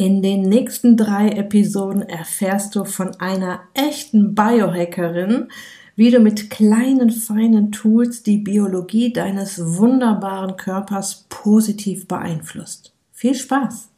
In 0.00 0.22
den 0.22 0.40
nächsten 0.40 0.96
drei 0.96 1.28
Episoden 1.28 2.00
erfährst 2.00 2.74
du 2.74 2.86
von 2.86 3.20
einer 3.20 3.60
echten 3.74 4.34
Biohackerin, 4.34 5.48
wie 5.94 6.10
du 6.10 6.20
mit 6.20 6.48
kleinen, 6.48 7.10
feinen 7.10 7.70
Tools 7.70 8.22
die 8.22 8.38
Biologie 8.38 9.12
deines 9.12 9.60
wunderbaren 9.76 10.56
Körpers 10.56 11.26
positiv 11.28 12.08
beeinflusst. 12.08 12.94
Viel 13.12 13.34
Spaß! 13.34 13.90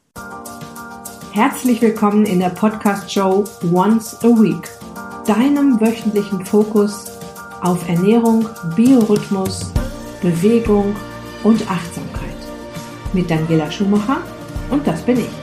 Herzlich 1.31 1.81
willkommen 1.81 2.25
in 2.25 2.41
der 2.41 2.49
Podcast-Show 2.49 3.45
Once 3.73 4.17
a 4.25 4.27
Week, 4.27 4.69
deinem 5.25 5.79
wöchentlichen 5.79 6.45
Fokus 6.45 7.05
auf 7.61 7.87
Ernährung, 7.87 8.49
Biorhythmus, 8.75 9.71
Bewegung 10.21 10.97
und 11.45 11.61
Achtsamkeit. 11.71 12.35
Mit 13.13 13.31
Daniela 13.31 13.71
Schumacher 13.71 14.17
und 14.69 14.85
das 14.85 15.01
bin 15.03 15.19
ich. 15.19 15.42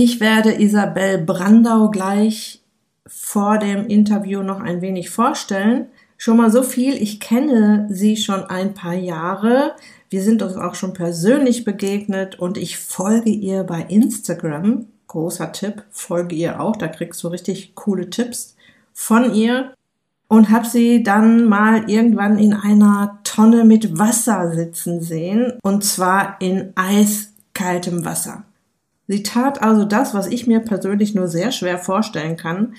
Ich 0.00 0.20
werde 0.20 0.62
Isabel 0.62 1.18
Brandau 1.18 1.90
gleich 1.90 2.62
vor 3.04 3.58
dem 3.58 3.88
Interview 3.88 4.44
noch 4.44 4.60
ein 4.60 4.80
wenig 4.80 5.10
vorstellen. 5.10 5.88
Schon 6.16 6.36
mal 6.36 6.52
so 6.52 6.62
viel, 6.62 6.94
ich 6.94 7.18
kenne 7.18 7.88
sie 7.90 8.16
schon 8.16 8.44
ein 8.44 8.74
paar 8.74 8.94
Jahre. 8.94 9.74
Wir 10.08 10.22
sind 10.22 10.40
uns 10.40 10.54
auch 10.54 10.76
schon 10.76 10.92
persönlich 10.92 11.64
begegnet 11.64 12.38
und 12.38 12.58
ich 12.58 12.78
folge 12.78 13.30
ihr 13.30 13.64
bei 13.64 13.86
Instagram. 13.88 14.86
Großer 15.08 15.50
Tipp, 15.50 15.82
folge 15.90 16.36
ihr 16.36 16.60
auch, 16.60 16.76
da 16.76 16.86
kriegst 16.86 17.24
du 17.24 17.26
richtig 17.26 17.74
coole 17.74 18.08
Tipps 18.08 18.54
von 18.92 19.34
ihr 19.34 19.74
und 20.28 20.50
habe 20.50 20.68
sie 20.68 21.02
dann 21.02 21.48
mal 21.48 21.90
irgendwann 21.90 22.38
in 22.38 22.54
einer 22.54 23.18
Tonne 23.24 23.64
mit 23.64 23.98
Wasser 23.98 24.54
sitzen 24.54 25.00
sehen 25.00 25.54
und 25.64 25.82
zwar 25.82 26.40
in 26.40 26.72
eiskaltem 26.76 28.04
Wasser. 28.04 28.44
Sie 29.08 29.22
tat 29.22 29.62
also 29.62 29.86
das, 29.86 30.14
was 30.14 30.26
ich 30.28 30.46
mir 30.46 30.60
persönlich 30.60 31.14
nur 31.14 31.28
sehr 31.28 31.50
schwer 31.50 31.78
vorstellen 31.78 32.36
kann. 32.36 32.74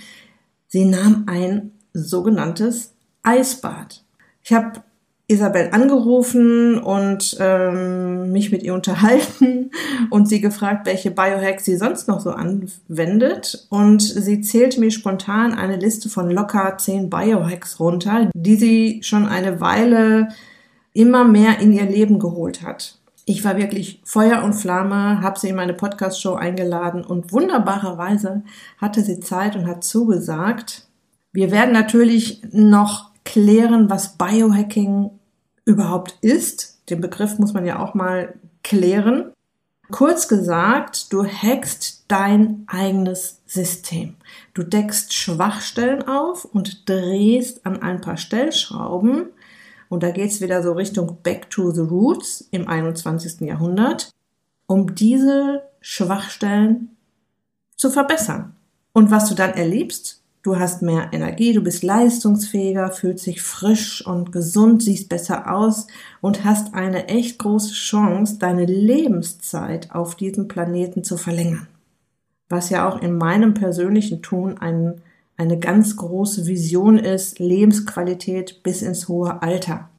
Sie 0.67 0.86
nahm 0.86 1.23
ein 1.25 1.71
sogenanntes 1.94 2.94
Eisbad. 3.23 4.03
Ich 4.44 4.53
habe 4.53 4.83
Isabel 5.27 5.69
angerufen 5.71 6.77
und 6.77 7.36
ähm, 7.39 8.31
mich 8.31 8.52
mit 8.52 8.61
ihr 8.63 8.75
unterhalten 8.75 9.71
und 10.11 10.30
sie 10.30 10.39
gefragt, 10.39 10.86
welche 10.86 11.11
Biohacks 11.11 11.66
sie 11.66 11.77
sonst 11.77 12.08
noch 12.08 12.19
so 12.19 12.31
anwendet. 12.31 13.67
Und 13.69 14.02
sie 14.02 14.41
zählte 14.41 14.80
mir 14.80 14.91
spontan 14.91 15.53
eine 15.53 15.77
Liste 15.77 16.09
von 16.09 16.30
locker 16.30 16.77
zehn 16.77 17.09
Biohacks 17.09 17.80
runter, 17.80 18.30
die 18.36 18.55
sie 18.55 18.99
schon 19.02 19.27
eine 19.27 19.59
Weile 19.61 20.30
immer 20.93 21.23
mehr 21.25 21.59
in 21.59 21.73
ihr 21.73 21.86
Leben 21.86 22.19
geholt 22.19 22.61
hat 22.61 22.98
ich 23.30 23.45
war 23.45 23.58
wirklich 23.58 24.02
Feuer 24.05 24.41
und 24.44 24.53
Flamme, 24.53 25.22
habe 25.22 25.39
sie 25.39 25.49
in 25.49 25.55
meine 25.55 25.75
Podcast-Show 25.75 26.33
eingeladen 26.33 27.05
und 27.05 27.31
wunderbarerweise 27.31 28.41
hatte 28.80 29.03
sie 29.03 29.19
Zeit 29.19 29.55
und 29.55 29.67
hat 29.67 29.83
zugesagt. 29.83 30.88
Wir 31.31 31.52
werden 31.52 31.71
natürlich 31.71 32.41
noch 32.52 33.11
klären, 33.25 33.88
was 33.88 34.17
Biohacking 34.17 35.11
überhaupt 35.63 36.17
ist. 36.21 36.81
Den 36.89 37.02
Begriff 37.02 37.38
muss 37.38 37.53
man 37.53 37.67
ja 37.67 37.77
auch 37.77 37.94
mal 37.94 38.33
klären. 38.63 39.31
Kurz 39.91 40.27
gesagt, 40.27 41.14
du 41.14 41.23
hackst 41.23 42.05
dein 42.08 42.64
eigenes 42.66 43.41
System. 43.45 44.16
Du 44.55 44.64
deckst 44.64 45.14
Schwachstellen 45.14 46.08
auf 46.08 46.45
und 46.45 46.89
drehst 46.89 47.64
an 47.67 47.80
ein 47.83 48.02
paar 48.02 48.17
Stellschrauben 48.17 49.27
und 49.89 50.04
da 50.04 50.11
geht 50.11 50.32
es 50.32 50.39
wieder 50.39 50.64
so 50.64 50.73
Richtung 50.73 51.17
Back 51.23 51.50
to 51.50 51.72
the 51.72 51.82
Roots 51.82 52.48
im 52.52 52.67
21. 52.67 53.42
Jahrhundert, 53.42 54.11
um 54.67 54.95
diese 54.95 55.64
Schwachstellen 55.82 56.95
zu 57.76 57.89
verbessern. 57.89 58.55
Und 58.94 59.10
was 59.10 59.27
du 59.30 59.36
dann 59.36 59.54
erlebst, 59.54 60.22
du 60.44 60.60
hast 60.60 60.82
mehr 60.83 61.10
Energie, 61.11 61.54
du 61.54 61.61
bist 61.61 61.83
leistungsfähiger, 61.83 62.92
fühlst 62.92 63.26
dich 63.26 63.42
frisch 63.42 64.05
und 64.05 64.32
gesund, 64.32 64.83
siehst 64.83 65.10
besser 65.10 65.52
aus 65.52 65.88
und 66.21 66.45
hast 66.45 66.76
eine 66.76 67.08
echt 67.08 67.39
große 67.39 67.73
Chance, 67.73 68.38
deine 68.38 68.66
Lebenszeit 68.66 69.92
auf 69.92 70.16
diesem 70.16 70.48
Planeten 70.48 71.04
zu 71.04 71.17
verlängern. 71.17 71.67
Was 72.48 72.70
ja 72.70 72.88
auch 72.88 73.02
in 73.02 73.17
meinem 73.17 73.54
persönlichen 73.54 74.21
Tun 74.21 74.58
einen 74.58 75.02
eine 75.39 75.58
ganz 75.58 75.95
große 75.95 76.48
Vision 76.48 77.00
ist, 77.00 77.39
Lebensqualität 77.39 78.61
bis 78.61 78.82
ins 78.82 79.08
hohe 79.08 79.42
Alter. 79.42 79.89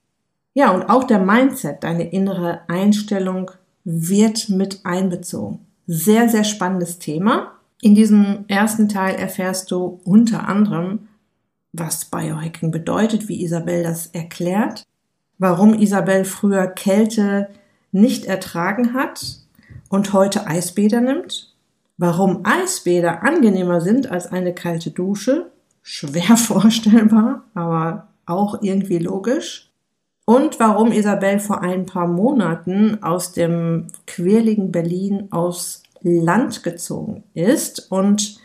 Ja, 0.52 0.70
und 0.70 0.84
auch 0.90 1.04
der 1.04 1.18
Mindset, 1.18 1.82
deine 1.82 2.10
innere 2.10 2.60
Einstellung 2.68 3.50
wird 3.84 4.50
mit 4.50 4.80
einbezogen. 4.84 5.60
Sehr, 5.86 6.28
sehr 6.28 6.44
spannendes 6.44 6.98
Thema. 6.98 7.52
In 7.80 7.94
diesem 7.94 8.44
ersten 8.48 8.88
Teil 8.90 9.14
erfährst 9.14 9.70
du 9.70 10.00
unter 10.04 10.46
anderem, 10.46 11.08
was 11.72 12.04
Biohacking 12.04 12.70
bedeutet, 12.70 13.28
wie 13.28 13.42
Isabel 13.42 13.82
das 13.82 14.08
erklärt, 14.08 14.84
warum 15.38 15.72
Isabel 15.72 16.26
früher 16.26 16.66
Kälte 16.66 17.48
nicht 17.92 18.26
ertragen 18.26 18.92
hat 18.92 19.38
und 19.88 20.12
heute 20.12 20.46
Eisbäder 20.46 21.00
nimmt 21.00 21.49
Warum 22.00 22.46
Eisbäder 22.46 23.24
angenehmer 23.24 23.82
sind 23.82 24.10
als 24.10 24.26
eine 24.26 24.54
kalte 24.54 24.90
Dusche, 24.90 25.50
schwer 25.82 26.34
vorstellbar, 26.38 27.44
aber 27.52 28.08
auch 28.24 28.62
irgendwie 28.62 28.96
logisch. 28.96 29.70
Und 30.24 30.58
warum 30.58 30.92
Isabel 30.92 31.40
vor 31.40 31.60
ein 31.60 31.84
paar 31.84 32.06
Monaten 32.06 33.02
aus 33.02 33.32
dem 33.32 33.88
quirligen 34.06 34.72
Berlin 34.72 35.28
aufs 35.30 35.82
Land 36.00 36.62
gezogen 36.62 37.22
ist 37.34 37.92
und 37.92 38.38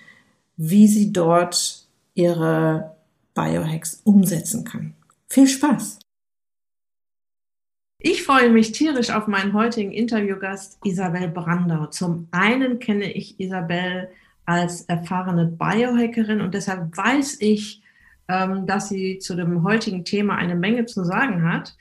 wie 0.57 0.89
sie 0.89 1.13
dort 1.13 1.87
ihre 2.13 2.91
Biohacks 3.35 4.01
umsetzen 4.03 4.65
kann. 4.65 4.95
Viel 5.29 5.47
Spaß! 5.47 5.99
Ich 8.07 8.21
freue 8.21 8.51
mich 8.51 8.71
tierisch 8.71 9.09
auf 9.09 9.25
meinen 9.25 9.53
heutigen 9.53 9.91
Interviewgast 9.91 10.77
Isabel 10.83 11.27
Brandau. 11.27 11.87
Zum 11.87 12.27
einen 12.29 12.77
kenne 12.77 13.11
ich 13.11 13.39
Isabel 13.39 14.09
als 14.45 14.81
erfahrene 14.81 15.47
Biohackerin 15.47 16.39
und 16.39 16.53
deshalb 16.53 16.95
weiß 16.95 17.37
ich, 17.39 17.81
ähm, 18.27 18.67
dass 18.67 18.89
sie 18.89 19.17
zu 19.17 19.33
dem 19.33 19.63
heutigen 19.63 20.05
Thema 20.05 20.35
eine 20.35 20.53
Menge 20.53 20.85
zu 20.85 21.03
sagen 21.03 21.51
hat. 21.51 21.75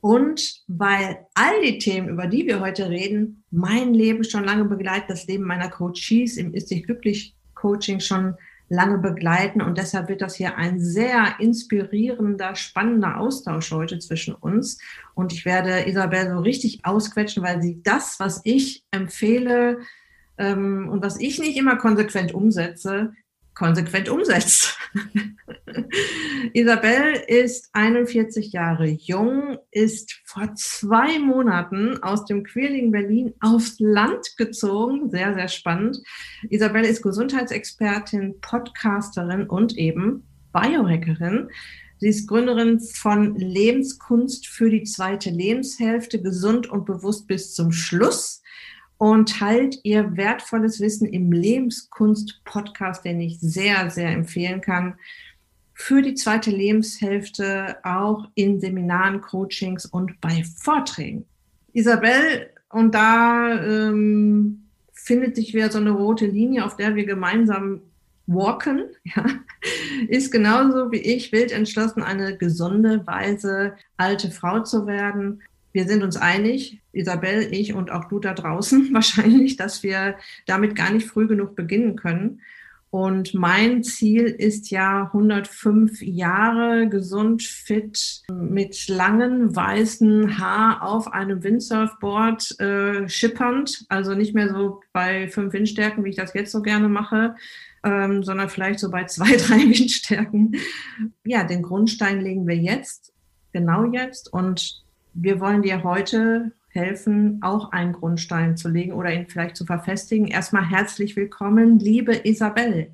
Und 0.00 0.64
weil 0.66 1.18
all 1.34 1.62
die 1.62 1.78
Themen, 1.78 2.08
über 2.08 2.26
die 2.26 2.44
wir 2.48 2.58
heute 2.58 2.90
reden, 2.90 3.44
mein 3.52 3.94
Leben 3.94 4.24
schon 4.24 4.42
lange 4.42 4.64
begleiten, 4.64 5.06
das 5.06 5.28
Leben 5.28 5.44
meiner 5.44 5.70
Coaches 5.70 6.38
im 6.38 6.54
Ist 6.54 6.72
dich 6.72 6.86
glücklich 6.86 7.36
Coaching 7.54 8.00
schon 8.00 8.34
lange 8.68 8.98
begleiten. 8.98 9.60
Und 9.62 9.78
deshalb 9.78 10.08
wird 10.08 10.20
das 10.20 10.34
hier 10.34 10.56
ein 10.56 10.80
sehr 10.80 11.36
inspirierender, 11.38 12.54
spannender 12.54 13.18
Austausch 13.18 13.70
heute 13.70 13.98
zwischen 13.98 14.34
uns. 14.34 14.78
Und 15.14 15.32
ich 15.32 15.44
werde 15.44 15.88
Isabel 15.88 16.30
so 16.30 16.38
richtig 16.40 16.84
ausquetschen, 16.84 17.42
weil 17.42 17.62
sie 17.62 17.82
das, 17.82 18.20
was 18.20 18.40
ich 18.44 18.84
empfehle 18.90 19.78
ähm, 20.36 20.88
und 20.88 21.02
was 21.02 21.18
ich 21.18 21.38
nicht 21.38 21.56
immer 21.56 21.76
konsequent 21.76 22.32
umsetze, 22.32 23.12
konsequent 23.58 24.08
umsetzt. 24.08 24.78
Isabel 26.52 27.14
ist 27.26 27.70
41 27.72 28.52
Jahre 28.52 28.86
jung, 28.86 29.58
ist 29.72 30.20
vor 30.24 30.54
zwei 30.54 31.18
Monaten 31.18 32.00
aus 32.02 32.24
dem 32.24 32.44
quirligen 32.44 32.92
Berlin 32.92 33.34
aufs 33.40 33.80
Land 33.80 34.36
gezogen. 34.36 35.10
Sehr, 35.10 35.34
sehr 35.34 35.48
spannend. 35.48 35.98
Isabel 36.48 36.84
ist 36.84 37.02
Gesundheitsexpertin, 37.02 38.40
Podcasterin 38.40 39.46
und 39.48 39.76
eben 39.76 40.22
Biohackerin. 40.52 41.48
Sie 41.98 42.08
ist 42.08 42.28
Gründerin 42.28 42.78
von 42.78 43.34
Lebenskunst 43.34 44.46
für 44.46 44.70
die 44.70 44.84
zweite 44.84 45.30
Lebenshälfte, 45.30 46.22
gesund 46.22 46.68
und 46.68 46.86
bewusst 46.86 47.26
bis 47.26 47.54
zum 47.54 47.72
Schluss 47.72 48.40
und 48.98 49.38
teilt 49.38 49.78
ihr 49.84 50.16
wertvolles 50.16 50.80
Wissen 50.80 51.06
im 51.06 51.32
Lebenskunst-Podcast, 51.32 53.04
den 53.04 53.20
ich 53.20 53.38
sehr, 53.40 53.90
sehr 53.90 54.10
empfehlen 54.10 54.60
kann, 54.60 54.94
für 55.72 56.02
die 56.02 56.14
zweite 56.14 56.50
Lebenshälfte 56.50 57.76
auch 57.84 58.28
in 58.34 58.60
Seminaren, 58.60 59.20
Coachings 59.20 59.86
und 59.86 60.20
bei 60.20 60.42
Vorträgen. 60.56 61.24
Isabel, 61.72 62.50
und 62.70 62.94
da 62.96 63.62
ähm, 63.62 64.64
findet 64.92 65.36
sich 65.36 65.54
wieder 65.54 65.70
so 65.70 65.78
eine 65.78 65.92
rote 65.92 66.26
Linie, 66.26 66.64
auf 66.64 66.76
der 66.76 66.96
wir 66.96 67.06
gemeinsam 67.06 67.80
walken, 68.26 68.86
ja, 69.04 69.24
ist 70.08 70.32
genauso 70.32 70.90
wie 70.90 70.98
ich 70.98 71.30
wild 71.30 71.52
entschlossen, 71.52 72.02
eine 72.02 72.36
gesunde, 72.36 73.06
weise 73.06 73.74
alte 73.96 74.32
Frau 74.32 74.60
zu 74.64 74.88
werden 74.88 75.40
wir 75.72 75.86
sind 75.86 76.02
uns 76.02 76.16
einig, 76.16 76.80
Isabel, 76.92 77.48
ich 77.52 77.74
und 77.74 77.90
auch 77.90 78.04
du 78.04 78.18
da 78.18 78.34
draußen 78.34 78.88
wahrscheinlich, 78.92 79.56
dass 79.56 79.82
wir 79.82 80.16
damit 80.46 80.74
gar 80.74 80.92
nicht 80.92 81.06
früh 81.06 81.26
genug 81.26 81.56
beginnen 81.56 81.96
können. 81.96 82.40
Und 82.90 83.34
mein 83.34 83.82
Ziel 83.82 84.24
ist 84.24 84.70
ja 84.70 85.10
105 85.12 86.00
Jahre 86.00 86.88
gesund, 86.88 87.42
fit, 87.42 88.22
mit 88.32 88.88
langen 88.88 89.54
weißen 89.54 90.38
Haar 90.38 90.82
auf 90.82 91.12
einem 91.12 91.42
Windsurfboard 91.42 92.58
äh, 92.60 93.06
schippernd. 93.06 93.84
Also 93.90 94.14
nicht 94.14 94.34
mehr 94.34 94.48
so 94.48 94.80
bei 94.94 95.28
fünf 95.28 95.52
Windstärken, 95.52 96.02
wie 96.04 96.10
ich 96.10 96.16
das 96.16 96.32
jetzt 96.32 96.50
so 96.50 96.62
gerne 96.62 96.88
mache, 96.88 97.34
ähm, 97.84 98.22
sondern 98.22 98.48
vielleicht 98.48 98.78
so 98.78 98.90
bei 98.90 99.04
zwei, 99.04 99.36
drei 99.36 99.58
Windstärken. 99.58 100.56
Ja, 101.26 101.44
den 101.44 101.62
Grundstein 101.62 102.22
legen 102.22 102.46
wir 102.46 102.56
jetzt, 102.56 103.12
genau 103.52 103.92
jetzt. 103.92 104.32
Und 104.32 104.82
wir 105.14 105.40
wollen 105.40 105.62
dir 105.62 105.82
heute 105.82 106.52
helfen, 106.68 107.40
auch 107.42 107.72
einen 107.72 107.92
Grundstein 107.92 108.56
zu 108.56 108.68
legen 108.68 108.92
oder 108.92 109.12
ihn 109.12 109.26
vielleicht 109.26 109.56
zu 109.56 109.64
verfestigen. 109.64 110.28
Erstmal 110.28 110.68
herzlich 110.68 111.16
willkommen, 111.16 111.78
liebe 111.78 112.20
Isabel. 112.24 112.92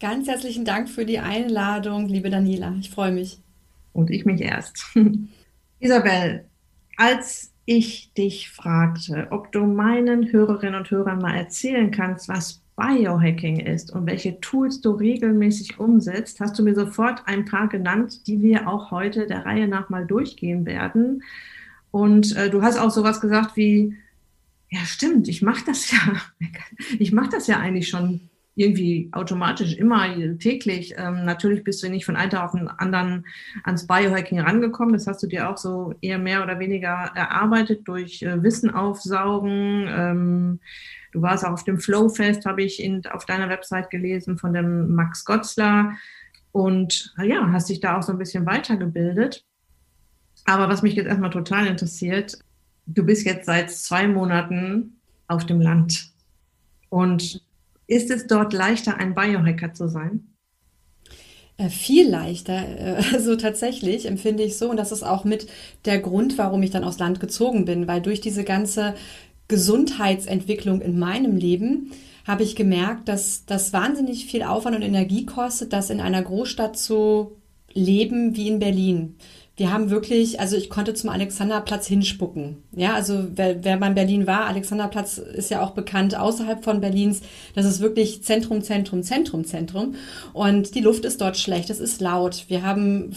Ganz 0.00 0.28
herzlichen 0.28 0.64
Dank 0.64 0.88
für 0.88 1.04
die 1.04 1.18
Einladung, 1.18 2.08
liebe 2.08 2.30
Daniela. 2.30 2.74
Ich 2.80 2.90
freue 2.90 3.12
mich. 3.12 3.42
Und 3.92 4.10
ich 4.10 4.24
mich 4.24 4.40
erst. 4.40 4.84
Isabel, 5.78 6.46
als 6.96 7.52
ich 7.64 8.12
dich 8.14 8.50
fragte, 8.50 9.28
ob 9.30 9.52
du 9.52 9.64
meinen 9.64 10.32
Hörerinnen 10.32 10.74
und 10.74 10.90
Hörern 10.90 11.18
mal 11.18 11.36
erzählen 11.36 11.90
kannst, 11.90 12.28
was 12.28 12.62
Biohacking 12.80 13.60
ist 13.60 13.92
und 13.92 14.06
welche 14.06 14.40
Tools 14.40 14.80
du 14.80 14.92
regelmäßig 14.92 15.78
umsetzt, 15.78 16.40
hast 16.40 16.58
du 16.58 16.62
mir 16.62 16.74
sofort 16.74 17.22
ein 17.26 17.44
paar 17.44 17.68
genannt, 17.68 18.26
die 18.26 18.40
wir 18.40 18.68
auch 18.68 18.90
heute 18.90 19.26
der 19.26 19.44
Reihe 19.44 19.68
nach 19.68 19.90
mal 19.90 20.06
durchgehen 20.06 20.64
werden. 20.64 21.22
Und 21.90 22.34
äh, 22.36 22.48
du 22.48 22.62
hast 22.62 22.78
auch 22.78 22.90
sowas 22.90 23.20
gesagt 23.20 23.56
wie, 23.56 23.96
ja 24.70 24.80
stimmt, 24.84 25.28
ich 25.28 25.42
mache 25.42 25.64
das 25.66 25.90
ja, 25.90 25.98
ich 26.98 27.12
mache 27.12 27.28
das 27.30 27.46
ja 27.46 27.58
eigentlich 27.58 27.88
schon 27.88 28.30
irgendwie 28.54 29.10
automatisch 29.12 29.74
immer 29.74 30.06
täglich. 30.38 30.94
Ähm, 30.96 31.24
natürlich 31.24 31.64
bist 31.64 31.82
du 31.82 31.88
nicht 31.88 32.04
von 32.04 32.16
einem 32.16 32.30
Tag 32.30 32.44
auf 32.44 32.52
den 32.52 32.68
anderen 32.68 33.26
ans 33.64 33.86
Biohacking 33.86 34.40
rangekommen. 34.40 34.94
Das 34.94 35.06
hast 35.06 35.22
du 35.22 35.26
dir 35.26 35.50
auch 35.50 35.56
so 35.56 35.94
eher 36.00 36.18
mehr 36.18 36.42
oder 36.42 36.58
weniger 36.58 37.12
erarbeitet 37.14 37.86
durch 37.86 38.22
äh, 38.22 38.42
Wissen 38.42 38.70
aufsaugen. 38.70 39.86
Ähm, 39.88 40.60
du 41.12 41.22
warst 41.22 41.44
auch 41.44 41.52
auf 41.52 41.64
dem 41.64 41.78
Flowfest, 41.78 42.46
habe 42.46 42.62
ich 42.62 42.82
in, 42.82 43.04
auf 43.06 43.26
deiner 43.26 43.48
Website 43.48 43.90
gelesen, 43.90 44.38
von 44.38 44.52
dem 44.52 44.94
Max 44.94 45.24
Gotzler. 45.24 45.92
Und 46.52 47.14
ja, 47.22 47.50
hast 47.52 47.68
dich 47.68 47.80
da 47.80 47.98
auch 47.98 48.02
so 48.02 48.12
ein 48.12 48.18
bisschen 48.18 48.46
weitergebildet. 48.46 49.44
Aber 50.46 50.68
was 50.68 50.82
mich 50.82 50.94
jetzt 50.94 51.06
erstmal 51.06 51.30
total 51.30 51.66
interessiert, 51.66 52.38
du 52.86 53.04
bist 53.04 53.24
jetzt 53.24 53.46
seit 53.46 53.70
zwei 53.70 54.08
Monaten 54.08 55.00
auf 55.28 55.46
dem 55.46 55.60
Land. 55.60 56.10
Und 56.88 57.42
ist 57.86 58.10
es 58.10 58.26
dort 58.26 58.52
leichter, 58.52 58.96
ein 58.96 59.14
Biohacker 59.14 59.74
zu 59.74 59.88
sein? 59.88 60.30
Äh, 61.56 61.68
viel 61.68 62.08
leichter, 62.08 62.54
äh, 62.54 63.02
also 63.12 63.36
tatsächlich 63.36 64.06
empfinde 64.06 64.42
ich 64.42 64.56
so. 64.56 64.70
Und 64.70 64.76
das 64.76 64.92
ist 64.92 65.02
auch 65.02 65.24
mit 65.24 65.46
der 65.84 65.98
Grund, 65.98 66.38
warum 66.38 66.62
ich 66.62 66.70
dann 66.70 66.84
aufs 66.84 66.98
Land 66.98 67.20
gezogen 67.20 67.64
bin, 67.64 67.86
weil 67.86 68.00
durch 68.00 68.20
diese 68.20 68.44
ganze 68.44 68.94
Gesundheitsentwicklung 69.50 70.80
in 70.80 70.98
meinem 70.98 71.36
Leben 71.36 71.92
habe 72.26 72.42
ich 72.42 72.56
gemerkt, 72.56 73.08
dass 73.08 73.44
das 73.44 73.74
wahnsinnig 73.74 74.24
viel 74.24 74.42
Aufwand 74.42 74.76
und 74.76 74.82
Energie 74.82 75.26
kostet, 75.26 75.74
das 75.74 75.90
in 75.90 76.00
einer 76.00 76.22
Großstadt 76.22 76.78
zu 76.78 77.32
leben 77.74 78.34
wie 78.36 78.48
in 78.48 78.58
Berlin 78.58 79.16
wir 79.60 79.70
haben 79.70 79.90
wirklich, 79.90 80.40
also 80.40 80.56
ich 80.56 80.70
konnte 80.70 80.94
zum 80.94 81.10
Alexanderplatz 81.10 81.86
hinspucken. 81.86 82.62
Ja, 82.74 82.94
also 82.94 83.26
wer, 83.34 83.62
wer 83.62 83.76
mal 83.76 83.88
in 83.88 83.94
Berlin 83.94 84.26
war, 84.26 84.46
Alexanderplatz 84.46 85.18
ist 85.18 85.50
ja 85.50 85.60
auch 85.60 85.72
bekannt 85.72 86.16
außerhalb 86.16 86.64
von 86.64 86.80
Berlins. 86.80 87.20
Das 87.54 87.66
ist 87.66 87.80
wirklich 87.80 88.24
Zentrum, 88.24 88.62
Zentrum, 88.62 89.02
Zentrum, 89.02 89.44
Zentrum. 89.44 89.96
Und 90.32 90.74
die 90.74 90.80
Luft 90.80 91.04
ist 91.04 91.20
dort 91.20 91.36
schlecht, 91.36 91.68
es 91.68 91.78
ist 91.78 92.00
laut. 92.00 92.46
Wir 92.48 92.62
haben 92.62 93.12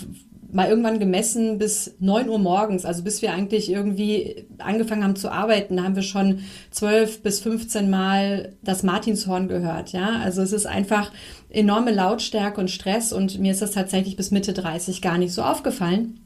mal 0.54 0.70
irgendwann 0.70 1.00
gemessen 1.00 1.58
bis 1.58 1.96
neun 2.00 2.30
Uhr 2.30 2.40
morgens, 2.40 2.86
also 2.86 3.04
bis 3.04 3.22
wir 3.22 3.34
eigentlich 3.34 3.72
irgendwie 3.72 4.46
angefangen 4.60 5.04
haben 5.04 5.16
zu 5.16 5.32
arbeiten, 5.32 5.84
haben 5.84 5.96
wir 5.96 6.04
schon 6.04 6.42
zwölf 6.72 7.22
bis 7.22 7.40
15 7.40 7.90
Mal 7.90 8.54
das 8.62 8.84
Martinshorn 8.84 9.48
gehört. 9.48 9.92
Ja, 9.92 10.20
also 10.24 10.42
es 10.42 10.54
ist 10.54 10.68
einfach 10.68 11.12
enorme 11.50 11.92
Lautstärke 11.92 12.62
und 12.62 12.72
Stress 12.72 13.12
und 13.12 13.40
mir 13.40 13.52
ist 13.52 13.62
das 13.62 13.72
tatsächlich 13.72 14.16
bis 14.16 14.32
Mitte 14.32 14.54
30 14.54 15.02
gar 15.02 15.18
nicht 15.18 15.34
so 15.34 15.42
aufgefallen. 15.42 16.20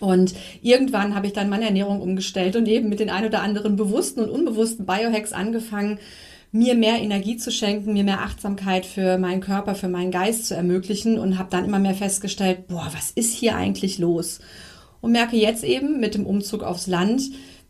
Und 0.00 0.34
irgendwann 0.62 1.14
habe 1.14 1.28
ich 1.28 1.32
dann 1.32 1.48
meine 1.48 1.66
Ernährung 1.66 2.00
umgestellt 2.00 2.56
und 2.56 2.66
eben 2.66 2.88
mit 2.88 2.98
den 2.98 3.10
ein 3.10 3.24
oder 3.24 3.40
anderen 3.40 3.76
bewussten 3.76 4.20
und 4.20 4.30
unbewussten 4.30 4.84
Biohacks 4.84 5.32
angefangen, 5.32 6.00
mir 6.52 6.74
mehr 6.74 7.00
Energie 7.00 7.38
zu 7.38 7.50
schenken, 7.50 7.94
mir 7.94 8.04
mehr 8.04 8.20
Achtsamkeit 8.20 8.84
für 8.84 9.16
meinen 9.16 9.40
Körper, 9.40 9.74
für 9.74 9.88
meinen 9.88 10.10
Geist 10.10 10.46
zu 10.46 10.54
ermöglichen 10.54 11.18
und 11.18 11.38
habe 11.38 11.48
dann 11.50 11.64
immer 11.64 11.78
mehr 11.78 11.94
festgestellt, 11.94 12.68
boah, 12.68 12.88
was 12.92 13.10
ist 13.10 13.34
hier 13.34 13.56
eigentlich 13.56 13.98
los? 13.98 14.40
Und 15.00 15.12
merke 15.12 15.36
jetzt 15.36 15.64
eben 15.64 15.98
mit 15.98 16.14
dem 16.14 16.26
Umzug 16.26 16.62
aufs 16.62 16.86
Land, 16.86 17.22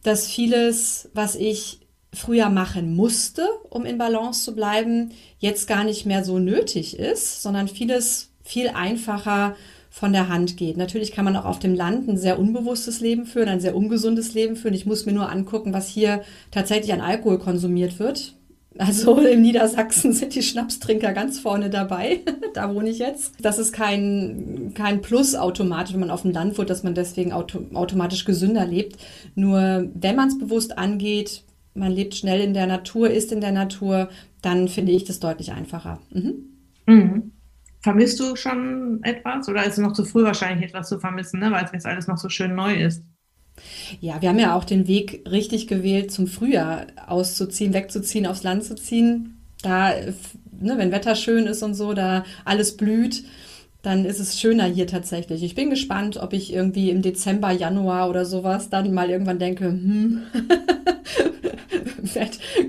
dass 0.02 0.26
vieles, 0.26 1.08
was 1.14 1.36
ich 1.36 1.80
früher 2.12 2.50
machen 2.50 2.94
musste, 2.94 3.46
um 3.70 3.86
in 3.86 3.98
Balance 3.98 4.44
zu 4.44 4.54
bleiben, 4.54 5.12
jetzt 5.38 5.66
gar 5.68 5.84
nicht 5.84 6.04
mehr 6.04 6.24
so 6.24 6.40
nötig 6.40 6.98
ist, 6.98 7.40
sondern 7.40 7.68
vieles 7.68 8.32
viel 8.42 8.68
einfacher 8.68 9.56
von 9.90 10.12
der 10.12 10.28
Hand 10.28 10.56
geht. 10.56 10.76
Natürlich 10.76 11.12
kann 11.12 11.24
man 11.24 11.36
auch 11.36 11.44
auf 11.44 11.58
dem 11.58 11.74
Land 11.74 12.08
ein 12.08 12.18
sehr 12.18 12.38
unbewusstes 12.38 13.00
Leben 13.00 13.26
führen, 13.26 13.48
ein 13.48 13.60
sehr 13.60 13.76
ungesundes 13.76 14.34
Leben 14.34 14.56
führen. 14.56 14.74
Ich 14.74 14.86
muss 14.86 15.06
mir 15.06 15.12
nur 15.12 15.30
angucken, 15.30 15.72
was 15.72 15.88
hier 15.88 16.22
tatsächlich 16.50 16.92
an 16.92 17.00
Alkohol 17.00 17.38
konsumiert 17.38 17.98
wird. 17.98 18.34
Also 18.78 19.18
in 19.18 19.42
Niedersachsen 19.42 20.12
sind 20.12 20.34
die 20.34 20.42
Schnapstrinker 20.42 21.12
ganz 21.12 21.38
vorne 21.38 21.70
dabei. 21.70 22.20
da 22.54 22.74
wohne 22.74 22.90
ich 22.90 22.98
jetzt. 22.98 23.34
Das 23.40 23.58
ist 23.58 23.72
kein, 23.72 24.72
kein 24.74 25.00
Plus 25.02 25.34
automatisch, 25.34 25.92
wenn 25.92 26.00
man 26.00 26.10
auf 26.10 26.22
dem 26.22 26.32
Land 26.32 26.56
wohnt, 26.58 26.70
dass 26.70 26.82
man 26.82 26.94
deswegen 26.94 27.32
auto, 27.32 27.64
automatisch 27.74 28.24
gesünder 28.24 28.66
lebt. 28.66 28.96
Nur 29.34 29.90
wenn 29.94 30.16
man 30.16 30.28
es 30.28 30.38
bewusst 30.38 30.78
angeht, 30.78 31.44
man 31.74 31.92
lebt 31.92 32.14
schnell 32.14 32.40
in 32.40 32.54
der 32.54 32.66
Natur, 32.66 33.10
ist 33.10 33.32
in 33.32 33.40
der 33.40 33.52
Natur, 33.52 34.08
dann 34.42 34.68
finde 34.68 34.92
ich 34.92 35.04
das 35.04 35.20
deutlich 35.20 35.52
einfacher. 35.52 36.00
Mhm. 36.10 36.34
Mhm. 36.86 37.32
Vermisst 37.80 38.20
du 38.20 38.36
schon 38.36 39.00
etwas 39.02 39.48
oder 39.48 39.64
ist 39.64 39.72
es 39.72 39.78
noch 39.78 39.92
zu 39.92 40.04
früh 40.04 40.22
wahrscheinlich 40.22 40.68
etwas 40.68 40.88
zu 40.88 41.00
vermissen, 41.00 41.40
ne? 41.40 41.50
weil 41.50 41.64
es 41.64 41.72
jetzt 41.72 41.86
alles 41.86 42.06
noch 42.06 42.16
so 42.16 42.28
schön 42.28 42.54
neu 42.54 42.74
ist? 42.74 43.04
Ja, 44.00 44.20
wir 44.22 44.28
haben 44.28 44.38
ja 44.38 44.56
auch 44.56 44.64
den 44.64 44.88
Weg 44.88 45.24
richtig 45.30 45.66
gewählt, 45.66 46.10
zum 46.10 46.26
Frühjahr 46.26 46.86
auszuziehen, 47.06 47.74
wegzuziehen, 47.74 48.26
aufs 48.26 48.42
Land 48.42 48.64
zu 48.64 48.74
ziehen. 48.74 49.38
Da, 49.62 49.92
ne, 50.60 50.78
wenn 50.78 50.92
Wetter 50.92 51.14
schön 51.14 51.46
ist 51.46 51.62
und 51.62 51.74
so, 51.74 51.92
da 51.92 52.24
alles 52.44 52.76
blüht, 52.76 53.24
dann 53.82 54.04
ist 54.04 54.20
es 54.20 54.40
schöner 54.40 54.64
hier 54.64 54.86
tatsächlich. 54.86 55.42
Ich 55.42 55.54
bin 55.54 55.70
gespannt, 55.70 56.16
ob 56.16 56.32
ich 56.32 56.52
irgendwie 56.52 56.90
im 56.90 57.02
Dezember, 57.02 57.50
Januar 57.50 58.08
oder 58.08 58.24
sowas 58.24 58.70
dann 58.70 58.94
mal 58.94 59.10
irgendwann 59.10 59.40
denke, 59.40 59.66
hm, 59.66 60.22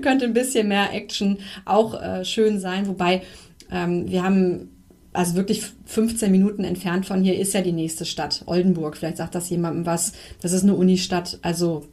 könnte 0.02 0.26
ein 0.26 0.34
bisschen 0.34 0.68
mehr 0.68 0.92
Action 0.92 1.38
auch 1.64 2.00
äh, 2.00 2.24
schön 2.24 2.60
sein. 2.60 2.86
Wobei 2.86 3.22
ähm, 3.70 4.10
wir 4.10 4.22
haben 4.22 4.73
also 5.14 5.36
wirklich 5.36 5.64
15 5.86 6.30
Minuten 6.30 6.64
entfernt 6.64 7.06
von 7.06 7.22
hier 7.22 7.38
ist 7.38 7.54
ja 7.54 7.62
die 7.62 7.72
nächste 7.72 8.04
Stadt, 8.04 8.42
Oldenburg. 8.46 8.96
Vielleicht 8.96 9.16
sagt 9.16 9.34
das 9.34 9.48
jemandem 9.48 9.86
was. 9.86 10.12
Das 10.42 10.52
ist 10.52 10.64
eine 10.64 10.74
Unistadt. 10.74 11.38
Also, 11.42 11.86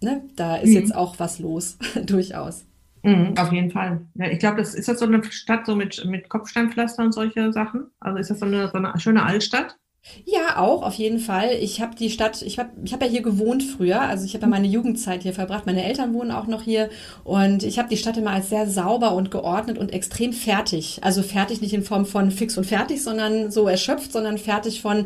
ne, 0.00 0.22
da 0.36 0.56
ist 0.56 0.70
mhm. 0.70 0.76
jetzt 0.76 0.94
auch 0.94 1.18
was 1.18 1.38
los, 1.40 1.76
durchaus. 2.06 2.64
Mhm, 3.02 3.34
auf 3.36 3.52
jeden 3.52 3.70
Fall. 3.70 4.02
Ja, 4.14 4.28
ich 4.28 4.38
glaube, 4.38 4.58
das 4.58 4.74
ist 4.74 4.88
das 4.88 5.00
so 5.00 5.06
eine 5.06 5.22
Stadt 5.24 5.66
so 5.66 5.74
mit, 5.74 6.04
mit 6.04 6.28
Kopfsteinpflaster 6.28 7.02
und 7.02 7.12
solche 7.12 7.52
Sachen. 7.52 7.86
Also 7.98 8.18
ist 8.18 8.30
das 8.30 8.38
so 8.38 8.46
eine, 8.46 8.68
so 8.68 8.78
eine 8.78 8.98
schöne 8.98 9.24
Altstadt? 9.24 9.76
Ja, 10.24 10.58
auch, 10.58 10.82
auf 10.82 10.94
jeden 10.94 11.18
Fall. 11.18 11.50
Ich 11.60 11.80
habe 11.80 11.94
die 11.94 12.10
Stadt, 12.10 12.40
ich 12.42 12.58
habe 12.58 12.70
ich 12.84 12.92
hab 12.92 13.02
ja 13.02 13.08
hier 13.08 13.22
gewohnt 13.22 13.62
früher, 13.62 14.00
also 14.00 14.24
ich 14.24 14.34
habe 14.34 14.42
ja 14.42 14.48
meine 14.48 14.66
Jugendzeit 14.66 15.22
hier 15.22 15.34
verbracht. 15.34 15.66
Meine 15.66 15.84
Eltern 15.84 16.14
wohnen 16.14 16.30
auch 16.30 16.46
noch 16.46 16.62
hier 16.62 16.88
und 17.22 17.62
ich 17.62 17.78
habe 17.78 17.88
die 17.88 17.98
Stadt 17.98 18.16
immer 18.16 18.30
als 18.30 18.48
sehr 18.48 18.68
sauber 18.68 19.14
und 19.14 19.30
geordnet 19.30 19.78
und 19.78 19.92
extrem 19.92 20.32
fertig. 20.32 21.00
Also 21.02 21.22
fertig 21.22 21.60
nicht 21.60 21.74
in 21.74 21.82
Form 21.82 22.06
von 22.06 22.30
fix 22.30 22.56
und 22.56 22.64
fertig, 22.64 23.02
sondern 23.02 23.50
so 23.50 23.68
erschöpft, 23.68 24.12
sondern 24.12 24.38
fertig 24.38 24.80
von, 24.80 25.04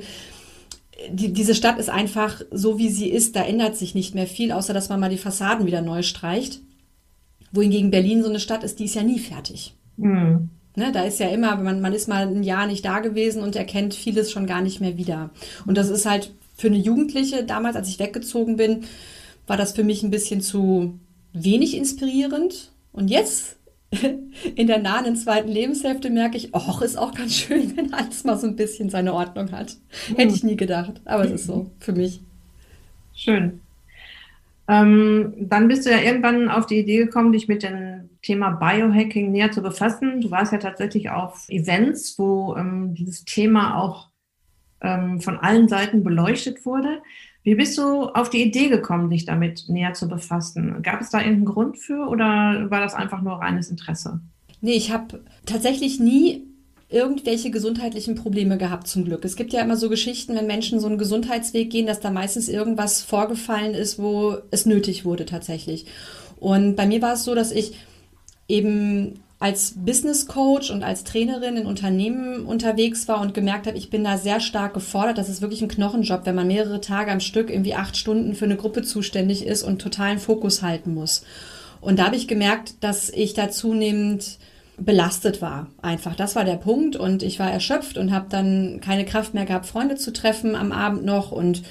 die, 1.11 1.33
diese 1.33 1.55
Stadt 1.55 1.79
ist 1.79 1.91
einfach 1.91 2.41
so, 2.51 2.79
wie 2.79 2.89
sie 2.89 3.11
ist. 3.11 3.35
Da 3.35 3.43
ändert 3.43 3.77
sich 3.77 3.95
nicht 3.95 4.15
mehr 4.15 4.29
viel, 4.29 4.53
außer 4.53 4.73
dass 4.73 4.89
man 4.89 5.01
mal 5.01 5.11
die 5.11 5.19
Fassaden 5.19 5.67
wieder 5.67 5.83
neu 5.83 6.03
streicht. 6.03 6.61
Wohingegen 7.53 7.91
Berlin 7.91 8.23
so 8.23 8.29
eine 8.29 8.41
Stadt 8.41 8.65
ist, 8.65 8.79
die 8.79 8.85
ist 8.85 8.95
ja 8.95 9.03
nie 9.03 9.19
fertig. 9.19 9.75
Mhm. 9.97 10.51
Ne, 10.76 10.90
da 10.90 11.04
ist 11.04 11.21
ja 11.21 11.28
immer, 11.28 11.54
man, 11.57 11.81
man 11.81 11.93
ist 11.93 12.09
mal 12.09 12.26
ein 12.26 12.43
Jahr 12.43 12.66
nicht 12.66 12.85
da 12.85 12.99
gewesen 12.99 13.43
und 13.43 13.54
erkennt 13.54 13.95
vieles 13.95 14.33
schon 14.33 14.47
gar 14.47 14.61
nicht 14.61 14.81
mehr 14.81 14.97
wieder. 14.97 15.31
Und 15.66 15.78
das 15.78 15.88
ist 15.88 16.04
halt 16.04 16.33
für 16.57 16.66
eine 16.66 16.78
Jugendliche 16.78 17.45
damals, 17.45 17.76
als 17.76 17.88
ich 17.88 17.99
weggezogen 17.99 18.57
bin, 18.57 18.85
war 19.47 19.57
das 19.57 19.73
für 19.73 19.85
mich 19.85 20.02
ein 20.02 20.11
bisschen 20.11 20.40
zu 20.40 20.99
wenig 21.33 21.76
inspirierend. 21.76 22.73
Und 22.93 23.09
jetzt 23.09 23.57
in 24.54 24.66
der 24.66 24.78
nahen 24.78 25.16
zweiten 25.16 25.49
Lebenshälfte 25.49 26.11
merke 26.11 26.37
ich, 26.37 26.54
ach, 26.54 26.83
ist 26.83 26.97
auch 26.97 27.14
ganz 27.14 27.35
schön, 27.35 27.76
wenn 27.76 27.93
alles 27.93 28.25
mal 28.25 28.38
so 28.38 28.47
ein 28.47 28.57
bisschen 28.57 28.90
seine 28.90 29.14
Ordnung 29.14 29.52
hat. 29.52 29.76
Hätte 30.16 30.35
ich 30.35 30.43
nie 30.43 30.57
gedacht, 30.57 31.00
aber 31.04 31.25
es 31.25 31.33
ist 31.33 31.47
so 31.47 31.71
für 31.78 31.93
mich. 31.93 32.21
Schön. 33.14 33.61
Ähm, 34.66 35.35
dann 35.38 35.68
bist 35.68 35.85
du 35.85 35.90
ja 35.90 35.99
irgendwann 35.99 36.49
auf 36.49 36.66
die 36.66 36.78
Idee 36.78 36.99
gekommen, 36.99 37.33
dich 37.33 37.49
mit 37.49 37.62
dem 37.62 38.09
Thema 38.23 38.50
Biohacking 38.50 39.30
näher 39.30 39.50
zu 39.50 39.62
befassen. 39.62 40.21
Du 40.21 40.30
warst 40.30 40.52
ja 40.52 40.59
tatsächlich 40.59 41.11
auf 41.11 41.47
Events, 41.49 42.18
wo 42.18 42.56
ähm, 42.56 42.94
dieses 42.94 43.25
Thema 43.25 43.78
auch 43.78 44.09
ähm, 44.80 45.21
von 45.21 45.38
allen 45.38 45.68
Seiten 45.68 46.02
beleuchtet 46.02 46.64
wurde. 46.64 47.02
Wie 47.42 47.54
bist 47.54 47.76
du 47.76 48.06
auf 48.06 48.30
die 48.30 48.42
Idee 48.42 48.68
gekommen, 48.68 49.11
dich 49.11 49.26
damit 49.26 49.68
näher 49.68 49.92
zu 49.92 50.09
befassen? 50.09 50.83
Gab 50.83 51.02
es 51.02 51.11
da 51.11 51.18
irgendeinen 51.18 51.44
Grund 51.44 51.78
für 51.78 52.09
oder 52.09 52.71
war 52.71 52.80
das 52.80 52.94
einfach 52.94 53.21
nur 53.21 53.35
reines 53.35 53.68
Interesse? 53.68 54.21
Nee, 54.62 54.73
ich 54.73 54.90
habe 54.90 55.23
tatsächlich 55.44 56.00
nie 56.00 56.47
irgendwelche 56.95 57.51
gesundheitlichen 57.51 58.15
Probleme 58.15 58.57
gehabt, 58.57 58.87
zum 58.87 59.05
Glück. 59.05 59.25
Es 59.25 59.37
gibt 59.37 59.53
ja 59.53 59.61
immer 59.61 59.77
so 59.77 59.89
Geschichten, 59.89 60.37
wenn 60.37 60.47
Menschen 60.47 60.81
so 60.81 60.87
einen 60.87 60.99
Gesundheitsweg 60.99 61.69
gehen, 61.69 61.87
dass 61.87 62.01
da 62.01 62.11
meistens 62.11 62.49
irgendwas 62.49 63.03
vorgefallen 63.03 63.75
ist, 63.75 63.99
wo 63.99 64.37
es 64.51 64.65
nötig 64.65 65.05
wurde 65.05 65.27
tatsächlich. 65.27 65.87
Und 66.39 66.77
bei 66.77 66.87
mir 66.87 67.03
war 67.03 67.15
es 67.15 67.25
so, 67.25 67.35
dass 67.35 67.51
ich 67.51 67.75
eben 68.49 69.21
als 69.41 69.75
Business 69.77 70.27
Coach 70.27 70.71
und 70.71 70.83
als 70.83 71.05
Trainerin 71.05 71.57
in 71.57 71.67
Unternehmen 71.67 72.47
unterwegs 72.47 73.09
war 73.09 73.21
und 73.21 73.35
gemerkt 73.35 73.67
habe, 73.67 73.77
ich 73.77 73.91
bin 73.91 74.05
da 74.05 74.17
sehr 74.17 74.41
stark 74.41 74.73
gefordert. 74.73 75.19
Das 75.19 75.29
ist 75.29 75.43
wirklich 75.43 75.61
ein 75.61 75.69
Knochenjob, 75.69 76.25
wenn 76.25 76.35
man 76.35 76.47
mehrere 76.47 76.81
Tage 76.81 77.11
am 77.11 77.21
Stück 77.21 77.51
irgendwie 77.51 77.75
acht 77.75 77.97
Stunden 77.97 78.35
für 78.35 78.45
eine 78.45 78.57
Gruppe 78.57 78.83
zuständig 78.83 79.45
ist 79.45 79.63
und 79.63 79.83
totalen 79.83 80.19
Fokus 80.19 80.63
halten 80.63 80.95
muss. 80.95 81.25
Und 81.81 81.99
da 81.99 82.07
habe 82.07 82.17
ich 82.17 82.29
gemerkt, 82.29 82.77
dass 82.81 83.11
ich 83.11 83.35
da 83.35 83.51
zunehmend 83.51 84.39
belastet 84.78 85.40
war. 85.40 85.69
Einfach, 85.83 86.16
das 86.16 86.37
war 86.37 86.45
der 86.45 86.57
Punkt. 86.57 86.97
Und 86.97 87.23
ich 87.23 87.38
war 87.38 87.50
erschöpft 87.50 87.99
und 87.99 88.12
habe 88.12 88.26
dann 88.28 88.81
keine 88.81 89.04
Kraft 89.04 89.35
mehr 89.35 89.45
gehabt, 89.45 89.66
Freunde 89.66 89.97
zu 89.97 90.12
treffen 90.12 90.54
am 90.57 90.73
Abend 90.73 91.04
noch. 91.04 91.33
Und 91.33 91.62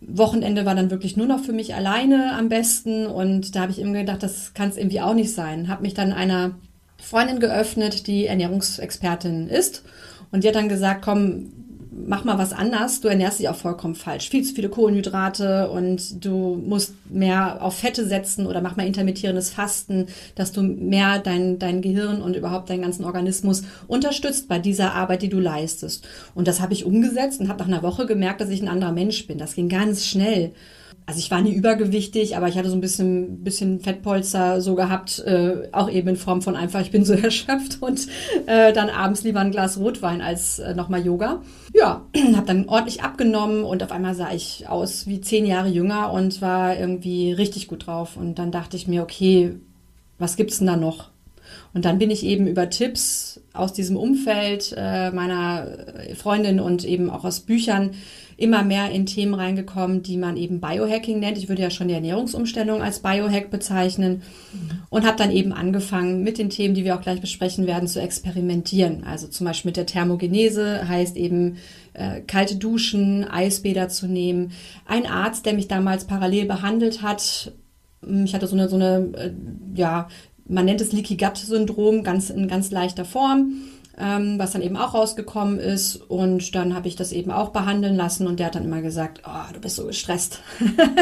Wochenende 0.00 0.64
war 0.64 0.74
dann 0.74 0.90
wirklich 0.90 1.16
nur 1.16 1.26
noch 1.26 1.40
für 1.40 1.52
mich 1.52 1.74
alleine 1.74 2.34
am 2.34 2.48
besten. 2.48 3.06
Und 3.06 3.54
da 3.54 3.62
habe 3.62 3.72
ich 3.72 3.78
immer 3.78 3.98
gedacht, 3.98 4.22
das 4.22 4.54
kann 4.54 4.68
es 4.68 4.76
irgendwie 4.76 5.00
auch 5.00 5.14
nicht 5.14 5.32
sein. 5.32 5.68
Habe 5.68 5.82
mich 5.82 5.94
dann 5.94 6.12
einer 6.12 6.52
Freundin 6.98 7.40
geöffnet, 7.40 8.06
die 8.06 8.26
Ernährungsexpertin 8.26 9.48
ist. 9.48 9.82
Und 10.32 10.44
die 10.44 10.48
hat 10.48 10.54
dann 10.54 10.68
gesagt, 10.68 11.02
komm, 11.02 11.52
mach 12.06 12.24
mal 12.24 12.38
was 12.38 12.52
anders, 12.52 13.00
du 13.00 13.08
ernährst 13.08 13.38
dich 13.38 13.48
auch 13.48 13.56
vollkommen 13.56 13.94
falsch. 13.94 14.28
Viel 14.28 14.44
zu 14.44 14.54
viele 14.54 14.68
Kohlenhydrate 14.68 15.70
und 15.70 16.24
du 16.24 16.60
musst 16.64 16.94
mehr 17.08 17.62
auf 17.62 17.78
Fette 17.78 18.06
setzen 18.06 18.46
oder 18.46 18.60
mach 18.60 18.76
mal 18.76 18.86
intermittierendes 18.86 19.50
Fasten, 19.50 20.06
dass 20.34 20.52
du 20.52 20.62
mehr 20.62 21.18
dein, 21.18 21.58
dein 21.58 21.82
Gehirn 21.82 22.22
und 22.22 22.36
überhaupt 22.36 22.70
deinen 22.70 22.82
ganzen 22.82 23.04
Organismus 23.04 23.62
unterstützt 23.88 24.48
bei 24.48 24.58
dieser 24.58 24.94
Arbeit, 24.94 25.22
die 25.22 25.28
du 25.28 25.40
leistest. 25.40 26.06
Und 26.34 26.48
das 26.48 26.60
habe 26.60 26.72
ich 26.72 26.84
umgesetzt 26.84 27.40
und 27.40 27.48
habe 27.48 27.60
nach 27.60 27.68
einer 27.68 27.82
Woche 27.82 28.06
gemerkt, 28.06 28.40
dass 28.40 28.50
ich 28.50 28.62
ein 28.62 28.68
anderer 28.68 28.92
Mensch 28.92 29.26
bin. 29.26 29.38
Das 29.38 29.54
ging 29.54 29.68
ganz 29.68 30.06
schnell 30.06 30.52
also 31.10 31.18
ich 31.18 31.30
war 31.32 31.40
nie 31.40 31.52
übergewichtig, 31.52 32.36
aber 32.36 32.46
ich 32.46 32.56
hatte 32.56 32.68
so 32.68 32.76
ein 32.76 32.80
bisschen, 32.80 33.42
bisschen 33.42 33.80
Fettpolster 33.80 34.60
so 34.60 34.76
gehabt, 34.76 35.18
äh, 35.18 35.68
auch 35.72 35.90
eben 35.90 36.06
in 36.06 36.16
Form 36.16 36.40
von 36.40 36.54
einfach, 36.54 36.80
ich 36.82 36.92
bin 36.92 37.04
so 37.04 37.14
erschöpft 37.14 37.78
und 37.80 38.06
äh, 38.46 38.72
dann 38.72 38.88
abends 38.88 39.24
lieber 39.24 39.40
ein 39.40 39.50
Glas 39.50 39.76
Rotwein 39.76 40.20
als 40.20 40.60
äh, 40.60 40.72
nochmal 40.72 41.04
Yoga. 41.04 41.42
Ja, 41.74 42.06
habe 42.36 42.46
dann 42.46 42.68
ordentlich 42.68 43.02
abgenommen 43.02 43.64
und 43.64 43.82
auf 43.82 43.90
einmal 43.90 44.14
sah 44.14 44.32
ich 44.32 44.68
aus 44.68 45.08
wie 45.08 45.20
zehn 45.20 45.46
Jahre 45.46 45.68
jünger 45.68 46.12
und 46.12 46.40
war 46.42 46.78
irgendwie 46.78 47.32
richtig 47.32 47.66
gut 47.66 47.88
drauf. 47.88 48.16
Und 48.16 48.38
dann 48.38 48.52
dachte 48.52 48.76
ich 48.76 48.86
mir, 48.86 49.02
okay, 49.02 49.56
was 50.20 50.36
gibt's 50.36 50.58
denn 50.58 50.68
da 50.68 50.76
noch? 50.76 51.10
Und 51.74 51.86
dann 51.86 51.98
bin 51.98 52.12
ich 52.12 52.24
eben 52.24 52.46
über 52.46 52.70
Tipps 52.70 53.40
aus 53.52 53.72
diesem 53.72 53.96
Umfeld 53.96 54.72
äh, 54.76 55.10
meiner 55.10 55.66
Freundin 56.14 56.60
und 56.60 56.84
eben 56.84 57.10
auch 57.10 57.24
aus 57.24 57.40
Büchern 57.40 57.90
immer 58.40 58.62
mehr 58.62 58.90
in 58.90 59.04
Themen 59.04 59.34
reingekommen, 59.34 60.02
die 60.02 60.16
man 60.16 60.36
eben 60.36 60.60
Biohacking 60.60 61.20
nennt. 61.20 61.36
Ich 61.36 61.48
würde 61.48 61.62
ja 61.62 61.70
schon 61.70 61.88
die 61.88 61.94
Ernährungsumstellung 61.94 62.82
als 62.82 63.00
Biohack 63.00 63.50
bezeichnen 63.50 64.22
mhm. 64.52 64.82
und 64.88 65.06
habe 65.06 65.18
dann 65.18 65.30
eben 65.30 65.52
angefangen 65.52 66.22
mit 66.22 66.38
den 66.38 66.48
Themen, 66.48 66.74
die 66.74 66.84
wir 66.84 66.96
auch 66.96 67.02
gleich 67.02 67.20
besprechen 67.20 67.66
werden, 67.66 67.86
zu 67.86 68.00
experimentieren. 68.00 69.04
Also 69.04 69.28
zum 69.28 69.46
Beispiel 69.46 69.68
mit 69.68 69.76
der 69.76 69.86
Thermogenese 69.86 70.88
heißt 70.88 71.16
eben 71.16 71.58
äh, 71.92 72.22
kalte 72.22 72.56
Duschen, 72.56 73.24
Eisbäder 73.24 73.90
zu 73.90 74.06
nehmen. 74.06 74.52
Ein 74.86 75.06
Arzt, 75.06 75.44
der 75.44 75.52
mich 75.52 75.68
damals 75.68 76.06
parallel 76.06 76.46
behandelt 76.46 77.02
hat, 77.02 77.52
hm, 78.02 78.24
ich 78.24 78.34
hatte 78.34 78.46
so 78.46 78.56
eine, 78.56 78.70
so 78.70 78.76
eine 78.76 79.10
äh, 79.18 79.32
ja, 79.74 80.08
man 80.48 80.64
nennt 80.64 80.80
es 80.80 80.92
Leaky 80.92 81.16
Gut 81.16 81.36
Syndrom, 81.36 82.02
ganz 82.02 82.30
in 82.30 82.48
ganz 82.48 82.70
leichter 82.70 83.04
Form 83.04 83.52
ähm, 84.00 84.38
was 84.38 84.52
dann 84.52 84.62
eben 84.62 84.76
auch 84.76 84.94
rausgekommen 84.94 85.58
ist. 85.58 85.96
Und 85.96 86.54
dann 86.54 86.74
habe 86.74 86.88
ich 86.88 86.96
das 86.96 87.12
eben 87.12 87.30
auch 87.30 87.50
behandeln 87.50 87.96
lassen 87.96 88.26
und 88.26 88.38
der 88.38 88.46
hat 88.46 88.54
dann 88.54 88.64
immer 88.64 88.82
gesagt, 88.82 89.22
oh, 89.26 89.52
du 89.52 89.60
bist 89.60 89.76
so 89.76 89.86
gestresst. 89.86 90.40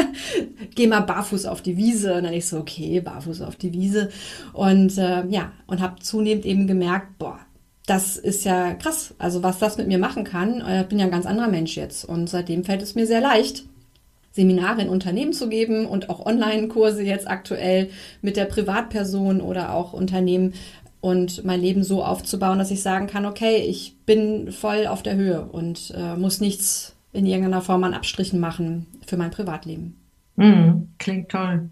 Geh 0.75 0.87
mal 0.87 1.01
barfuß 1.01 1.45
auf 1.45 1.61
die 1.61 1.77
Wiese. 1.77 2.15
Und 2.15 2.23
dann 2.23 2.33
ich 2.33 2.47
so, 2.47 2.57
okay, 2.57 2.99
barfuß 3.01 3.41
auf 3.41 3.55
die 3.55 3.73
Wiese. 3.73 4.09
Und 4.53 4.97
äh, 4.97 5.25
ja, 5.27 5.51
und 5.67 5.81
habe 5.81 6.01
zunehmend 6.01 6.45
eben 6.45 6.67
gemerkt, 6.67 7.17
boah, 7.17 7.39
das 7.85 8.17
ist 8.17 8.45
ja 8.45 8.73
krass. 8.75 9.15
Also 9.17 9.41
was 9.41 9.59
das 9.59 9.77
mit 9.77 9.87
mir 9.87 9.97
machen 9.97 10.23
kann, 10.23 10.61
äh, 10.61 10.81
ich 10.81 10.87
bin 10.87 10.99
ja 10.99 11.05
ein 11.05 11.11
ganz 11.11 11.25
anderer 11.25 11.47
Mensch 11.47 11.77
jetzt. 11.77 12.05
Und 12.05 12.29
seitdem 12.29 12.63
fällt 12.63 12.81
es 12.81 12.95
mir 12.95 13.07
sehr 13.07 13.21
leicht, 13.21 13.63
Seminare 14.31 14.81
in 14.81 14.89
Unternehmen 14.89 15.33
zu 15.33 15.49
geben 15.49 15.85
und 15.85 16.09
auch 16.09 16.25
Online-Kurse 16.25 17.03
jetzt 17.03 17.27
aktuell 17.27 17.89
mit 18.21 18.37
der 18.37 18.45
Privatperson 18.45 19.41
oder 19.41 19.73
auch 19.73 19.93
Unternehmen 19.93 20.53
und 21.01 21.45
mein 21.45 21.61
Leben 21.61 21.83
so 21.83 22.03
aufzubauen, 22.03 22.59
dass 22.59 22.71
ich 22.71 22.81
sagen 22.81 23.07
kann, 23.07 23.25
okay, 23.25 23.63
ich 23.67 23.97
bin 24.05 24.51
voll 24.51 24.87
auf 24.87 25.03
der 25.03 25.15
Höhe 25.15 25.45
und 25.45 25.93
äh, 25.95 26.15
muss 26.15 26.41
nichts 26.41 26.95
in 27.13 27.25
irgendeiner 27.25 27.61
Form 27.61 27.83
an 27.83 27.93
Abstrichen 27.93 28.39
machen 28.39 28.85
für 29.05 29.17
mein 29.17 29.31
Privatleben. 29.31 29.99
Mm, 30.35 30.89
klingt 30.97 31.29
toll. 31.29 31.69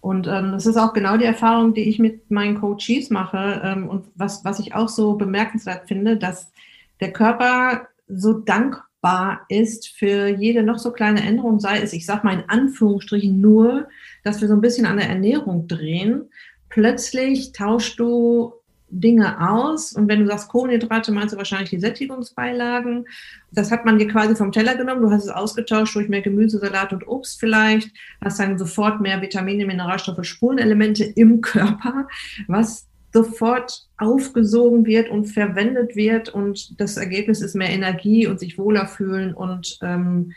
Und 0.00 0.26
ähm, 0.26 0.52
das 0.52 0.66
ist 0.66 0.76
auch 0.76 0.92
genau 0.92 1.16
die 1.16 1.24
Erfahrung, 1.24 1.72
die 1.72 1.88
ich 1.88 1.98
mit 1.98 2.30
meinen 2.30 2.60
Coaches 2.60 3.08
mache 3.10 3.62
ähm, 3.64 3.88
und 3.88 4.06
was, 4.14 4.44
was 4.44 4.58
ich 4.58 4.74
auch 4.74 4.88
so 4.88 5.14
bemerkenswert 5.14 5.88
finde, 5.88 6.18
dass 6.18 6.52
der 7.00 7.12
Körper 7.12 7.88
so 8.06 8.34
dankbar 8.34 9.40
ist 9.48 9.88
für 9.88 10.28
jede 10.28 10.62
noch 10.62 10.78
so 10.78 10.92
kleine 10.92 11.22
Änderung, 11.22 11.58
sei 11.58 11.80
es, 11.80 11.94
ich 11.94 12.04
sage 12.04 12.26
mal 12.26 12.34
in 12.34 12.48
Anführungsstrichen 12.48 13.40
nur, 13.40 13.88
dass 14.24 14.40
wir 14.42 14.48
so 14.48 14.54
ein 14.54 14.60
bisschen 14.60 14.84
an 14.84 14.98
der 14.98 15.08
Ernährung 15.08 15.68
drehen. 15.68 16.28
Plötzlich 16.68 17.52
tauschst 17.52 17.98
du 17.98 18.52
Dinge 19.00 19.50
aus. 19.50 19.92
Und 19.92 20.08
wenn 20.08 20.20
du 20.20 20.26
sagst 20.26 20.48
Kohlenhydrate, 20.48 21.12
meinst 21.12 21.34
du 21.34 21.38
wahrscheinlich 21.38 21.70
die 21.70 21.80
Sättigungsbeilagen. 21.80 23.06
Das 23.52 23.70
hat 23.70 23.84
man 23.84 23.98
dir 23.98 24.08
quasi 24.08 24.34
vom 24.36 24.52
Teller 24.52 24.76
genommen. 24.76 25.02
Du 25.02 25.10
hast 25.10 25.24
es 25.24 25.30
ausgetauscht 25.30 25.94
durch 25.96 26.08
mehr 26.08 26.22
Gemüse, 26.22 26.58
Salat 26.58 26.92
und 26.92 27.06
Obst 27.06 27.40
vielleicht. 27.40 27.90
Hast 28.22 28.40
dann 28.40 28.58
sofort 28.58 29.00
mehr 29.00 29.20
Vitamine, 29.20 29.66
Mineralstoffe, 29.66 30.24
Spurenelemente 30.24 31.04
im 31.04 31.40
Körper, 31.40 32.08
was 32.48 32.86
sofort 33.12 33.86
aufgesogen 33.96 34.86
wird 34.86 35.08
und 35.08 35.26
verwendet 35.26 35.94
wird. 35.94 36.28
Und 36.28 36.80
das 36.80 36.96
Ergebnis 36.96 37.40
ist 37.40 37.54
mehr 37.54 37.70
Energie 37.70 38.26
und 38.26 38.40
sich 38.40 38.58
wohler 38.58 38.86
fühlen 38.86 39.34
und 39.34 39.78
ähm, 39.82 40.32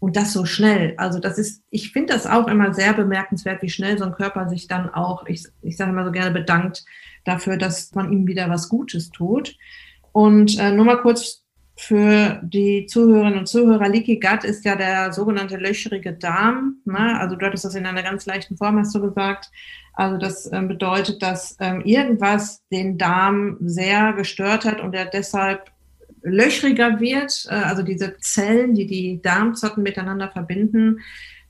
und 0.00 0.16
das 0.16 0.32
so 0.32 0.46
schnell. 0.46 0.94
Also 0.96 1.20
das 1.20 1.38
ist, 1.38 1.62
ich 1.70 1.92
finde 1.92 2.14
das 2.14 2.26
auch 2.26 2.48
immer 2.48 2.74
sehr 2.74 2.94
bemerkenswert, 2.94 3.62
wie 3.62 3.68
schnell 3.68 3.98
so 3.98 4.04
ein 4.04 4.14
Körper 4.14 4.48
sich 4.48 4.66
dann 4.66 4.88
auch, 4.88 5.26
ich, 5.26 5.44
ich 5.62 5.76
sage 5.76 5.92
immer 5.92 6.04
so 6.04 6.10
gerne, 6.10 6.30
bedankt 6.32 6.84
dafür, 7.24 7.58
dass 7.58 7.94
man 7.94 8.10
ihm 8.10 8.26
wieder 8.26 8.48
was 8.48 8.68
Gutes 8.68 9.10
tut. 9.10 9.56
Und 10.12 10.58
äh, 10.58 10.72
nur 10.72 10.86
mal 10.86 11.02
kurz 11.02 11.44
für 11.76 12.40
die 12.42 12.86
Zuhörerinnen 12.86 13.38
und 13.38 13.46
Zuhörer, 13.46 13.88
Leaky 13.88 14.18
Gut 14.20 14.44
ist 14.44 14.64
ja 14.64 14.74
der 14.74 15.12
sogenannte 15.12 15.56
löcherige 15.56 16.14
Darm. 16.14 16.76
Ne? 16.84 17.18
Also 17.18 17.36
du 17.36 17.46
hattest 17.46 17.64
das 17.64 17.74
in 17.74 17.86
einer 17.86 18.02
ganz 18.02 18.26
leichten 18.26 18.56
Form, 18.56 18.78
hast 18.78 18.94
du 18.94 19.00
gesagt. 19.00 19.50
Also 19.92 20.16
das 20.16 20.46
äh, 20.46 20.62
bedeutet, 20.62 21.22
dass 21.22 21.56
ähm, 21.60 21.82
irgendwas 21.82 22.62
den 22.72 22.96
Darm 22.96 23.58
sehr 23.60 24.14
gestört 24.14 24.64
hat 24.64 24.80
und 24.80 24.94
er 24.94 25.06
deshalb 25.06 25.70
löchriger 26.22 27.00
wird. 27.00 27.46
Äh, 27.48 27.54
also 27.54 27.82
diese 27.82 28.16
Zellen, 28.18 28.74
die 28.74 28.86
die 28.86 29.20
Darmzotten 29.22 29.82
miteinander 29.82 30.30
verbinden, 30.30 31.00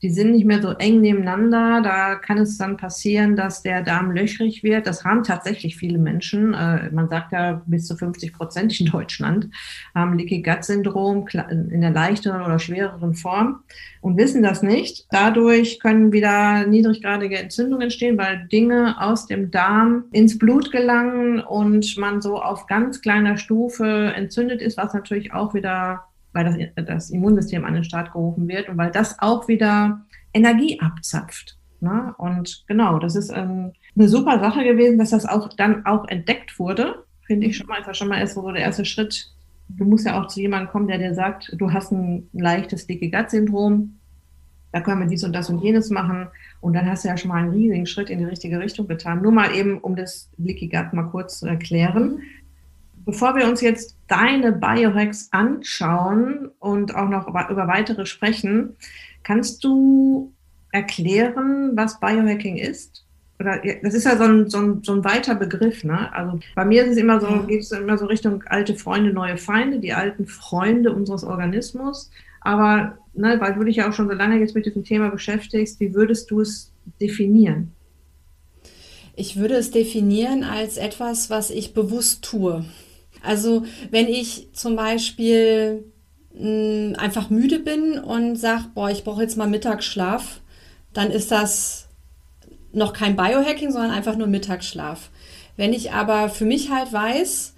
die 0.01 0.09
sind 0.09 0.31
nicht 0.31 0.45
mehr 0.45 0.61
so 0.61 0.71
eng 0.71 1.01
nebeneinander. 1.01 1.81
Da 1.83 2.15
kann 2.15 2.39
es 2.39 2.57
dann 2.57 2.77
passieren, 2.77 3.35
dass 3.35 3.61
der 3.61 3.83
Darm 3.83 4.11
löchrig 4.11 4.63
wird. 4.63 4.87
Das 4.87 5.05
haben 5.05 5.23
tatsächlich 5.23 5.77
viele 5.77 5.99
Menschen. 5.99 6.53
Äh, 6.53 6.89
man 6.91 7.07
sagt 7.07 7.31
ja, 7.31 7.61
bis 7.67 7.85
zu 7.85 7.95
50 7.95 8.33
Prozent 8.33 8.79
in 8.79 8.87
Deutschland 8.87 9.49
haben 9.93 10.17
Leaky 10.17 10.41
Gut 10.41 10.63
Syndrom 10.63 11.27
in 11.49 11.81
der 11.81 11.91
leichteren 11.91 12.41
oder 12.41 12.57
schwereren 12.57 13.13
Form 13.13 13.63
und 14.01 14.17
wissen 14.17 14.41
das 14.41 14.63
nicht. 14.63 15.05
Dadurch 15.11 15.79
können 15.79 16.11
wieder 16.11 16.65
niedriggradige 16.65 17.37
Entzündungen 17.37 17.83
entstehen, 17.83 18.17
weil 18.17 18.47
Dinge 18.51 18.95
aus 18.99 19.27
dem 19.27 19.51
Darm 19.51 20.05
ins 20.11 20.39
Blut 20.39 20.71
gelangen 20.71 21.39
und 21.39 21.95
man 21.97 22.21
so 22.21 22.41
auf 22.41 22.65
ganz 22.65 23.01
kleiner 23.01 23.37
Stufe 23.37 24.13
entzündet 24.15 24.61
ist, 24.61 24.77
was 24.77 24.93
natürlich 24.93 25.33
auch 25.33 25.53
wieder 25.53 26.05
weil 26.33 26.71
das, 26.75 26.85
das 26.87 27.09
Immunsystem 27.09 27.65
an 27.65 27.73
den 27.73 27.83
Start 27.83 28.13
gerufen 28.13 28.47
wird 28.47 28.69
und 28.69 28.77
weil 28.77 28.91
das 28.91 29.19
auch 29.19 29.47
wieder 29.47 30.01
Energie 30.33 30.79
abzapft. 30.79 31.57
Ne? 31.81 32.13
Und 32.17 32.63
genau, 32.67 32.99
das 32.99 33.15
ist 33.15 33.31
ähm, 33.35 33.73
eine 33.95 34.07
super 34.07 34.39
Sache 34.39 34.63
gewesen, 34.63 34.99
dass 34.99 35.09
das 35.09 35.25
auch 35.25 35.49
dann 35.49 35.85
auch 35.85 36.07
entdeckt 36.07 36.59
wurde. 36.59 37.03
Finde 37.25 37.47
ich 37.47 37.57
schon 37.57 37.67
mal, 37.67 37.79
ist 37.79 37.87
ja 37.87 37.93
schon 37.93 38.07
mal 38.07 38.19
erst 38.19 38.35
so 38.35 38.51
der 38.51 38.61
erste 38.61 38.85
Schritt. 38.85 39.31
Du 39.67 39.85
musst 39.85 40.05
ja 40.05 40.21
auch 40.21 40.27
zu 40.27 40.39
jemandem 40.41 40.69
kommen, 40.69 40.87
der 40.87 40.97
dir 40.97 41.13
sagt, 41.13 41.53
du 41.57 41.71
hast 41.71 41.91
ein 41.91 42.29
leichtes 42.33 42.87
Leaky 42.87 43.09
Gut 43.09 43.29
Syndrom. 43.29 43.97
da 44.71 44.81
können 44.81 45.01
wir 45.01 45.07
dies 45.07 45.23
und 45.23 45.33
das 45.33 45.49
und 45.49 45.63
jenes 45.63 45.89
machen. 45.89 46.27
Und 46.59 46.73
dann 46.73 46.85
hast 46.85 47.03
du 47.03 47.09
ja 47.09 47.17
schon 47.17 47.29
mal 47.29 47.43
einen 47.43 47.51
riesigen 47.51 47.85
Schritt 47.85 48.09
in 48.09 48.19
die 48.19 48.25
richtige 48.25 48.59
Richtung 48.59 48.87
getan. 48.87 49.21
Nur 49.21 49.31
mal 49.31 49.55
eben, 49.55 49.79
um 49.79 49.95
das 49.95 50.29
Leaky 50.37 50.67
Gut 50.67 50.93
mal 50.93 51.09
kurz 51.09 51.39
zu 51.39 51.47
erklären. 51.47 52.19
Bevor 53.05 53.35
wir 53.35 53.47
uns 53.47 53.61
jetzt 53.61 53.95
deine 54.07 54.51
Biohacks 54.51 55.29
anschauen 55.31 56.51
und 56.59 56.95
auch 56.95 57.09
noch 57.09 57.27
über 57.27 57.67
weitere 57.67 58.05
sprechen, 58.05 58.75
kannst 59.23 59.63
du 59.63 60.33
erklären, 60.71 61.71
was 61.75 61.99
Biohacking 61.99 62.57
ist? 62.57 63.05
Oder, 63.39 63.61
das 63.81 63.95
ist 63.95 64.05
ja 64.05 64.17
so 64.17 64.23
ein, 64.23 64.49
so 64.49 64.59
ein, 64.59 64.83
so 64.83 64.93
ein 64.93 65.03
weiter 65.03 65.33
Begriff, 65.35 65.83
ne? 65.83 66.13
Also 66.13 66.39
bei 66.55 66.63
mir 66.63 66.83
ist 66.83 66.91
es 66.91 66.97
immer 66.97 67.19
so, 67.19 67.43
geht 67.47 67.61
es 67.61 67.71
immer 67.71 67.97
so 67.97 68.05
Richtung 68.05 68.43
alte 68.43 68.75
Freunde, 68.75 69.11
neue 69.11 69.37
Feinde, 69.37 69.79
die 69.79 69.93
alten 69.93 70.27
Freunde 70.27 70.93
unseres 70.93 71.23
Organismus. 71.23 72.11
Aber 72.41 72.97
ne, 73.13 73.39
weil 73.39 73.55
du 73.55 73.63
dich 73.63 73.77
ja 73.77 73.89
auch 73.89 73.93
schon 73.93 74.07
so 74.07 74.13
lange 74.13 74.39
jetzt 74.39 74.55
mit 74.55 74.65
diesem 74.65 74.83
Thema 74.83 75.09
beschäftigst, 75.09 75.79
wie 75.79 75.93
würdest 75.93 76.29
du 76.29 76.41
es 76.41 76.71
definieren? 76.99 77.71
Ich 79.15 79.37
würde 79.37 79.55
es 79.55 79.71
definieren 79.71 80.43
als 80.43 80.77
etwas, 80.77 81.29
was 81.29 81.49
ich 81.49 81.73
bewusst 81.73 82.23
tue. 82.23 82.65
Also 83.23 83.65
wenn 83.89 84.07
ich 84.07 84.49
zum 84.53 84.75
Beispiel 84.75 85.85
mh, 86.33 86.41
hm, 86.41 86.95
einfach 86.97 87.29
müde 87.29 87.59
bin 87.59 87.99
und 87.99 88.35
sage, 88.35 88.65
boah, 88.73 88.89
ich 88.89 89.03
brauche 89.03 89.21
jetzt 89.21 89.37
mal 89.37 89.47
Mittagsschlaf, 89.47 90.41
dann 90.93 91.11
ist 91.11 91.31
das 91.31 91.87
noch 92.73 92.93
kein 92.93 93.15
Biohacking, 93.15 93.71
sondern 93.71 93.91
einfach 93.91 94.15
nur 94.15 94.27
Mittagsschlaf. 94.27 95.09
Wenn 95.57 95.73
ich 95.73 95.91
aber 95.91 96.29
für 96.29 96.45
mich 96.45 96.71
halt 96.71 96.91
weiß, 96.91 97.53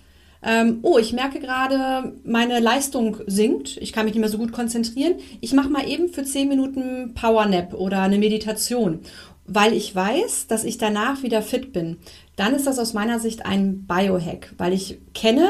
ähm, 0.46 0.80
oh, 0.82 0.98
ich 0.98 1.14
merke 1.14 1.40
gerade, 1.40 2.14
meine 2.26 2.60
Leistung 2.60 3.18
sinkt, 3.28 3.78
ich 3.78 3.94
kann 3.94 4.06
mich 4.06 4.14
nicht 4.14 4.22
mehr 4.22 4.30
so 4.30 4.38
gut 4.38 4.52
konzentrieren, 4.52 5.16
ich 5.40 5.54
mache 5.54 5.70
mal 5.70 5.88
eben 5.88 6.10
für 6.10 6.24
10 6.24 6.50
Minuten 6.50 7.14
Powernap 7.14 7.74
oder 7.74 8.02
eine 8.02 8.18
Meditation, 8.18 9.00
weil 9.46 9.74
ich 9.74 9.94
weiß, 9.94 10.48
dass 10.48 10.64
ich 10.64 10.78
danach 10.78 11.24
wieder 11.24 11.42
fit 11.42 11.74
bin. 11.74 11.98
Dann 12.36 12.54
ist 12.54 12.68
das 12.68 12.80
aus 12.80 12.94
meiner 12.94 13.20
Sicht 13.20 13.46
ein 13.46 13.86
Biohack, 13.86 14.54
weil 14.58 14.74
ich 14.74 15.00
kenne 15.14 15.50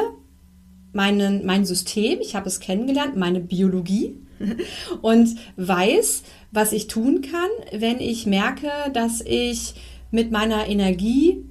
meinen, 0.91 1.45
mein 1.45 1.65
System, 1.65 2.19
ich 2.21 2.35
habe 2.35 2.47
es 2.47 2.59
kennengelernt, 2.59 3.15
meine 3.15 3.39
Biologie 3.39 4.17
und 5.01 5.35
weiß, 5.57 6.23
was 6.51 6.71
ich 6.71 6.87
tun 6.87 7.21
kann, 7.21 7.79
wenn 7.79 7.99
ich 7.99 8.25
merke, 8.25 8.69
dass 8.93 9.21
ich 9.21 9.75
mit 10.11 10.31
meiner 10.31 10.67
Energie 10.67 11.43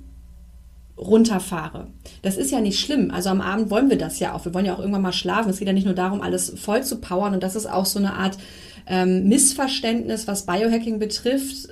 runterfahre. 0.97 1.89
Das 2.23 2.37
ist 2.37 2.53
ja 2.53 2.61
nicht 2.61 2.79
schlimm. 2.79 3.11
Also 3.11 3.31
am 3.31 3.41
Abend 3.41 3.71
wollen 3.71 3.91
wir 3.91 3.99
das 3.99 4.21
ja 4.21 4.35
auch. 4.35 4.45
Wir 4.45 4.55
wollen 4.55 4.67
ja 4.67 4.75
auch 4.75 4.79
irgendwann 4.79 5.03
mal 5.03 5.13
schlafen. 5.13 5.51
Es 5.51 5.59
geht 5.59 5.67
ja 5.67 5.75
nicht 5.75 5.87
nur 5.87 5.95
darum, 5.95 6.21
alles 6.21 6.53
voll 6.57 6.85
zu 6.85 7.01
powern. 7.01 7.35
Und 7.35 7.43
das 7.43 7.57
ist 7.57 7.67
auch 7.67 7.87
so 7.87 7.99
eine 7.99 8.15
Art 8.15 8.39
ähm, 8.87 9.29
Missverständnis, 9.29 10.29
was 10.29 10.47
Biohacking 10.47 10.99
betrifft, 10.99 11.69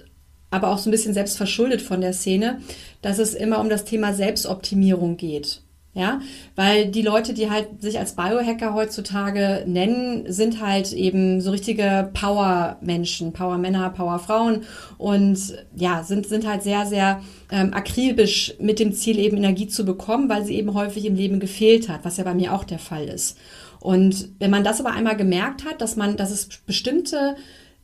aber 0.51 0.69
auch 0.69 0.79
so 0.79 0.89
ein 0.89 0.93
bisschen 0.93 1.15
selbst 1.15 1.37
verschuldet 1.37 1.83
von 1.83 2.01
der 2.01 2.13
Szene, 2.13 2.61
dass 3.03 3.19
es 3.19 3.35
immer 3.35 3.61
um 3.61 3.69
das 3.69 3.85
Thema 3.85 4.13
Selbstoptimierung 4.13 5.17
geht. 5.17 5.63
Ja, 5.93 6.21
weil 6.55 6.87
die 6.87 7.03
Leute, 7.03 7.35
die 7.35 7.51
halt 7.51 7.83
sich 7.83 7.99
als 7.99 8.15
Biohacker 8.15 8.75
heutzutage 8.75 9.65
nennen, 9.67 10.23
sind 10.33 10.65
halt 10.65 10.93
eben 10.93 11.41
so 11.41 11.51
richtige 11.51 12.11
Power-Menschen, 12.15 13.33
Power-Männer, 13.33 13.91
Power-Frauen 13.91 14.63
und 14.99 15.39
ja, 15.75 16.05
sind, 16.05 16.29
sind 16.29 16.47
halt 16.47 16.63
sehr, 16.63 16.87
sehr 16.87 17.23
ähm, 17.51 17.75
akribisch 17.75 18.55
mit 18.61 18.79
dem 18.79 18.93
Ziel, 18.93 19.19
eben 19.19 19.37
Energie 19.37 19.67
zu 19.67 19.85
bekommen, 19.85 20.29
weil 20.29 20.45
sie 20.45 20.55
eben 20.55 20.75
häufig 20.75 21.07
im 21.07 21.17
Leben 21.17 21.41
gefehlt 21.41 21.89
hat, 21.89 22.05
was 22.05 22.19
ja 22.19 22.25
bei 22.25 22.35
mir 22.35 22.55
auch 22.55 22.63
der 22.63 22.79
Fall 22.79 23.09
ist. 23.09 23.37
Und 23.81 24.29
wenn 24.39 24.53
man 24.53 24.63
das 24.63 24.79
aber 24.79 24.93
einmal 24.93 25.17
gemerkt 25.17 25.65
hat, 25.65 25.81
dass 25.81 25.97
man, 25.97 26.17
dass 26.17 26.31
es 26.31 26.47
bestimmte 26.67 27.35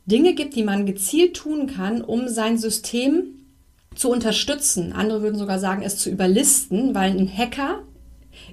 Dinge 0.07 0.33
gibt, 0.33 0.55
die 0.55 0.63
man 0.63 0.85
gezielt 0.85 1.35
tun 1.35 1.67
kann, 1.67 2.01
um 2.01 2.27
sein 2.27 2.57
System 2.57 3.23
zu 3.93 4.09
unterstützen. 4.09 4.93
Andere 4.93 5.21
würden 5.21 5.37
sogar 5.37 5.59
sagen, 5.59 5.83
es 5.83 5.97
zu 5.97 6.09
überlisten, 6.09 6.95
weil 6.95 7.11
ein 7.11 7.31
Hacker 7.31 7.83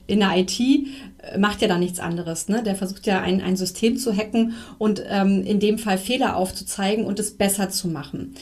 in 0.07 0.21
der 0.21 0.37
IT 0.37 0.59
äh, 0.61 1.39
macht 1.39 1.63
ja 1.63 1.69
da 1.69 1.79
nichts 1.79 2.01
anderes. 2.01 2.49
Ne? 2.49 2.63
Der 2.63 2.75
versucht 2.75 3.07
ja 3.07 3.21
ein, 3.21 3.41
ein 3.41 3.57
System 3.57 3.97
zu 3.97 4.15
hacken 4.15 4.55
und 4.79 5.03
ähm, 5.09 5.43
in 5.45 5.61
dem 5.61 5.79
Fall 5.79 5.99
Fehler 5.99 6.37
aufzuzeigen 6.37 7.05
und 7.05 7.19
es 7.19 7.37
besser 7.37 7.71
zu 7.71 7.89
machen. 7.89 8.35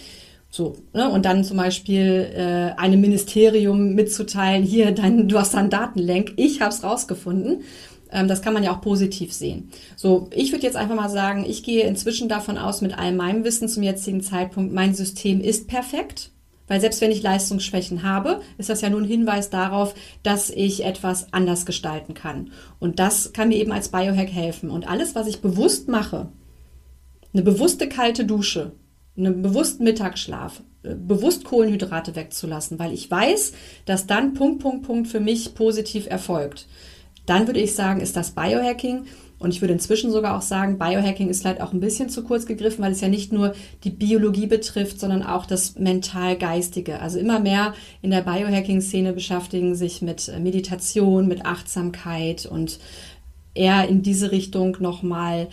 So, 0.51 0.77
ne? 0.93 1.09
Und 1.09 1.25
dann 1.25 1.45
zum 1.45 1.57
Beispiel 1.57 2.31
äh, 2.35 2.79
einem 2.79 3.01
Ministerium 3.01 3.95
mitzuteilen, 3.95 4.63
hier, 4.63 4.93
dein, 4.93 5.27
du 5.27 5.39
hast 5.39 5.55
da 5.55 5.59
einen 5.59 5.71
Datenlenk, 5.71 6.35
ich 6.37 6.61
habe 6.61 6.75
es 6.75 6.85
rausgefunden. 6.85 7.63
Ähm, 8.13 8.29
das 8.29 8.43
kann 8.43 8.55
man 8.55 8.63
ja 8.63 8.73
auch 8.73 8.81
positiv 8.81 9.33
sehen. 9.33 9.71
So, 9.97 10.29
ich 10.33 10.53
würde 10.53 10.65
jetzt 10.65 10.77
einfach 10.77 10.95
mal 10.95 11.09
sagen, 11.09 11.45
ich 11.49 11.63
gehe 11.63 11.85
inzwischen 11.85 12.29
davon 12.29 12.59
aus, 12.59 12.81
mit 12.81 12.97
all 12.97 13.13
meinem 13.13 13.45
Wissen 13.45 13.69
zum 13.69 13.83
jetzigen 13.83 14.21
Zeitpunkt, 14.21 14.73
mein 14.73 14.95
System 14.95 15.41
ist 15.41 15.67
perfekt. 15.67 16.31
Weil 16.69 16.81
selbst 16.81 17.01
wenn 17.01 17.11
ich 17.11 17.23
Leistungsschwächen 17.23 18.03
habe, 18.03 18.41
ist 18.57 18.71
das 18.71 18.81
ja 18.81 18.89
nur 18.89 19.01
ein 19.01 19.07
Hinweis 19.07 19.51
darauf, 19.51 19.95
dass 20.23 20.49
ich 20.49 20.85
etwas 20.85 21.33
anders 21.33 21.67
gestalten 21.67 22.15
kann. 22.15 22.51
Und 22.79 22.99
das 22.99 23.33
kann 23.33 23.49
mir 23.49 23.59
eben 23.59 23.73
als 23.73 23.89
Biohack 23.89 24.31
helfen. 24.31 24.71
Und 24.71 24.89
alles, 24.89 25.15
was 25.15 25.27
ich 25.27 25.43
bewusst 25.43 25.89
mache, 25.89 26.29
eine 27.35 27.43
bewusste 27.43 27.89
kalte 27.89 28.25
Dusche, 28.25 28.73
einen 29.17 29.43
bewussten 29.43 29.85
Mittagsschlaf, 29.85 30.63
äh, 30.83 30.95
bewusst 30.95 31.45
Kohlenhydrate 31.45 32.15
wegzulassen, 32.15 32.79
weil 32.79 32.93
ich 32.93 33.11
weiß, 33.11 33.53
dass 33.85 34.07
dann 34.07 34.35
Punkt, 34.35 34.63
Punkt, 34.63 34.87
Punkt 34.87 35.09
für 35.09 35.21
mich 35.21 35.55
positiv 35.55 36.07
erfolgt. 36.07 36.67
Dann 37.27 37.47
würde 37.47 37.61
ich 37.61 37.75
sagen, 37.75 38.01
ist 38.01 38.17
das 38.17 38.33
Biohacking 38.33 39.05
und 39.39 39.51
ich 39.53 39.61
würde 39.61 39.75
inzwischen 39.75 40.13
sogar 40.13 40.37
auch 40.37 40.43
sagen, 40.43 40.79
Biohacking 40.79 41.29
ist 41.29 41.43
vielleicht 41.43 41.61
auch 41.61 41.73
ein 41.73 41.81
bisschen 41.81 42.09
zu 42.09 42.23
kurz 42.23 42.47
gegriffen, 42.47 42.85
weil 42.85 42.93
es 42.93 43.01
ja 43.01 43.09
nicht 43.09 43.33
nur 43.33 43.55
die 43.83 43.91
Biologie 43.91 44.47
betrifft, 44.47 45.01
sondern 45.01 45.25
auch 45.25 45.47
das 45.47 45.77
mental-geistige. 45.79 47.01
Also 47.01 47.19
immer 47.19 47.41
mehr 47.41 47.75
in 48.03 48.11
der 48.11 48.23
Biohacking-Szene 48.23 49.13
beschäftigen 49.13 49.75
sich 49.75 50.01
mit 50.01 50.33
Meditation, 50.41 51.27
mit 51.27 51.45
Achtsamkeit 51.45 52.47
und 52.47 52.79
eher 53.55 53.89
in 53.89 54.03
diese 54.03 54.31
Richtung 54.31 54.77
nochmal 54.79 55.49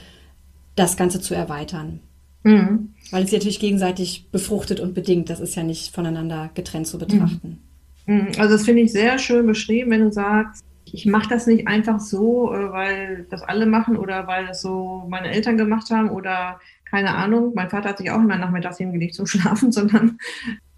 das 0.75 0.95
Ganze 0.95 1.19
zu 1.19 1.33
erweitern. 1.33 1.99
Mhm. 2.43 2.93
Weil 3.11 3.23
es 3.23 3.31
natürlich 3.31 3.59
gegenseitig 3.59 4.27
befruchtet 4.31 4.79
und 4.79 4.93
bedingt. 4.93 5.29
Das 5.29 5.39
ist 5.39 5.55
ja 5.55 5.63
nicht 5.63 5.93
voneinander 5.93 6.51
getrennt 6.53 6.87
zu 6.87 6.99
betrachten. 6.99 7.57
Mhm. 8.05 8.27
Also 8.37 8.53
das 8.53 8.65
finde 8.65 8.83
ich 8.83 8.91
sehr 8.91 9.17
schön 9.17 9.45
beschrieben, 9.45 9.91
wenn 9.91 10.01
du 10.01 10.11
sagst, 10.11 10.63
ich 10.93 11.05
mache 11.05 11.29
das 11.29 11.47
nicht 11.47 11.67
einfach 11.67 11.99
so, 11.99 12.53
äh, 12.53 12.71
weil 12.71 13.25
das 13.29 13.43
alle 13.43 13.65
machen 13.65 13.97
oder 13.97 14.27
weil 14.27 14.47
das 14.47 14.61
so 14.61 15.05
meine 15.09 15.31
Eltern 15.31 15.57
gemacht 15.57 15.89
haben 15.89 16.09
oder 16.09 16.59
keine 16.89 17.15
Ahnung. 17.15 17.53
Mein 17.55 17.69
Vater 17.69 17.89
hat 17.89 17.97
sich 17.97 18.11
auch 18.11 18.19
immer 18.19 18.37
nachmittags 18.37 18.77
hingelegt 18.77 19.15
zum 19.15 19.25
Schlafen, 19.27 19.71
sondern 19.71 20.17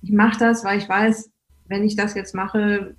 ich 0.02 0.12
mache 0.12 0.39
das, 0.39 0.63
weil 0.63 0.78
ich 0.78 0.89
weiß, 0.89 1.30
wenn 1.67 1.84
ich 1.84 1.95
das 1.95 2.15
jetzt 2.15 2.36
mache, 2.36 2.95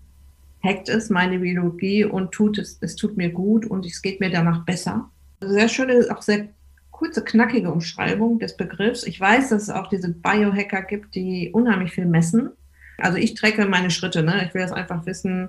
hackt 0.64 0.88
es 0.88 1.10
meine 1.10 1.40
Biologie 1.40 2.04
und 2.04 2.32
tut 2.32 2.58
es, 2.58 2.78
es 2.80 2.96
tut 2.96 3.16
mir 3.16 3.30
gut 3.30 3.66
und 3.66 3.84
es 3.84 4.00
geht 4.00 4.20
mir 4.20 4.30
danach 4.30 4.64
besser. 4.64 5.10
Also 5.40 5.54
sehr 5.54 5.68
schöne, 5.68 6.06
auch 6.10 6.22
sehr 6.22 6.48
kurze, 6.90 7.24
knackige 7.24 7.72
Umschreibung 7.72 8.38
des 8.38 8.56
Begriffs. 8.56 9.04
Ich 9.04 9.18
weiß, 9.18 9.48
dass 9.48 9.62
es 9.62 9.70
auch 9.70 9.88
diese 9.88 10.10
Biohacker 10.10 10.82
gibt, 10.82 11.14
die 11.16 11.50
unheimlich 11.52 11.92
viel 11.92 12.06
messen. 12.06 12.50
Also 12.98 13.18
ich 13.18 13.34
trecke 13.34 13.66
meine 13.66 13.90
Schritte. 13.90 14.22
Ne? 14.22 14.44
Ich 14.46 14.54
will 14.54 14.62
das 14.62 14.72
einfach 14.72 15.04
wissen, 15.04 15.48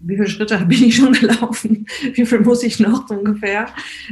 wie 0.00 0.16
viele 0.16 0.28
Schritte 0.28 0.58
bin 0.68 0.84
ich 0.84 0.96
schon 0.96 1.12
gelaufen, 1.12 1.86
wie 2.14 2.26
viel 2.26 2.40
muss 2.40 2.62
ich 2.62 2.80
noch 2.80 3.08
ungefähr. 3.10 3.66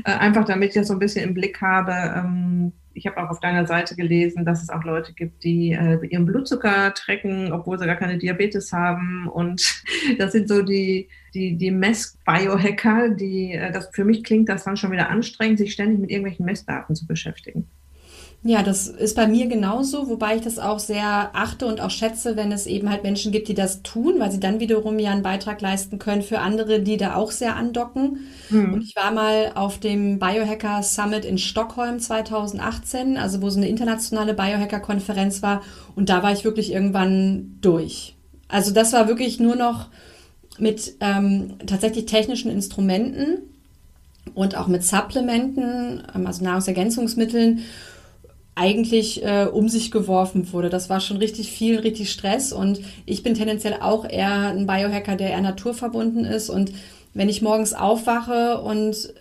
Äh, 0.05 0.13
einfach 0.13 0.45
damit 0.45 0.71
ich 0.71 0.75
das 0.75 0.89
so 0.89 0.95
ein 0.95 0.99
bisschen 0.99 1.29
im 1.29 1.35
Blick 1.35 1.61
habe. 1.61 1.93
Ähm, 1.93 2.73
ich 2.95 3.07
habe 3.07 3.19
auch 3.19 3.31
auf 3.31 3.41
deiner 3.41 3.67
Seite 3.67 3.97
gelesen, 3.97 4.45
dass 4.45 4.63
es 4.63 4.71
auch 4.71 4.85
Leute 4.85 5.13
gibt, 5.13 5.43
die 5.43 5.73
äh, 5.73 5.99
ihren 6.07 6.27
Blutzucker 6.27 6.95
tracken, 6.95 7.53
obwohl 7.53 7.79
sie 7.79 7.87
gar 7.87 7.97
keine 7.97 8.19
Diabetes 8.19 8.73
haben. 8.73 9.29
Und 9.29 9.83
das 10.19 10.33
sind 10.33 10.49
so 10.49 10.63
die, 10.63 11.09
die, 11.35 11.57
die 11.57 11.71
Mess-Biohacker, 11.71 13.11
die, 13.11 13.53
äh, 13.53 13.73
das, 13.73 13.91
für 13.93 14.05
mich 14.05 14.23
klingt 14.23 14.49
das 14.49 14.65
dann 14.65 14.77
schon 14.77 14.93
wieder 14.93 15.11
anstrengend, 15.11 15.59
sich 15.59 15.73
ständig 15.73 15.99
mit 15.99 16.11
irgendwelchen 16.11 16.47
Messdaten 16.47 16.95
zu 16.95 17.07
beschäftigen. 17.07 17.69
Ja, 18.47 18.63
das 18.63 18.89
ist 18.89 19.17
bei 19.17 19.27
mir 19.27 19.47
genauso, 19.47 20.07
wobei 20.11 20.37
ich 20.37 20.43
das 20.43 20.59
auch 20.59 20.79
sehr 20.79 21.31
achte 21.33 21.65
und 21.65 21.81
auch 21.81 21.89
schätze, 21.91 22.37
wenn 22.37 22.53
es 22.53 22.67
eben 22.67 22.91
halt 22.91 23.03
Menschen 23.03 23.33
gibt, 23.33 23.49
die 23.49 23.55
das 23.55 23.83
tun, 23.83 24.17
weil 24.19 24.31
sie 24.31 24.39
dann 24.39 24.61
wiederum 24.61 24.99
ja 24.99 25.13
einen 25.13 25.23
Beitrag 25.23 25.63
leisten 25.63 25.99
können 25.99 26.21
für 26.21 26.41
andere, 26.41 26.81
die 26.81 26.99
da 26.99 27.15
auch 27.15 27.31
sehr 27.31 27.57
andocken. 27.57 28.19
Mhm. 28.51 28.75
Und 28.75 28.83
ich 28.83 28.95
war 28.97 29.13
mal 29.13 29.53
auf 29.55 29.79
dem 29.79 30.19
Biohacker 30.19 30.83
Summit 30.83 31.25
in 31.25 31.39
Stockholm 31.39 32.01
2018, 32.01 33.17
also 33.17 33.41
wo 33.41 33.49
so 33.49 33.57
eine 33.57 33.67
internationale 33.67 34.35
Biohacker-Konferenz 34.35 35.41
war. 35.43 35.63
Und 35.97 36.11
da 36.11 36.23
war 36.23 36.33
ich 36.33 36.45
wirklich 36.45 36.71
irgendwann 36.71 37.57
durch. 37.63 38.15
Also 38.49 38.73
das 38.73 38.93
war 38.93 39.09
wirklich 39.09 39.41
nur 39.41 39.57
noch 39.57 39.89
mit 40.59 40.97
ähm, 41.01 41.55
tatsächlich 41.67 42.05
technischen 42.05 42.51
Instrumenten 42.51 43.39
und 44.35 44.55
auch 44.55 44.67
mit 44.67 44.85
Supplementen, 44.85 46.03
ähm, 46.15 46.27
also 46.27 46.45
Nahrungsergänzungsmitteln 46.45 47.63
eigentlich 48.55 49.25
äh, 49.25 49.47
um 49.51 49.69
sich 49.69 49.91
geworfen 49.91 50.53
wurde. 50.53 50.71
Das 50.71 50.89
war 50.89 51.01
schon 51.01 51.17
richtig 51.17 51.51
viel, 51.51 51.81
richtig 51.81 52.11
Stress 52.11 52.53
und 52.53 52.81
ich 53.05 53.23
bin 53.23 53.35
tendenziell 53.35 53.79
auch 53.81 54.09
eher 54.09 54.49
ein 54.49 54.67
Biohacker, 54.67 55.17
der 55.17 55.31
eher 55.31 55.41
naturverbunden 55.41 56.25
ist 56.25 56.51
und 56.51 56.73
wenn 57.15 57.29
ich 57.29 57.43
morgens 57.43 57.73
aufwache 57.73 58.61
und 58.61 59.15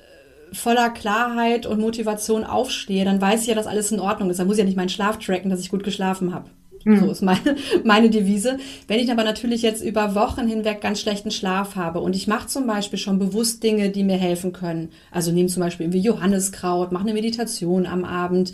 voller 0.51 0.89
Klarheit 0.89 1.65
und 1.65 1.79
Motivation 1.79 2.43
aufstehe, 2.43 3.05
dann 3.05 3.21
weiß 3.21 3.41
ich 3.41 3.47
ja, 3.47 3.55
dass 3.55 3.67
alles 3.67 3.91
in 3.91 3.99
Ordnung 3.99 4.29
ist. 4.29 4.39
Dann 4.39 4.47
muss 4.47 4.57
ich 4.57 4.61
ja 4.61 4.65
nicht 4.65 4.77
meinen 4.77 4.89
Schlaf 4.89 5.17
tracken, 5.19 5.49
dass 5.49 5.59
ich 5.59 5.69
gut 5.69 5.83
geschlafen 5.83 6.33
habe. 6.33 6.49
Mhm. 6.85 6.99
So 6.99 7.11
ist 7.11 7.21
meine, 7.21 7.55
meine 7.83 8.09
Devise. 8.09 8.57
Wenn 8.87 8.99
ich 8.99 9.11
aber 9.11 9.23
natürlich 9.23 9.61
jetzt 9.61 9.83
über 9.83 10.15
Wochen 10.15 10.47
hinweg 10.47 10.81
ganz 10.81 10.99
schlechten 10.99 11.31
Schlaf 11.31 11.75
habe 11.75 11.99
und 11.99 12.15
ich 12.15 12.27
mache 12.27 12.47
zum 12.47 12.67
Beispiel 12.67 12.99
schon 12.99 13.19
bewusst 13.19 13.63
Dinge, 13.63 13.89
die 13.89 14.03
mir 14.03 14.17
helfen 14.17 14.53
können. 14.53 14.89
Also 15.11 15.31
nehme 15.31 15.49
zum 15.49 15.61
Beispiel 15.61 15.85
irgendwie 15.85 16.01
Johanniskraut, 16.01 16.91
mache 16.91 17.03
eine 17.03 17.13
Meditation 17.13 17.85
am 17.85 18.05
Abend, 18.05 18.53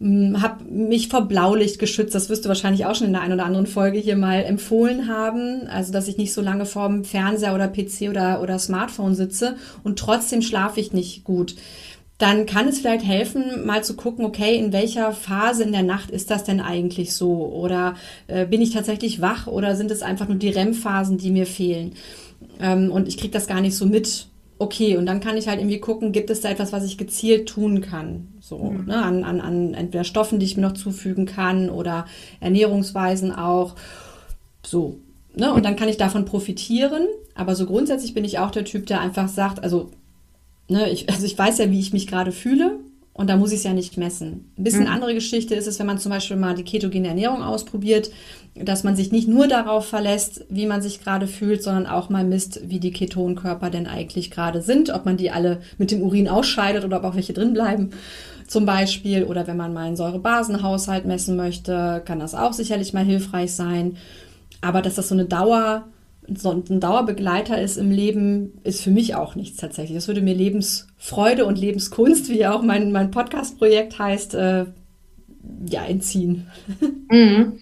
habe 0.00 0.64
mich 0.64 1.08
vor 1.08 1.22
Blaulicht 1.22 1.78
geschützt. 1.78 2.14
Das 2.14 2.28
wirst 2.28 2.44
du 2.44 2.48
wahrscheinlich 2.48 2.86
auch 2.86 2.94
schon 2.94 3.08
in 3.08 3.12
der 3.12 3.22
einen 3.22 3.34
oder 3.34 3.46
anderen 3.46 3.66
Folge 3.66 3.98
hier 3.98 4.16
mal 4.16 4.44
empfohlen 4.44 5.08
haben. 5.08 5.66
Also, 5.68 5.92
dass 5.92 6.08
ich 6.08 6.18
nicht 6.18 6.32
so 6.32 6.40
lange 6.40 6.66
vorm 6.66 7.04
Fernseher 7.04 7.54
oder 7.54 7.68
PC 7.68 8.08
oder, 8.08 8.40
oder 8.40 8.58
Smartphone 8.58 9.14
sitze 9.14 9.56
und 9.82 9.98
trotzdem 9.98 10.42
schlafe 10.42 10.80
ich 10.80 10.92
nicht 10.92 11.24
gut 11.24 11.54
dann 12.18 12.46
kann 12.46 12.66
es 12.66 12.80
vielleicht 12.80 13.04
helfen, 13.04 13.64
mal 13.64 13.84
zu 13.84 13.94
gucken, 13.94 14.24
okay, 14.24 14.58
in 14.58 14.72
welcher 14.72 15.12
Phase 15.12 15.62
in 15.62 15.70
der 15.70 15.84
Nacht 15.84 16.10
ist 16.10 16.30
das 16.30 16.42
denn 16.42 16.60
eigentlich 16.60 17.14
so? 17.14 17.46
Oder 17.46 17.94
äh, 18.26 18.44
bin 18.44 18.60
ich 18.60 18.70
tatsächlich 18.70 19.20
wach 19.20 19.46
oder 19.46 19.76
sind 19.76 19.92
es 19.92 20.02
einfach 20.02 20.26
nur 20.26 20.36
die 20.36 20.48
REM-Phasen, 20.48 21.16
die 21.16 21.30
mir 21.30 21.46
fehlen? 21.46 21.92
Ähm, 22.60 22.90
und 22.90 23.06
ich 23.06 23.18
kriege 23.18 23.32
das 23.32 23.46
gar 23.46 23.60
nicht 23.60 23.76
so 23.76 23.86
mit. 23.86 24.26
Okay, 24.60 24.96
und 24.96 25.06
dann 25.06 25.20
kann 25.20 25.36
ich 25.36 25.46
halt 25.46 25.60
irgendwie 25.60 25.78
gucken, 25.78 26.10
gibt 26.10 26.30
es 26.30 26.40
da 26.40 26.50
etwas, 26.50 26.72
was 26.72 26.84
ich 26.84 26.98
gezielt 26.98 27.48
tun 27.48 27.80
kann? 27.80 28.28
So, 28.40 28.58
mhm. 28.58 28.86
ne, 28.86 29.02
an, 29.02 29.22
an, 29.24 29.40
an 29.40 29.74
entweder 29.74 30.04
Stoffen, 30.04 30.40
die 30.40 30.46
ich 30.46 30.56
mir 30.56 30.62
noch 30.62 30.74
zufügen 30.74 31.26
kann 31.26 31.70
oder 31.70 32.06
Ernährungsweisen 32.40 33.32
auch. 33.32 33.76
So, 34.66 34.98
Ne, 35.38 35.52
und 35.52 35.64
dann 35.64 35.76
kann 35.76 35.88
ich 35.88 35.96
davon 35.96 36.24
profitieren. 36.24 37.06
Aber 37.36 37.54
so 37.54 37.64
grundsätzlich 37.64 38.12
bin 38.12 38.24
ich 38.24 38.40
auch 38.40 38.50
der 38.50 38.64
Typ, 38.64 38.86
der 38.86 39.00
einfach 39.00 39.28
sagt, 39.28 39.62
also 39.62 39.90
ne, 40.68 40.90
ich, 40.90 41.08
also 41.08 41.24
ich 41.24 41.38
weiß 41.38 41.58
ja, 41.58 41.70
wie 41.70 41.78
ich 41.78 41.92
mich 41.92 42.08
gerade 42.08 42.32
fühle 42.32 42.80
und 43.18 43.28
da 43.28 43.36
muss 43.36 43.50
ich 43.50 43.58
es 43.58 43.64
ja 43.64 43.72
nicht 43.72 43.96
messen. 43.96 44.52
Ein 44.56 44.62
bisschen 44.62 44.84
mhm. 44.84 44.92
andere 44.92 45.12
Geschichte 45.12 45.56
ist 45.56 45.66
es, 45.66 45.80
wenn 45.80 45.86
man 45.86 45.98
zum 45.98 46.12
Beispiel 46.12 46.36
mal 46.36 46.54
die 46.54 46.62
ketogene 46.62 47.08
Ernährung 47.08 47.42
ausprobiert, 47.42 48.12
dass 48.54 48.84
man 48.84 48.94
sich 48.94 49.10
nicht 49.10 49.26
nur 49.26 49.48
darauf 49.48 49.86
verlässt, 49.86 50.44
wie 50.48 50.66
man 50.66 50.82
sich 50.82 51.02
gerade 51.02 51.26
fühlt, 51.26 51.60
sondern 51.60 51.86
auch 51.86 52.10
mal 52.10 52.22
misst, 52.22 52.60
wie 52.70 52.78
die 52.78 52.92
Ketonkörper 52.92 53.70
denn 53.70 53.88
eigentlich 53.88 54.30
gerade 54.30 54.62
sind, 54.62 54.90
ob 54.90 55.04
man 55.04 55.16
die 55.16 55.32
alle 55.32 55.60
mit 55.78 55.90
dem 55.90 56.00
Urin 56.02 56.28
ausscheidet 56.28 56.84
oder 56.84 56.98
ob 56.98 57.04
auch 57.04 57.16
welche 57.16 57.32
drin 57.32 57.54
bleiben 57.54 57.90
zum 58.46 58.64
Beispiel. 58.66 59.24
Oder 59.24 59.48
wenn 59.48 59.56
man 59.56 59.74
mal 59.74 59.86
einen 59.86 59.96
Säurebasenhaushalt 59.96 61.04
messen 61.04 61.34
möchte, 61.34 62.02
kann 62.04 62.20
das 62.20 62.36
auch 62.36 62.52
sicherlich 62.52 62.92
mal 62.92 63.04
hilfreich 63.04 63.52
sein. 63.52 63.96
Aber 64.60 64.80
dass 64.80 64.94
das 64.94 65.08
so 65.08 65.14
eine 65.16 65.24
Dauer 65.24 65.88
so 66.36 66.50
ein 66.50 66.80
Dauerbegleiter 66.80 67.60
ist 67.60 67.76
im 67.76 67.90
Leben, 67.90 68.60
ist 68.64 68.82
für 68.82 68.90
mich 68.90 69.14
auch 69.14 69.34
nichts 69.34 69.56
tatsächlich. 69.56 69.96
Das 69.96 70.08
würde 70.08 70.20
mir 70.20 70.34
Lebensfreude 70.34 71.46
und 71.46 71.58
Lebenskunst, 71.58 72.28
wie 72.28 72.38
ja 72.38 72.52
auch 72.52 72.62
mein, 72.62 72.92
mein 72.92 73.10
Podcast-Projekt 73.10 73.98
heißt, 73.98 74.34
äh, 74.34 74.66
ja, 75.66 75.84
entziehen. 75.84 76.46
Mhm. 77.10 77.54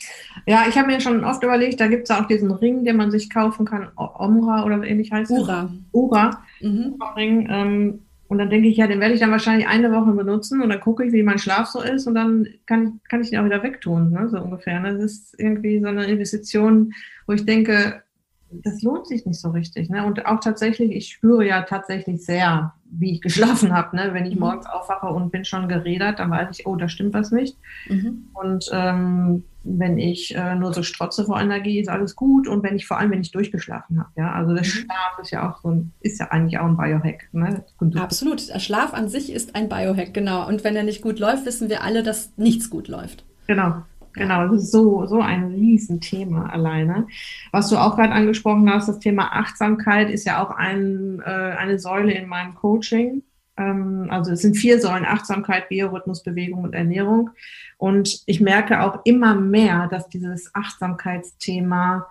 Ja, 0.44 0.64
ich 0.68 0.76
habe 0.76 0.88
mir 0.88 1.00
schon 1.00 1.22
oft 1.22 1.44
überlegt, 1.44 1.80
da 1.80 1.86
gibt 1.86 2.10
es 2.10 2.10
auch 2.10 2.26
diesen 2.26 2.50
Ring, 2.50 2.84
den 2.84 2.96
man 2.96 3.12
sich 3.12 3.30
kaufen 3.30 3.64
kann, 3.64 3.86
Omra 3.96 4.64
oder 4.64 4.82
ähnlich 4.82 5.12
heißt 5.12 5.30
Ura. 5.30 5.70
Ura. 5.92 6.42
Mhm. 6.60 6.96
Ring. 7.14 7.48
Ähm, 7.48 8.00
und 8.26 8.38
dann 8.38 8.50
denke 8.50 8.66
ich, 8.66 8.76
ja, 8.76 8.88
den 8.88 8.98
werde 8.98 9.14
ich 9.14 9.20
dann 9.20 9.30
wahrscheinlich 9.30 9.68
eine 9.68 9.92
Woche 9.92 10.10
benutzen 10.12 10.60
und 10.62 10.68
dann 10.68 10.80
gucke 10.80 11.04
ich, 11.04 11.12
wie 11.12 11.22
mein 11.22 11.38
Schlaf 11.38 11.68
so 11.68 11.80
ist 11.80 12.08
und 12.08 12.16
dann 12.16 12.48
kann, 12.66 13.00
kann 13.08 13.22
ich 13.22 13.30
den 13.30 13.38
auch 13.38 13.44
wieder 13.44 13.62
wegtun, 13.62 14.10
ne, 14.10 14.28
so 14.28 14.40
ungefähr. 14.40 14.80
Ne? 14.80 14.94
Das 14.94 15.04
ist 15.04 15.38
irgendwie 15.38 15.80
so 15.80 15.86
eine 15.86 16.06
Investition, 16.06 16.92
wo 17.26 17.34
ich 17.34 17.44
denke, 17.44 18.02
das 18.50 18.82
lohnt 18.82 19.06
sich 19.06 19.26
nicht 19.26 19.40
so 19.40 19.50
richtig. 19.50 19.90
Ne? 19.90 20.04
Und 20.04 20.24
auch 20.26 20.40
tatsächlich, 20.40 20.92
ich 20.92 21.08
spüre 21.08 21.46
ja 21.46 21.62
tatsächlich 21.62 22.24
sehr, 22.24 22.72
wie 22.90 23.12
ich 23.12 23.20
geschlafen 23.20 23.72
habe. 23.72 23.96
Ne? 23.96 24.10
Wenn 24.12 24.26
ich 24.26 24.34
mhm. 24.34 24.40
morgens 24.40 24.66
aufwache 24.66 25.08
und 25.08 25.30
bin 25.30 25.44
schon 25.44 25.68
geredert, 25.68 26.18
dann 26.18 26.30
weiß 26.30 26.58
ich, 26.58 26.66
oh, 26.66 26.76
da 26.76 26.88
stimmt 26.88 27.14
was 27.14 27.32
nicht. 27.32 27.56
Mhm. 27.88 28.28
Und 28.34 28.70
ähm, 28.72 29.44
wenn 29.64 29.98
ich 29.98 30.34
äh, 30.36 30.54
nur 30.54 30.72
so 30.72 30.84
strotze 30.84 31.24
vor 31.24 31.40
Energie, 31.40 31.80
ist 31.80 31.88
alles 31.88 32.14
gut. 32.14 32.46
Und 32.46 32.62
wenn 32.62 32.76
ich 32.76 32.86
vor 32.86 32.98
allem, 32.98 33.10
wenn 33.10 33.20
ich 33.20 33.32
durchgeschlafen 33.32 33.98
habe, 33.98 34.10
ja, 34.16 34.32
also 34.32 34.54
der 34.54 34.62
mhm. 34.62 34.68
Schlaf 34.68 35.18
ist 35.20 35.30
ja 35.32 35.50
auch 35.50 35.60
so 35.62 35.70
ein, 35.70 35.92
ist 36.00 36.20
ja 36.20 36.30
eigentlich 36.30 36.58
auch 36.58 36.66
ein 36.66 36.76
Biohack. 36.76 37.28
Ne? 37.32 37.64
Absolut. 37.96 38.48
Der 38.48 38.60
Schlaf 38.60 38.94
an 38.94 39.08
sich 39.08 39.32
ist 39.32 39.56
ein 39.56 39.68
Biohack, 39.68 40.14
genau. 40.14 40.46
Und 40.46 40.62
wenn 40.62 40.76
er 40.76 40.84
nicht 40.84 41.02
gut 41.02 41.18
läuft, 41.18 41.46
wissen 41.46 41.68
wir 41.68 41.82
alle, 41.82 42.04
dass 42.04 42.32
nichts 42.36 42.70
gut 42.70 42.86
läuft. 42.86 43.24
Genau. 43.48 43.82
Genau, 44.16 44.48
das 44.48 44.62
ist 44.64 44.72
so, 44.72 45.04
so 45.06 45.20
ein 45.20 45.44
Riesenthema 45.44 46.46
alleine. 46.46 47.06
Was 47.52 47.68
du 47.68 47.76
auch 47.76 47.96
gerade 47.96 48.12
angesprochen 48.12 48.68
hast, 48.72 48.88
das 48.88 48.98
Thema 48.98 49.32
Achtsamkeit 49.32 50.10
ist 50.10 50.24
ja 50.24 50.42
auch 50.42 50.50
ein, 50.50 51.20
äh, 51.24 51.30
eine 51.30 51.78
Säule 51.78 52.12
in 52.12 52.26
meinem 52.26 52.54
Coaching. 52.54 53.22
Ähm, 53.58 54.06
also 54.08 54.32
es 54.32 54.40
sind 54.40 54.56
vier 54.56 54.80
Säulen, 54.80 55.04
Achtsamkeit, 55.04 55.68
Biorhythmus, 55.68 56.22
Bewegung 56.22 56.64
und 56.64 56.74
Ernährung. 56.74 57.30
Und 57.76 58.22
ich 58.24 58.40
merke 58.40 58.80
auch 58.80 59.00
immer 59.04 59.34
mehr, 59.34 59.86
dass 59.88 60.08
dieses 60.08 60.54
Achtsamkeitsthema 60.54 62.06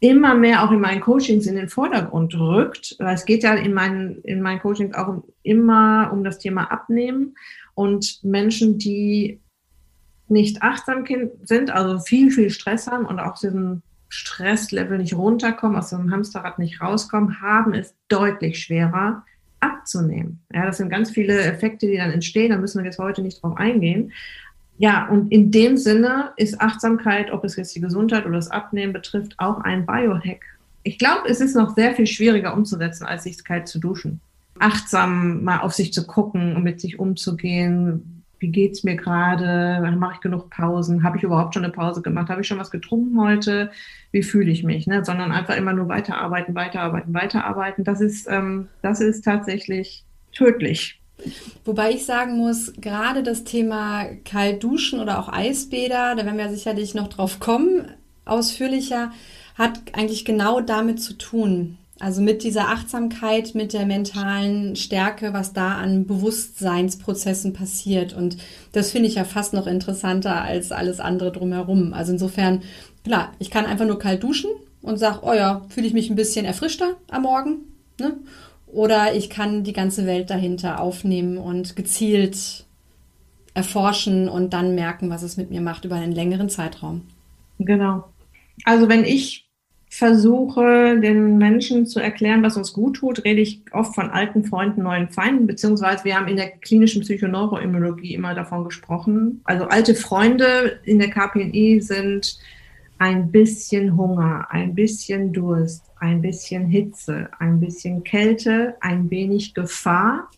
immer 0.00 0.34
mehr 0.34 0.64
auch 0.64 0.72
in 0.72 0.80
meinen 0.80 1.00
Coachings 1.00 1.46
in 1.46 1.54
den 1.54 1.68
Vordergrund 1.68 2.34
rückt. 2.34 2.96
Es 2.98 3.24
geht 3.24 3.44
ja 3.44 3.54
in 3.54 3.72
meinen, 3.72 4.20
in 4.22 4.42
meinen 4.42 4.58
Coachings 4.58 4.96
auch 4.96 5.22
immer 5.44 6.10
um 6.12 6.24
das 6.24 6.38
Thema 6.38 6.72
Abnehmen 6.72 7.36
und 7.74 8.18
Menschen, 8.24 8.78
die 8.78 9.40
nicht 10.30 10.62
achtsam 10.62 11.04
sind, 11.42 11.70
also 11.70 11.98
viel, 11.98 12.30
viel 12.30 12.50
Stress 12.50 12.86
haben 12.86 13.06
und 13.06 13.20
auch 13.20 13.38
diesen 13.38 13.82
Stresslevel 14.08 14.98
nicht 14.98 15.14
runterkommen, 15.14 15.78
aus 15.78 15.90
dem 15.90 16.10
Hamsterrad 16.10 16.58
nicht 16.58 16.80
rauskommen, 16.80 17.40
haben 17.40 17.74
es 17.74 17.94
deutlich 18.08 18.62
schwerer 18.62 19.24
abzunehmen. 19.60 20.40
Ja, 20.52 20.66
das 20.66 20.78
sind 20.78 20.88
ganz 20.88 21.10
viele 21.10 21.40
Effekte, 21.40 21.86
die 21.86 21.96
dann 21.96 22.10
entstehen, 22.10 22.50
da 22.50 22.58
müssen 22.58 22.78
wir 22.78 22.86
jetzt 22.86 22.98
heute 22.98 23.22
nicht 23.22 23.42
drauf 23.42 23.56
eingehen. 23.56 24.12
Ja, 24.78 25.06
und 25.08 25.30
in 25.30 25.50
dem 25.50 25.76
Sinne 25.76 26.32
ist 26.36 26.60
Achtsamkeit, 26.60 27.30
ob 27.30 27.44
es 27.44 27.56
jetzt 27.56 27.74
die 27.76 27.80
Gesundheit 27.80 28.24
oder 28.24 28.36
das 28.36 28.50
Abnehmen 28.50 28.92
betrifft, 28.92 29.34
auch 29.38 29.60
ein 29.60 29.84
Biohack. 29.84 30.40
Ich 30.82 30.98
glaube, 30.98 31.28
es 31.28 31.40
ist 31.40 31.54
noch 31.54 31.74
sehr 31.74 31.94
viel 31.94 32.06
schwieriger 32.06 32.54
umzusetzen, 32.54 33.04
als 33.04 33.24
sich 33.24 33.44
kalt 33.44 33.68
zu 33.68 33.78
duschen. 33.78 34.20
Achtsam 34.58 35.44
mal 35.44 35.60
auf 35.60 35.74
sich 35.74 35.92
zu 35.92 36.06
gucken 36.06 36.56
und 36.56 36.62
mit 36.62 36.80
sich 36.80 36.98
umzugehen, 36.98 38.19
wie 38.40 38.48
geht's 38.48 38.82
mir 38.82 38.96
gerade, 38.96 39.80
mache 39.98 40.14
ich 40.14 40.20
genug 40.20 40.50
Pausen, 40.50 41.02
habe 41.02 41.18
ich 41.18 41.22
überhaupt 41.22 41.54
schon 41.54 41.64
eine 41.64 41.72
Pause 41.72 42.02
gemacht, 42.02 42.30
habe 42.30 42.40
ich 42.40 42.46
schon 42.46 42.58
was 42.58 42.70
getrunken 42.70 43.20
heute, 43.20 43.70
wie 44.10 44.22
fühle 44.22 44.50
ich 44.50 44.64
mich, 44.64 44.86
ne? 44.86 45.04
sondern 45.04 45.30
einfach 45.30 45.56
immer 45.56 45.74
nur 45.74 45.88
weiterarbeiten, 45.88 46.54
weiterarbeiten, 46.54 47.14
weiterarbeiten. 47.14 47.84
Das 47.84 48.00
ist, 48.00 48.26
ähm, 48.28 48.68
das 48.82 49.00
ist 49.00 49.24
tatsächlich 49.24 50.04
tödlich. 50.32 51.00
Wobei 51.66 51.92
ich 51.92 52.06
sagen 52.06 52.38
muss, 52.38 52.72
gerade 52.80 53.22
das 53.22 53.44
Thema 53.44 54.06
kalt 54.24 54.62
duschen 54.64 55.00
oder 55.00 55.18
auch 55.18 55.28
Eisbäder, 55.30 56.14
da 56.14 56.24
werden 56.24 56.38
wir 56.38 56.48
sicherlich 56.48 56.94
noch 56.94 57.08
drauf 57.08 57.40
kommen, 57.40 57.92
ausführlicher, 58.24 59.12
hat 59.56 59.80
eigentlich 59.92 60.24
genau 60.24 60.60
damit 60.60 61.02
zu 61.02 61.18
tun. 61.18 61.76
Also 62.00 62.22
mit 62.22 62.42
dieser 62.44 62.68
Achtsamkeit, 62.68 63.54
mit 63.54 63.74
der 63.74 63.84
mentalen 63.84 64.74
Stärke, 64.74 65.34
was 65.34 65.52
da 65.52 65.74
an 65.74 66.06
Bewusstseinsprozessen 66.06 67.52
passiert. 67.52 68.14
Und 68.14 68.38
das 68.72 68.90
finde 68.90 69.08
ich 69.08 69.16
ja 69.16 69.24
fast 69.24 69.52
noch 69.52 69.66
interessanter 69.66 70.40
als 70.40 70.72
alles 70.72 70.98
andere 70.98 71.30
drumherum. 71.30 71.92
Also 71.92 72.12
insofern, 72.12 72.62
klar, 73.04 73.32
ich 73.38 73.50
kann 73.50 73.66
einfach 73.66 73.86
nur 73.86 73.98
kalt 73.98 74.22
duschen 74.22 74.50
und 74.80 74.98
sage, 74.98 75.18
oh 75.22 75.34
ja, 75.34 75.60
fühle 75.68 75.86
ich 75.86 75.92
mich 75.92 76.08
ein 76.08 76.16
bisschen 76.16 76.46
erfrischter 76.46 76.96
am 77.10 77.22
Morgen. 77.22 77.58
Ne? 78.00 78.16
Oder 78.66 79.14
ich 79.14 79.28
kann 79.28 79.62
die 79.62 79.74
ganze 79.74 80.06
Welt 80.06 80.30
dahinter 80.30 80.80
aufnehmen 80.80 81.36
und 81.36 81.76
gezielt 81.76 82.64
erforschen 83.52 84.26
und 84.30 84.54
dann 84.54 84.74
merken, 84.74 85.10
was 85.10 85.22
es 85.22 85.36
mit 85.36 85.50
mir 85.50 85.60
macht 85.60 85.84
über 85.84 85.96
einen 85.96 86.12
längeren 86.12 86.48
Zeitraum. 86.48 87.02
Genau. 87.58 88.04
Also 88.64 88.88
wenn 88.88 89.04
ich 89.04 89.49
versuche, 89.90 91.00
den 91.00 91.36
Menschen 91.36 91.84
zu 91.84 91.98
erklären, 91.98 92.44
was 92.44 92.56
uns 92.56 92.72
gut 92.72 92.96
tut, 92.96 93.24
rede 93.24 93.40
ich 93.40 93.60
oft 93.72 93.92
von 93.92 94.08
alten 94.08 94.44
Freunden, 94.44 94.84
neuen 94.84 95.08
Feinden, 95.08 95.48
beziehungsweise 95.48 96.04
wir 96.04 96.16
haben 96.16 96.28
in 96.28 96.36
der 96.36 96.52
klinischen 96.52 97.02
Psychoneuroimmunologie 97.02 98.14
immer 98.14 98.34
davon 98.34 98.64
gesprochen. 98.64 99.40
Also 99.44 99.64
alte 99.64 99.96
Freunde 99.96 100.78
in 100.84 101.00
der 101.00 101.10
KPNI 101.10 101.80
sind 101.80 102.38
ein 102.98 103.32
bisschen 103.32 103.96
Hunger, 103.96 104.46
ein 104.50 104.76
bisschen 104.76 105.32
Durst, 105.32 105.82
ein 105.98 106.22
bisschen 106.22 106.66
Hitze, 106.66 107.28
ein 107.40 107.58
bisschen 107.58 108.04
Kälte, 108.04 108.76
ein 108.80 109.10
wenig 109.10 109.54
Gefahr, 109.54 110.30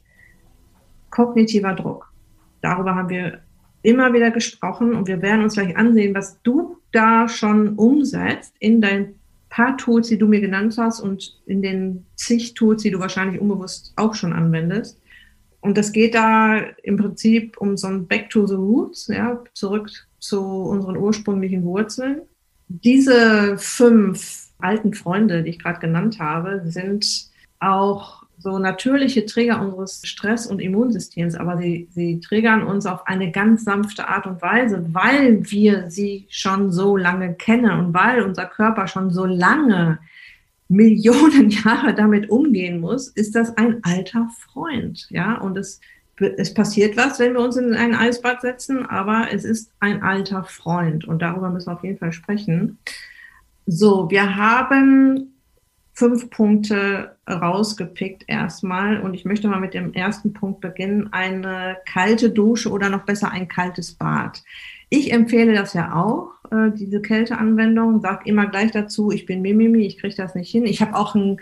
kognitiver 1.11 1.75
Druck. 1.75 2.11
Darüber 2.63 2.95
haben 2.95 3.11
wir 3.11 3.41
immer 3.83 4.15
wieder 4.15 4.31
gesprochen 4.31 4.95
und 4.95 5.09
wir 5.09 5.21
werden 5.21 5.43
uns 5.43 5.55
gleich 5.55 5.77
ansehen, 5.77 6.15
was 6.15 6.41
du 6.43 6.79
da 6.91 7.29
schon 7.29 7.75
umsetzt 7.75 8.55
in 8.59 8.81
dein 8.81 9.17
paar 9.53 9.77
Tools, 9.77 10.09
die 10.09 10.17
du 10.17 10.27
mir 10.27 10.41
genannt 10.41 10.77
hast 10.79 11.01
und 11.01 11.39
in 11.45 11.61
den 11.61 12.07
zig 12.17 12.55
Tools, 12.55 12.83
die 12.83 12.91
du 12.91 12.99
wahrscheinlich 12.99 13.39
unbewusst 13.39 13.93
auch 13.97 14.15
schon 14.15 14.33
anwendest. 14.33 14.99
Und 15.61 15.77
das 15.77 15.93
geht 15.93 16.15
da 16.15 16.59
im 16.83 16.97
Prinzip 16.97 17.59
um 17.59 17.77
so 17.77 17.87
ein 17.87 18.07
Back 18.07 18.31
to 18.31 18.47
the 18.47 18.55
Roots, 18.55 19.09
ja, 19.09 19.45
zurück 19.53 19.91
zu 20.19 20.41
unseren 20.41 20.97
ursprünglichen 20.97 21.65
Wurzeln. 21.65 22.23
Diese 22.69 23.59
fünf 23.59 24.49
alten 24.59 24.95
Freunde, 24.95 25.43
die 25.43 25.51
ich 25.51 25.59
gerade 25.59 25.81
genannt 25.81 26.19
habe, 26.19 26.63
sind 26.65 27.31
auch 27.61 28.22
so 28.43 28.59
natürliche 28.59 29.25
Träger 29.25 29.61
unseres 29.61 30.03
Stress- 30.05 30.47
und 30.47 30.61
Immunsystems, 30.61 31.35
aber 31.35 31.59
sie, 31.59 31.89
sie 31.93 32.21
triggern 32.21 32.63
uns 32.63 32.87
auf 32.87 33.07
eine 33.07 33.31
ganz 33.31 33.65
sanfte 33.65 34.09
Art 34.09 34.27
und 34.27 34.43
Weise, 34.43 34.85
weil 34.93 35.51
wir 35.51 35.91
sie 35.91 36.27
schon 36.29 36.73
so 36.73 36.97
lange 36.97 37.35
kennen 37.35 37.71
und 37.71 37.95
weil 37.95 38.23
unser 38.23 38.47
Körper 38.47 38.87
schon 38.89 39.11
so 39.11 39.25
lange 39.25 39.99
Millionen 40.69 41.51
Jahre 41.65 41.95
damit 41.95 42.31
umgehen 42.31 42.81
muss, 42.81 43.09
ist 43.09 43.35
das 43.35 43.57
ein 43.57 43.83
alter 43.85 44.29
Freund. 44.39 45.07
Ja, 45.11 45.39
und 45.39 45.57
es, 45.57 45.81
es 46.19 46.53
passiert 46.53 46.97
was, 46.97 47.19
wenn 47.19 47.35
wir 47.35 47.41
uns 47.41 47.57
in 47.57 47.75
ein 47.75 47.95
Eisbad 47.95 48.41
setzen, 48.41 48.87
aber 48.87 49.29
es 49.33 49.45
ist 49.45 49.71
ein 49.81 50.03
alter 50.03 50.45
Freund 50.45 51.05
und 51.07 51.23
darüber 51.23 51.51
müssen 51.51 51.69
wir 51.69 51.75
auf 51.75 51.85
jeden 51.85 51.99
Fall 51.99 52.13
sprechen. 52.13 52.79
So, 53.67 54.11
wir 54.11 54.37
haben 54.37 55.32
fünf 55.95 56.31
Punkte 56.31 57.17
rausgepickt 57.29 58.25
erstmal 58.27 59.01
und 59.01 59.15
ich 59.15 59.25
möchte 59.25 59.49
mal 59.49 59.61
mit 59.61 59.75
dem 59.75 59.93
ersten 59.93 60.33
Punkt 60.33 60.61
beginnen, 60.61 61.13
eine 61.13 61.77
kalte 61.87 62.31
Dusche 62.31 62.71
oder 62.71 62.89
noch 62.89 63.05
besser 63.05 63.31
ein 63.31 63.49
kaltes 63.49 63.95
Bad. 63.95 64.43
Ich 64.89 65.13
empfehle 65.13 65.55
das 65.55 65.75
ja 65.75 65.95
auch, 65.95 66.33
äh, 66.51 66.71
diese 66.75 67.01
Kälteanwendung, 67.01 68.01
sag 68.01 68.27
immer 68.27 68.47
gleich 68.47 68.71
dazu, 68.71 69.11
ich 69.11 69.27
bin 69.27 69.43
Mimimi, 69.43 69.87
ich 69.87 69.99
kriege 69.99 70.15
das 70.15 70.35
nicht 70.35 70.51
hin. 70.51 70.65
Ich 70.65 70.81
habe 70.81 70.97
auch 70.97 71.15
ein 71.15 71.39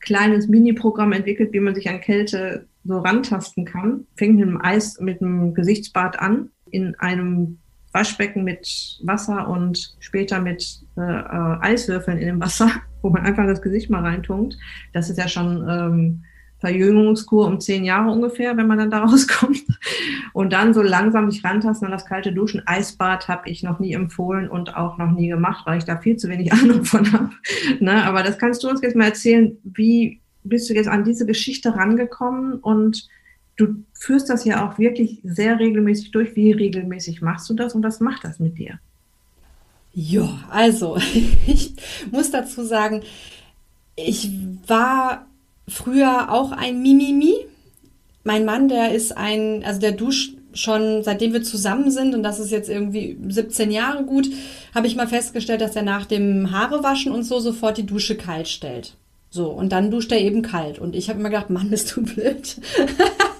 kleines 0.00 0.48
Mini-Programm 0.48 1.12
entwickelt, 1.12 1.52
wie 1.52 1.60
man 1.60 1.74
sich 1.74 1.88
an 1.88 2.00
Kälte 2.00 2.66
so 2.84 2.98
rantasten 2.98 3.64
kann. 3.64 4.06
Fängt 4.16 4.36
mit 4.36 4.46
einem 4.46 4.60
Eis, 4.60 5.00
mit 5.00 5.22
einem 5.22 5.54
Gesichtsbad 5.54 6.20
an, 6.20 6.50
in 6.70 6.94
einem 6.96 7.58
Waschbecken 7.92 8.42
mit 8.44 8.98
Wasser 9.02 9.48
und 9.48 9.96
später 10.00 10.40
mit 10.40 10.80
äh, 10.96 11.00
äh, 11.00 11.58
Eiswürfeln 11.60 12.18
in 12.18 12.26
dem 12.26 12.40
Wasser, 12.40 12.70
wo 13.04 13.10
man 13.10 13.22
einfach 13.22 13.46
das 13.46 13.62
Gesicht 13.62 13.90
mal 13.90 14.02
reintunkt. 14.02 14.56
Das 14.94 15.10
ist 15.10 15.18
ja 15.18 15.28
schon 15.28 15.64
ähm, 15.68 16.24
Verjüngungskur 16.58 17.46
um 17.46 17.60
zehn 17.60 17.84
Jahre 17.84 18.10
ungefähr, 18.10 18.56
wenn 18.56 18.66
man 18.66 18.78
dann 18.78 18.90
da 18.90 19.00
rauskommt. 19.04 19.62
Und 20.32 20.54
dann 20.54 20.72
so 20.72 20.80
langsam 20.80 21.30
sich 21.30 21.44
rantasten 21.44 21.86
an 21.86 21.92
das 21.92 22.06
kalte 22.06 22.32
Duschen. 22.32 22.62
Eisbad 22.66 23.28
habe 23.28 23.50
ich 23.50 23.62
noch 23.62 23.78
nie 23.78 23.92
empfohlen 23.92 24.48
und 24.48 24.74
auch 24.74 24.96
noch 24.96 25.12
nie 25.12 25.28
gemacht, 25.28 25.66
weil 25.66 25.78
ich 25.78 25.84
da 25.84 25.98
viel 25.98 26.16
zu 26.16 26.28
wenig 26.30 26.52
Ahnung 26.54 26.84
von 26.84 27.12
habe. 27.12 27.30
Ne? 27.78 28.04
Aber 28.04 28.22
das 28.22 28.38
kannst 28.38 28.64
du 28.64 28.70
uns 28.70 28.80
jetzt 28.80 28.96
mal 28.96 29.04
erzählen, 29.04 29.56
wie 29.62 30.20
bist 30.42 30.70
du 30.70 30.74
jetzt 30.74 30.88
an 30.88 31.04
diese 31.04 31.26
Geschichte 31.26 31.76
rangekommen 31.76 32.54
und 32.54 33.06
du 33.56 33.84
führst 33.92 34.30
das 34.30 34.46
ja 34.46 34.66
auch 34.66 34.78
wirklich 34.78 35.20
sehr 35.24 35.58
regelmäßig 35.58 36.10
durch. 36.10 36.34
Wie 36.36 36.52
regelmäßig 36.52 37.20
machst 37.20 37.48
du 37.50 37.54
das 37.54 37.74
und 37.74 37.82
was 37.82 38.00
macht 38.00 38.24
das 38.24 38.40
mit 38.40 38.58
dir? 38.58 38.78
Ja, 39.94 40.28
also 40.50 40.96
ich 41.46 41.72
muss 42.10 42.30
dazu 42.30 42.64
sagen, 42.64 43.02
ich 43.96 44.30
war 44.66 45.26
früher 45.68 46.32
auch 46.32 46.52
ein 46.52 46.82
Mimimi. 46.82 47.34
Mein 48.24 48.44
Mann, 48.44 48.68
der 48.68 48.92
ist 48.92 49.16
ein, 49.16 49.62
also 49.64 49.80
der 49.80 49.92
duscht 49.92 50.34
schon 50.54 51.02
seitdem 51.02 51.32
wir 51.32 51.42
zusammen 51.42 51.90
sind 51.90 52.14
und 52.14 52.22
das 52.22 52.38
ist 52.38 52.52
jetzt 52.52 52.68
irgendwie 52.68 53.18
17 53.28 53.72
Jahre 53.72 54.04
gut, 54.04 54.30
habe 54.72 54.86
ich 54.86 54.94
mal 54.94 55.08
festgestellt, 55.08 55.60
dass 55.60 55.74
er 55.74 55.82
nach 55.82 56.06
dem 56.06 56.52
Haarewaschen 56.52 57.12
und 57.12 57.24
so 57.24 57.40
sofort 57.40 57.76
die 57.76 57.86
Dusche 57.86 58.16
kalt 58.16 58.48
stellt. 58.48 58.94
So, 59.30 59.48
und 59.50 59.72
dann 59.72 59.90
duscht 59.90 60.12
er 60.12 60.20
eben 60.20 60.42
kalt. 60.42 60.78
Und 60.78 60.94
ich 60.94 61.08
habe 61.08 61.18
immer 61.18 61.28
gedacht, 61.28 61.50
Mann, 61.50 61.70
bist 61.70 61.96
du 61.96 62.02
blöd. 62.02 62.56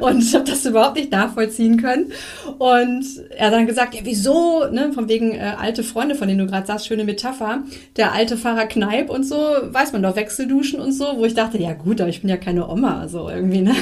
und 0.00 0.22
ich 0.22 0.34
habe 0.34 0.44
das 0.44 0.64
überhaupt 0.64 0.96
nicht 0.96 1.12
nachvollziehen 1.12 1.80
können. 1.80 2.12
Und 2.58 3.04
er 3.36 3.46
hat 3.46 3.52
dann 3.52 3.66
gesagt, 3.66 3.94
ja, 3.94 4.00
wieso? 4.04 4.66
Ne, 4.70 4.92
von 4.92 5.08
wegen 5.08 5.32
äh, 5.32 5.54
alte 5.58 5.82
Freunde, 5.82 6.14
von 6.14 6.28
denen 6.28 6.40
du 6.40 6.46
gerade 6.46 6.66
sagst, 6.66 6.86
schöne 6.86 7.04
Metapher. 7.04 7.62
Der 7.96 8.12
alte 8.12 8.36
Fahrer 8.36 8.66
Kneip 8.66 9.10
und 9.10 9.24
so, 9.24 9.36
weiß 9.36 9.92
man 9.92 10.02
doch, 10.02 10.16
Wechselduschen 10.16 10.80
und 10.80 10.92
so, 10.92 11.16
wo 11.16 11.24
ich 11.24 11.34
dachte, 11.34 11.58
ja 11.58 11.72
gut, 11.72 12.00
aber 12.00 12.10
ich 12.10 12.20
bin 12.20 12.30
ja 12.30 12.36
keine 12.36 12.68
Oma, 12.68 13.08
so 13.08 13.28
irgendwie, 13.28 13.62
ne? 13.62 13.74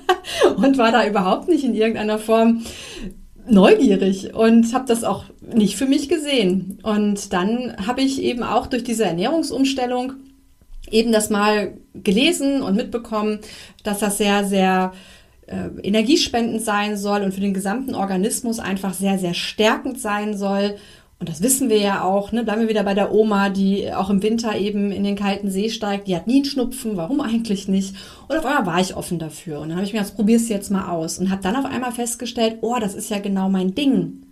und 0.56 0.78
war 0.78 0.92
da 0.92 1.06
überhaupt 1.06 1.48
nicht 1.48 1.64
in 1.64 1.74
irgendeiner 1.74 2.18
Form 2.18 2.62
neugierig 3.50 4.34
und 4.34 4.74
habe 4.74 4.84
das 4.86 5.04
auch 5.04 5.24
nicht 5.54 5.76
für 5.76 5.86
mich 5.86 6.08
gesehen. 6.08 6.78
Und 6.82 7.32
dann 7.32 7.76
habe 7.86 8.02
ich 8.02 8.22
eben 8.22 8.42
auch 8.42 8.66
durch 8.66 8.84
diese 8.84 9.04
Ernährungsumstellung 9.04 10.14
eben 10.90 11.12
das 11.12 11.30
mal 11.30 11.74
gelesen 11.94 12.62
und 12.62 12.76
mitbekommen, 12.76 13.40
dass 13.82 14.00
das 14.00 14.18
sehr, 14.18 14.44
sehr 14.44 14.92
äh, 15.48 15.70
energiespendend 15.82 16.62
sein 16.62 16.96
soll 16.96 17.22
und 17.22 17.32
für 17.32 17.40
den 17.40 17.54
gesamten 17.54 17.94
Organismus 17.94 18.58
einfach 18.58 18.94
sehr, 18.94 19.18
sehr 19.18 19.34
stärkend 19.34 19.98
sein 19.98 20.36
soll. 20.36 20.76
Und 21.20 21.28
das 21.28 21.42
wissen 21.42 21.68
wir 21.68 21.78
ja 21.78 22.04
auch. 22.04 22.30
Ne? 22.30 22.44
Bleiben 22.44 22.60
wir 22.60 22.68
wieder 22.68 22.84
bei 22.84 22.94
der 22.94 23.12
Oma, 23.12 23.48
die 23.48 23.92
auch 23.92 24.08
im 24.08 24.22
Winter 24.22 24.56
eben 24.56 24.92
in 24.92 25.02
den 25.02 25.16
kalten 25.16 25.50
See 25.50 25.68
steigt. 25.68 26.06
Die 26.06 26.14
hat 26.14 26.28
nie 26.28 26.36
einen 26.36 26.44
Schnupfen. 26.44 26.96
Warum 26.96 27.20
eigentlich 27.20 27.66
nicht? 27.66 27.96
Und 28.28 28.38
auf 28.38 28.46
einmal 28.46 28.66
war 28.66 28.80
ich 28.80 28.94
offen 28.94 29.18
dafür. 29.18 29.58
Und 29.60 29.70
dann 29.70 29.78
habe 29.78 29.86
ich 29.86 29.92
mir 29.92 29.98
gedacht, 29.98 30.14
probier 30.14 30.36
es 30.36 30.48
jetzt 30.48 30.70
mal 30.70 30.90
aus. 30.90 31.18
Und 31.18 31.30
habe 31.30 31.42
dann 31.42 31.56
auf 31.56 31.64
einmal 31.64 31.90
festgestellt, 31.90 32.58
oh, 32.60 32.76
das 32.80 32.94
ist 32.94 33.10
ja 33.10 33.18
genau 33.18 33.48
mein 33.48 33.74
Ding. 33.74 34.26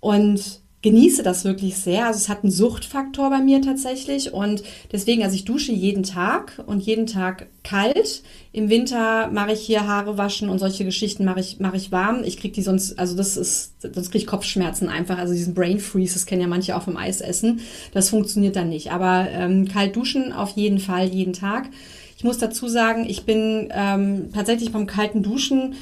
Und 0.00 0.62
genieße 0.82 1.24
das 1.24 1.44
wirklich 1.44 1.76
sehr. 1.76 2.06
Also 2.06 2.18
es 2.18 2.28
hat 2.28 2.44
einen 2.44 2.52
Suchtfaktor 2.52 3.30
bei 3.30 3.40
mir 3.40 3.60
tatsächlich 3.60 4.32
und 4.32 4.62
deswegen, 4.92 5.24
also 5.24 5.34
ich 5.34 5.44
dusche 5.44 5.72
jeden 5.72 6.04
Tag 6.04 6.62
und 6.66 6.80
jeden 6.80 7.06
Tag 7.06 7.48
kalt. 7.64 8.22
Im 8.52 8.70
Winter 8.70 9.28
mache 9.28 9.52
ich 9.52 9.60
hier 9.60 9.88
Haare 9.88 10.18
waschen 10.18 10.48
und 10.48 10.60
solche 10.60 10.84
Geschichten 10.84 11.24
mache 11.24 11.40
ich, 11.40 11.58
mache 11.58 11.76
ich 11.76 11.90
warm. 11.90 12.22
Ich 12.22 12.36
kriege 12.36 12.54
die 12.54 12.62
sonst, 12.62 12.96
also 12.96 13.16
das 13.16 13.36
ist, 13.36 13.82
sonst 13.82 14.10
kriege 14.10 14.18
ich 14.22 14.26
Kopfschmerzen 14.26 14.88
einfach. 14.88 15.18
Also 15.18 15.34
diesen 15.34 15.54
Brain 15.54 15.80
Freeze, 15.80 16.14
das 16.14 16.26
kennen 16.26 16.42
ja 16.42 16.48
manche 16.48 16.76
auch 16.76 16.82
vom 16.82 16.96
Eis 16.96 17.20
essen. 17.20 17.60
Das 17.92 18.10
funktioniert 18.10 18.54
dann 18.54 18.68
nicht. 18.68 18.92
Aber 18.92 19.26
ähm, 19.30 19.66
kalt 19.66 19.96
duschen 19.96 20.32
auf 20.32 20.50
jeden 20.50 20.78
Fall, 20.78 21.08
jeden 21.08 21.32
Tag. 21.32 21.68
Ich 22.16 22.22
muss 22.22 22.38
dazu 22.38 22.68
sagen, 22.68 23.04
ich 23.08 23.24
bin 23.24 23.68
ähm, 23.72 24.30
tatsächlich 24.32 24.70
beim 24.70 24.86
kalten 24.86 25.24
Duschen 25.24 25.74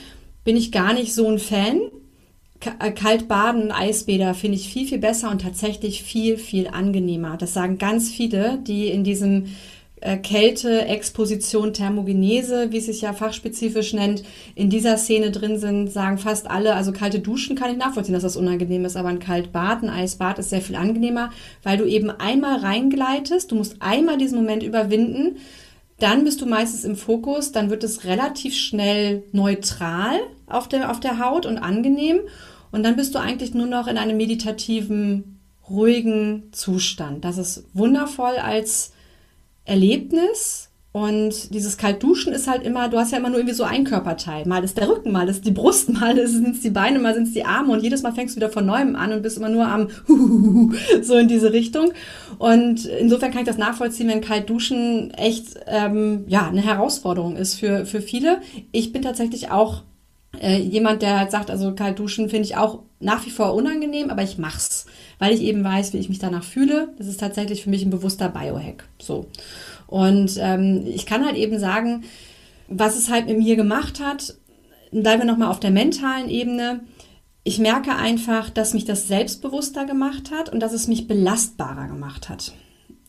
bin 0.45 0.57
ich 0.57 0.73
gar 0.73 0.95
nicht 0.95 1.13
so 1.13 1.29
ein 1.29 1.39
Fan 1.39 1.81
äh, 2.81 2.91
kalt 2.91 3.29
baden, 3.29 3.73
Eisbäder 3.73 4.35
finde 4.35 4.57
ich 4.57 4.69
viel, 4.69 4.87
viel 4.87 4.99
besser 4.99 5.31
und 5.31 5.43
tatsächlich 5.43 6.03
viel, 6.03 6.39
viel 6.39 6.69
angenehmer. 6.69 7.37
Das 7.37 7.55
sagen 7.55 7.79
ganz 7.79 8.11
viele, 8.11 8.59
die 8.59 8.89
in 8.89 9.05
diesem 9.05 9.47
äh, 10.01 10.19
Kälte, 10.19 10.87
Exposition, 10.87 11.73
Thermogenese, 11.73 12.71
wie 12.71 12.79
es 12.79 12.87
sich 12.87 13.01
ja 13.01 13.13
fachspezifisch 13.13 13.93
nennt, 13.95 14.23
in 14.55 14.69
dieser 14.69 14.99
Szene 14.99 15.31
drin 15.31 15.59
sind, 15.59 15.91
sagen 15.91 16.19
fast 16.19 16.51
alle, 16.51 16.75
also 16.75 16.93
kalte 16.93 17.21
Duschen 17.21 17.57
kann 17.57 17.71
ich 17.71 17.79
nachvollziehen, 17.79 18.15
dass 18.15 18.23
das 18.23 18.37
unangenehm 18.37 18.85
ist, 18.85 18.97
aber 18.97 19.09
ein 19.09 19.21
Kaltbad, 19.21 19.83
ein 19.83 19.91
Eisbad 19.91 20.39
ist 20.39 20.51
sehr 20.51 20.61
viel 20.61 20.77
angenehmer, 20.77 21.31
weil 21.63 21.79
du 21.79 21.85
eben 21.85 22.11
einmal 22.11 22.59
reingleitest, 22.59 23.51
du 23.51 23.57
musst 23.57 23.77
einmal 23.81 24.19
diesen 24.19 24.39
Moment 24.39 24.63
überwinden, 24.63 25.37
dann 25.99 26.25
bist 26.25 26.41
du 26.41 26.47
meistens 26.47 26.85
im 26.85 26.97
Fokus, 26.97 27.53
dann 27.53 27.71
wird 27.71 27.83
es 27.83 28.05
relativ 28.05 28.55
schnell 28.55 29.23
neutral 29.33 30.19
auf 30.47 30.69
der, 30.69 30.91
auf 30.91 31.01
der 31.01 31.19
Haut 31.19 31.47
und 31.47 31.59
angenehm. 31.59 32.21
Und 32.71 32.83
dann 32.83 32.97
bist 32.97 33.15
du 33.15 33.19
eigentlich 33.19 33.55
nur 33.55 33.67
noch 33.67 33.87
in 33.87 33.97
einem 33.97 34.17
meditativen, 34.17 35.41
ruhigen 35.69 36.53
Zustand. 36.53 37.25
Das 37.25 37.39
ist 37.39 37.65
wundervoll 37.73 38.37
als 38.37 38.93
Erlebnis. 39.65 40.69
Und 40.97 41.53
dieses 41.53 41.77
Kaltduschen 41.77 42.33
ist 42.33 42.49
halt 42.49 42.63
immer, 42.63 42.89
du 42.89 42.97
hast 42.97 43.13
ja 43.13 43.19
immer 43.19 43.29
nur 43.29 43.41
irgendwie 43.41 43.55
so 43.55 43.65
ein 43.65 43.85
Körperteil. 43.85 44.47
Mal 44.47 44.65
ist 44.65 44.79
der 44.79 44.89
Rücken, 44.89 45.13
mal 45.13 45.29
ist 45.29 45.45
die 45.45 45.51
Brust, 45.51 45.91
mal 45.93 46.17
sind 46.27 46.55
es 46.55 46.63
die 46.63 46.71
Beine, 46.71 46.99
mal 46.99 47.13
sind 47.13 47.25
es 47.25 47.35
die 47.35 47.45
Arme. 47.45 47.75
Und 47.75 47.83
jedes 47.83 48.03
Mal 48.03 48.15
fängst 48.15 48.35
du 48.35 48.37
wieder 48.37 48.49
von 48.49 48.65
neuem 48.65 48.97
an 48.97 49.13
und 49.13 49.21
bist 49.21 49.37
immer 49.37 49.51
nur 49.51 49.69
am 49.69 49.89
so 51.03 51.17
in 51.17 51.29
diese 51.29 51.53
Richtung. 51.53 51.93
Und 52.39 52.87
insofern 52.87 53.31
kann 53.31 53.43
ich 53.43 53.47
das 53.47 53.59
nachvollziehen, 53.59 54.09
wenn 54.09 54.23
Kaltduschen 54.23 55.11
echt 55.11 55.57
ähm, 55.67 56.25
ja 56.29 56.49
eine 56.49 56.63
Herausforderung 56.63 57.37
ist 57.37 57.57
für, 57.57 57.85
für 57.85 58.01
viele. 58.01 58.41
Ich 58.73 58.95
bin 58.95 59.03
tatsächlich 59.03 59.51
auch 59.51 59.83
äh, 60.41 60.57
jemand, 60.57 61.03
der 61.03 61.19
halt 61.19 61.31
sagt, 61.31 61.51
also 61.51 61.75
kalt 61.75 61.99
duschen 61.99 62.31
finde 62.31 62.47
ich 62.47 62.57
auch 62.57 62.81
nach 63.01 63.27
wie 63.27 63.31
vor 63.31 63.53
unangenehm, 63.53 64.09
aber 64.09 64.23
ich 64.23 64.39
mach's, 64.39 64.87
weil 65.19 65.35
ich 65.35 65.43
eben 65.43 65.63
weiß, 65.63 65.93
wie 65.93 65.99
ich 65.99 66.09
mich 66.09 66.21
danach 66.21 66.45
fühle. 66.45 66.89
Das 66.97 67.07
ist 67.07 67.21
tatsächlich 67.21 67.65
für 67.65 67.71
mich 67.71 67.85
ein 67.85 67.91
bewusster 67.91 68.31
Biohack. 68.31 68.89
So. 68.99 69.27
Und 69.87 70.37
ähm, 70.41 70.85
ich 70.87 71.07
kann 71.07 71.25
halt 71.25 71.37
eben 71.37 71.59
sagen, 71.59 72.05
was 72.69 72.97
es 72.97 73.11
halt 73.11 73.27
mit 73.27 73.39
mir 73.39 73.57
gemacht 73.57 74.01
hat, 74.01 74.35
bleiben 74.91 75.23
wir 75.23 75.31
nochmal 75.31 75.51
auf 75.51 75.61
der 75.61 75.71
mentalen 75.71 76.29
Ebene. 76.29 76.81
Ich 77.45 77.59
merke 77.59 77.95
einfach, 77.95 78.51
dass 78.51 78.75
mich 78.75 78.85
das 78.85 79.07
selbstbewusster 79.07 79.85
gemacht 79.85 80.31
hat 80.33 80.53
und 80.53 80.61
dass 80.61 80.73
es 80.73 80.89
mich 80.89 81.07
belastbarer 81.07 81.87
gemacht 81.87 82.29
hat. 82.29 82.53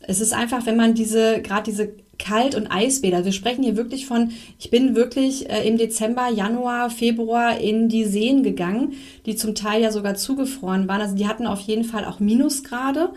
Es 0.01 0.21
ist 0.21 0.33
einfach, 0.33 0.65
wenn 0.65 0.77
man 0.77 0.93
diese, 0.93 1.41
gerade 1.41 1.63
diese 1.63 1.95
Kalt- 2.17 2.55
und 2.55 2.67
Eisbäder. 2.67 3.25
Wir 3.25 3.31
sprechen 3.31 3.63
hier 3.63 3.77
wirklich 3.77 4.05
von, 4.05 4.31
ich 4.59 4.69
bin 4.69 4.95
wirklich 4.95 5.49
äh, 5.49 5.67
im 5.67 5.77
Dezember, 5.77 6.29
Januar, 6.29 6.89
Februar 6.89 7.59
in 7.59 7.89
die 7.89 8.05
Seen 8.05 8.43
gegangen, 8.43 8.93
die 9.25 9.35
zum 9.35 9.55
Teil 9.55 9.81
ja 9.81 9.91
sogar 9.91 10.15
zugefroren 10.15 10.87
waren. 10.87 11.01
Also 11.01 11.15
die 11.15 11.27
hatten 11.27 11.47
auf 11.47 11.59
jeden 11.61 11.83
Fall 11.83 12.05
auch 12.05 12.19
Minusgrade. 12.19 13.09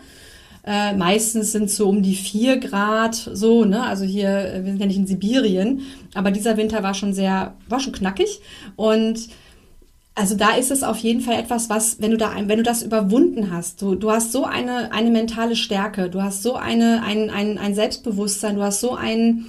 Äh, 0.63 0.93
meistens 0.95 1.51
sind 1.51 1.65
es 1.65 1.77
so 1.77 1.89
um 1.89 2.03
die 2.03 2.15
vier 2.15 2.57
Grad, 2.57 3.15
so, 3.15 3.65
ne? 3.65 3.83
Also 3.83 4.05
hier, 4.05 4.29
äh, 4.29 4.63
wir 4.63 4.71
sind 4.71 4.79
ja 4.79 4.85
nicht 4.85 4.97
in 4.97 5.07
Sibirien, 5.07 5.81
aber 6.13 6.29
dieser 6.29 6.55
Winter 6.57 6.83
war 6.83 6.93
schon 6.93 7.13
sehr, 7.13 7.55
war 7.67 7.79
schon 7.79 7.93
knackig. 7.93 8.41
Und 8.75 9.29
also 10.13 10.35
da 10.35 10.55
ist 10.55 10.69
es 10.69 10.83
auf 10.83 10.97
jeden 10.97 11.21
Fall 11.21 11.39
etwas, 11.39 11.69
was, 11.69 11.99
wenn 11.99 12.11
du 12.11 12.17
da, 12.17 12.35
wenn 12.45 12.57
du 12.57 12.63
das 12.63 12.83
überwunden 12.83 13.49
hast, 13.51 13.81
du, 13.81 13.95
du 13.95 14.11
hast 14.11 14.31
so 14.31 14.45
eine, 14.45 14.91
eine 14.91 15.09
mentale 15.09 15.55
Stärke, 15.55 16.09
du 16.09 16.21
hast 16.21 16.43
so 16.43 16.55
eine, 16.55 17.01
ein, 17.03 17.29
ein, 17.31 17.57
ein 17.57 17.73
Selbstbewusstsein, 17.73 18.55
du 18.55 18.61
hast 18.61 18.81
so 18.81 18.93
ein, 18.93 19.45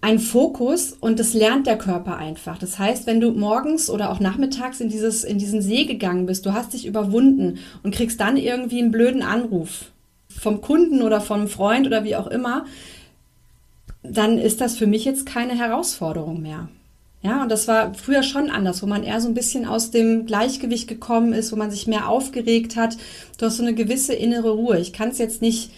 ein 0.00 0.18
Fokus 0.18 0.94
und 0.98 1.20
das 1.20 1.32
lernt 1.32 1.68
der 1.68 1.78
Körper 1.78 2.16
einfach. 2.16 2.58
Das 2.58 2.80
heißt, 2.80 3.06
wenn 3.06 3.20
du 3.20 3.30
morgens 3.30 3.88
oder 3.88 4.10
auch 4.10 4.18
nachmittags 4.18 4.80
in, 4.80 4.88
dieses, 4.88 5.22
in 5.22 5.38
diesen 5.38 5.62
See 5.62 5.84
gegangen 5.84 6.26
bist, 6.26 6.44
du 6.44 6.54
hast 6.54 6.72
dich 6.72 6.86
überwunden 6.86 7.58
und 7.84 7.94
kriegst 7.94 8.20
dann 8.20 8.36
irgendwie 8.36 8.80
einen 8.80 8.90
blöden 8.90 9.22
Anruf 9.22 9.91
vom 10.40 10.60
Kunden 10.60 11.02
oder 11.02 11.20
vom 11.20 11.48
Freund 11.48 11.86
oder 11.86 12.04
wie 12.04 12.16
auch 12.16 12.26
immer, 12.26 12.66
dann 14.02 14.38
ist 14.38 14.60
das 14.60 14.76
für 14.76 14.86
mich 14.86 15.04
jetzt 15.04 15.26
keine 15.26 15.56
Herausforderung 15.56 16.42
mehr. 16.42 16.68
Ja, 17.22 17.42
und 17.42 17.50
das 17.50 17.68
war 17.68 17.94
früher 17.94 18.24
schon 18.24 18.50
anders, 18.50 18.82
wo 18.82 18.86
man 18.86 19.04
eher 19.04 19.20
so 19.20 19.28
ein 19.28 19.34
bisschen 19.34 19.64
aus 19.64 19.92
dem 19.92 20.26
Gleichgewicht 20.26 20.88
gekommen 20.88 21.32
ist, 21.32 21.52
wo 21.52 21.56
man 21.56 21.70
sich 21.70 21.86
mehr 21.86 22.08
aufgeregt 22.08 22.74
hat. 22.74 22.96
Du 23.38 23.46
hast 23.46 23.58
so 23.58 23.62
eine 23.62 23.74
gewisse 23.74 24.12
innere 24.12 24.50
Ruhe. 24.50 24.80
Ich 24.80 24.92
kann 24.92 25.10
es 25.10 25.18
jetzt 25.18 25.40
nicht 25.40 25.70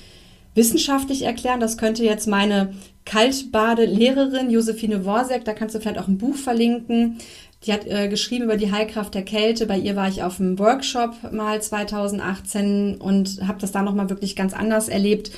wissenschaftlich 0.55 1.23
erklären. 1.23 1.61
Das 1.61 1.77
könnte 1.77 2.03
jetzt 2.03 2.27
meine 2.27 2.73
Kaltbade-Lehrerin 3.05 4.49
Josephine 4.49 5.05
Worsek, 5.05 5.45
da 5.45 5.53
kannst 5.53 5.75
du 5.75 5.81
vielleicht 5.81 5.99
auch 5.99 6.09
ein 6.09 6.17
Buch 6.17 6.37
verlinken. 6.37 7.19
Die 7.65 7.73
hat 7.73 7.87
äh, 7.87 8.09
geschrieben 8.09 8.45
über 8.45 8.57
die 8.57 8.73
Heilkraft 8.73 9.15
der 9.15 9.25
Kälte. 9.25 9.67
Bei 9.67 9.79
ihr 9.79 9.97
war 9.97 10.09
ich 10.09 10.23
auf 10.23 10.39
einem 10.39 10.59
Workshop 10.59 11.33
mal 11.33 11.63
2018 11.63 12.97
und 12.97 13.41
habe 13.47 13.61
das 13.61 13.73
da 13.73 13.83
nochmal 13.83 14.11
wirklich 14.11 14.37
ganz 14.37 14.53
anders 14.53 14.89
erlebt. 14.89 15.31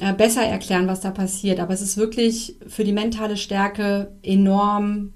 Äh, 0.00 0.14
besser 0.14 0.42
erklären, 0.42 0.86
was 0.86 1.00
da 1.00 1.10
passiert. 1.10 1.60
Aber 1.60 1.74
es 1.74 1.82
ist 1.82 1.96
wirklich 1.96 2.56
für 2.66 2.82
die 2.82 2.92
mentale 2.92 3.36
Stärke 3.36 4.12
enorm 4.22 5.12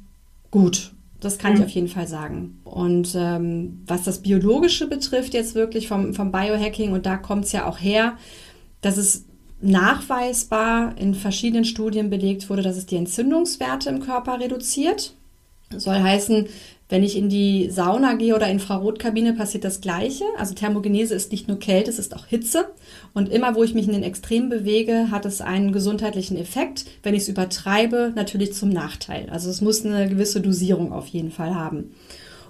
gut. 0.50 0.92
Das 1.20 1.38
kann 1.38 1.52
mhm. 1.52 1.58
ich 1.58 1.64
auf 1.64 1.70
jeden 1.70 1.88
Fall 1.88 2.06
sagen. 2.06 2.60
Und 2.64 3.14
ähm, 3.16 3.82
was 3.86 4.04
das 4.04 4.20
Biologische 4.20 4.86
betrifft, 4.86 5.34
jetzt 5.34 5.54
wirklich 5.54 5.88
vom, 5.88 6.12
vom 6.14 6.30
Biohacking, 6.30 6.92
und 6.92 7.06
da 7.06 7.16
kommt 7.16 7.46
es 7.46 7.52
ja 7.52 7.66
auch 7.66 7.80
her, 7.80 8.16
dass 8.82 8.98
es 8.98 9.24
nachweisbar 9.60 10.96
in 10.98 11.14
verschiedenen 11.14 11.64
Studien 11.64 12.10
belegt 12.10 12.50
wurde, 12.50 12.62
dass 12.62 12.76
es 12.76 12.86
die 12.86 12.96
Entzündungswerte 12.96 13.88
im 13.88 14.00
Körper 14.00 14.38
reduziert. 14.38 15.14
Soll 15.70 16.00
heißen, 16.00 16.46
wenn 16.88 17.02
ich 17.02 17.16
in 17.16 17.28
die 17.28 17.68
Sauna 17.70 18.14
gehe 18.14 18.36
oder 18.36 18.48
Infrarotkabine, 18.48 19.32
passiert 19.32 19.64
das 19.64 19.80
Gleiche. 19.80 20.24
Also 20.38 20.54
Thermogenese 20.54 21.14
ist 21.14 21.32
nicht 21.32 21.48
nur 21.48 21.58
Kälte, 21.58 21.90
es 21.90 21.98
ist 21.98 22.14
auch 22.14 22.26
Hitze. 22.26 22.66
Und 23.12 23.28
immer, 23.28 23.56
wo 23.56 23.64
ich 23.64 23.74
mich 23.74 23.86
in 23.86 23.92
den 23.92 24.04
Extremen 24.04 24.48
bewege, 24.48 25.10
hat 25.10 25.26
es 25.26 25.40
einen 25.40 25.72
gesundheitlichen 25.72 26.36
Effekt. 26.36 26.84
Wenn 27.02 27.14
ich 27.14 27.22
es 27.22 27.28
übertreibe, 27.28 28.12
natürlich 28.14 28.52
zum 28.52 28.68
Nachteil. 28.68 29.28
Also 29.30 29.50
es 29.50 29.60
muss 29.60 29.84
eine 29.84 30.08
gewisse 30.08 30.40
Dosierung 30.40 30.92
auf 30.92 31.08
jeden 31.08 31.32
Fall 31.32 31.56
haben. 31.56 31.92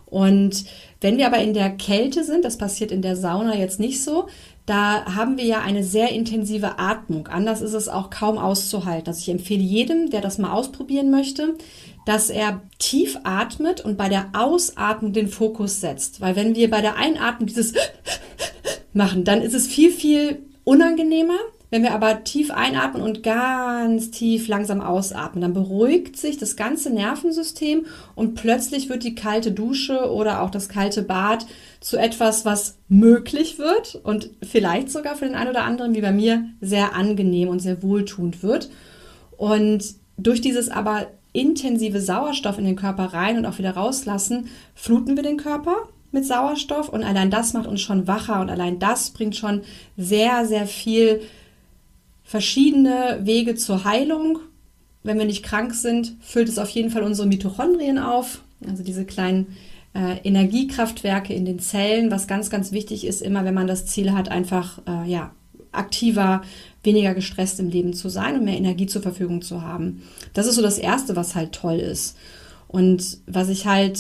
Und 0.04 0.64
wenn 1.00 1.16
wir 1.16 1.26
aber 1.26 1.38
in 1.38 1.54
der 1.54 1.70
Kälte 1.70 2.22
sind, 2.22 2.44
das 2.44 2.58
passiert 2.58 2.92
in 2.92 3.02
der 3.02 3.16
Sauna 3.16 3.56
jetzt 3.56 3.80
nicht 3.80 4.02
so, 4.02 4.26
da 4.66 5.04
haben 5.14 5.36
wir 5.36 5.44
ja 5.44 5.60
eine 5.60 5.82
sehr 5.82 6.10
intensive 6.10 6.78
Atmung. 6.78 7.28
Anders 7.28 7.62
ist 7.62 7.72
es 7.72 7.88
auch 7.88 8.10
kaum 8.10 8.36
auszuhalten. 8.36 9.08
Also 9.08 9.20
ich 9.20 9.28
empfehle 9.28 9.62
jedem, 9.62 10.10
der 10.10 10.20
das 10.20 10.38
mal 10.38 10.52
ausprobieren 10.52 11.10
möchte, 11.10 11.54
dass 12.06 12.30
er 12.30 12.62
tief 12.78 13.18
atmet 13.24 13.84
und 13.84 13.98
bei 13.98 14.08
der 14.08 14.30
Ausatmung 14.32 15.12
den 15.12 15.28
Fokus 15.28 15.80
setzt. 15.80 16.20
Weil 16.22 16.36
wenn 16.36 16.54
wir 16.54 16.70
bei 16.70 16.80
der 16.80 16.96
Einatmung 16.96 17.48
dieses 17.48 17.74
machen, 18.94 19.24
dann 19.24 19.42
ist 19.42 19.54
es 19.54 19.66
viel, 19.66 19.90
viel 19.90 20.38
unangenehmer. 20.64 21.36
Wenn 21.68 21.82
wir 21.82 21.94
aber 21.94 22.22
tief 22.22 22.52
einatmen 22.52 23.02
und 23.02 23.24
ganz 23.24 24.12
tief 24.12 24.46
langsam 24.46 24.80
ausatmen, 24.80 25.42
dann 25.42 25.52
beruhigt 25.52 26.16
sich 26.16 26.38
das 26.38 26.54
ganze 26.54 26.90
Nervensystem 26.90 27.86
und 28.14 28.36
plötzlich 28.36 28.88
wird 28.88 29.02
die 29.02 29.16
kalte 29.16 29.50
Dusche 29.50 30.12
oder 30.12 30.42
auch 30.42 30.50
das 30.50 30.68
kalte 30.68 31.02
Bad 31.02 31.44
zu 31.80 31.96
etwas, 31.96 32.44
was 32.44 32.78
möglich 32.88 33.58
wird 33.58 33.96
und 33.96 34.30
vielleicht 34.48 34.90
sogar 34.90 35.16
für 35.16 35.24
den 35.24 35.34
einen 35.34 35.50
oder 35.50 35.64
anderen, 35.64 35.96
wie 35.96 36.02
bei 36.02 36.12
mir, 36.12 36.44
sehr 36.60 36.94
angenehm 36.94 37.48
und 37.48 37.58
sehr 37.58 37.82
wohltuend 37.82 38.44
wird. 38.44 38.70
Und 39.36 39.96
durch 40.16 40.40
dieses 40.40 40.68
aber 40.68 41.08
intensive 41.36 42.00
Sauerstoff 42.00 42.58
in 42.58 42.64
den 42.64 42.76
Körper 42.76 43.12
rein 43.12 43.38
und 43.38 43.46
auch 43.46 43.58
wieder 43.58 43.72
rauslassen, 43.72 44.48
fluten 44.74 45.16
wir 45.16 45.22
den 45.22 45.36
Körper 45.36 45.76
mit 46.12 46.24
Sauerstoff 46.24 46.88
und 46.88 47.02
allein 47.02 47.30
das 47.30 47.52
macht 47.52 47.66
uns 47.66 47.80
schon 47.80 48.06
wacher 48.06 48.40
und 48.40 48.50
allein 48.50 48.78
das 48.78 49.10
bringt 49.10 49.36
schon 49.36 49.62
sehr, 49.96 50.46
sehr 50.46 50.66
viel 50.66 51.20
verschiedene 52.24 53.20
Wege 53.22 53.54
zur 53.54 53.84
Heilung. 53.84 54.38
Wenn 55.02 55.18
wir 55.18 55.26
nicht 55.26 55.44
krank 55.44 55.74
sind, 55.74 56.16
füllt 56.20 56.48
es 56.48 56.58
auf 56.58 56.70
jeden 56.70 56.90
Fall 56.90 57.02
unsere 57.02 57.28
Mitochondrien 57.28 57.98
auf, 57.98 58.40
also 58.66 58.82
diese 58.82 59.04
kleinen 59.04 59.56
äh, 59.94 60.18
Energiekraftwerke 60.24 61.32
in 61.32 61.44
den 61.44 61.60
Zellen, 61.60 62.10
was 62.10 62.26
ganz, 62.26 62.50
ganz 62.50 62.72
wichtig 62.72 63.06
ist, 63.06 63.22
immer 63.22 63.44
wenn 63.44 63.54
man 63.54 63.66
das 63.66 63.86
Ziel 63.86 64.12
hat, 64.12 64.30
einfach 64.30 64.80
äh, 64.86 65.08
ja, 65.08 65.30
aktiver, 65.76 66.42
weniger 66.82 67.14
gestresst 67.14 67.60
im 67.60 67.68
Leben 67.68 67.92
zu 67.92 68.08
sein 68.08 68.36
und 68.36 68.44
mehr 68.44 68.56
Energie 68.56 68.86
zur 68.86 69.02
Verfügung 69.02 69.42
zu 69.42 69.62
haben. 69.62 70.02
Das 70.34 70.46
ist 70.46 70.54
so 70.54 70.62
das 70.62 70.78
Erste, 70.78 71.16
was 71.16 71.34
halt 71.34 71.52
toll 71.52 71.76
ist. 71.76 72.16
Und 72.68 73.18
was 73.26 73.48
ich 73.48 73.66
halt 73.66 73.98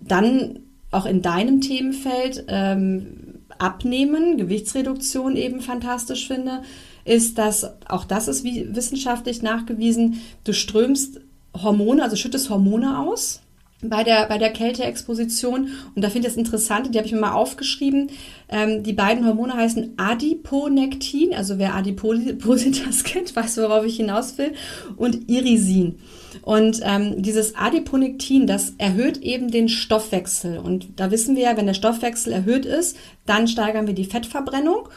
dann 0.00 0.60
auch 0.90 1.06
in 1.06 1.22
deinem 1.22 1.60
Themenfeld 1.60 2.44
ähm, 2.48 3.40
abnehmen, 3.58 4.36
Gewichtsreduktion 4.36 5.36
eben 5.36 5.60
fantastisch 5.60 6.26
finde, 6.26 6.62
ist, 7.04 7.38
dass 7.38 7.70
auch 7.88 8.04
das 8.04 8.28
ist 8.28 8.44
wissenschaftlich 8.44 9.42
nachgewiesen, 9.42 10.20
du 10.44 10.52
strömst 10.52 11.20
Hormone, 11.54 12.02
also 12.02 12.16
schüttest 12.16 12.50
Hormone 12.50 12.98
aus 12.98 13.40
bei 13.82 14.04
der, 14.04 14.26
bei 14.26 14.38
der 14.38 14.52
Kälteexposition. 14.52 15.70
Und 15.94 16.02
da 16.02 16.08
finde 16.08 16.28
ich 16.28 16.34
das 16.34 16.38
interessant, 16.38 16.94
die 16.94 16.98
habe 16.98 17.06
ich 17.06 17.12
mir 17.12 17.20
mal 17.20 17.32
aufgeschrieben. 17.32 18.10
Ähm, 18.48 18.82
die 18.82 18.92
beiden 18.92 19.26
Hormone 19.26 19.54
heißen 19.54 19.94
Adiponektin, 19.96 21.34
also 21.34 21.58
wer 21.58 21.74
Adipositas 21.74 23.04
kennt, 23.04 23.36
weiß, 23.36 23.58
worauf 23.58 23.84
ich 23.84 23.96
hinaus 23.96 24.38
will, 24.38 24.52
und 24.96 25.28
Irisin. 25.28 25.98
Und 26.42 26.80
ähm, 26.82 27.22
dieses 27.22 27.54
Adiponektin, 27.54 28.46
das 28.46 28.74
erhöht 28.78 29.18
eben 29.18 29.50
den 29.50 29.68
Stoffwechsel. 29.68 30.58
Und 30.58 30.98
da 30.98 31.10
wissen 31.10 31.36
wir 31.36 31.44
ja, 31.44 31.56
wenn 31.56 31.66
der 31.66 31.74
Stoffwechsel 31.74 32.32
erhöht 32.32 32.64
ist, 32.64 32.96
dann 33.26 33.48
steigern 33.48 33.86
wir 33.86 33.94
die 33.94 34.04
Fettverbrennung. 34.04 34.88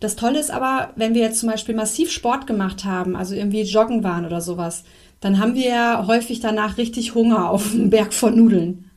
Das 0.00 0.16
Tolle 0.16 0.38
ist 0.38 0.50
aber, 0.50 0.90
wenn 0.96 1.14
wir 1.14 1.22
jetzt 1.22 1.40
zum 1.40 1.48
Beispiel 1.48 1.74
massiv 1.74 2.12
Sport 2.12 2.46
gemacht 2.46 2.84
haben, 2.84 3.16
also 3.16 3.34
irgendwie 3.34 3.62
joggen 3.62 4.04
waren 4.04 4.26
oder 4.26 4.40
sowas, 4.40 4.84
dann 5.20 5.38
haben 5.38 5.54
wir 5.54 5.68
ja 5.68 6.04
häufig 6.06 6.40
danach 6.40 6.78
richtig 6.78 7.14
Hunger 7.14 7.50
auf 7.50 7.72
einen 7.72 7.90
Berg 7.90 8.14
von 8.14 8.36
Nudeln. 8.36 8.88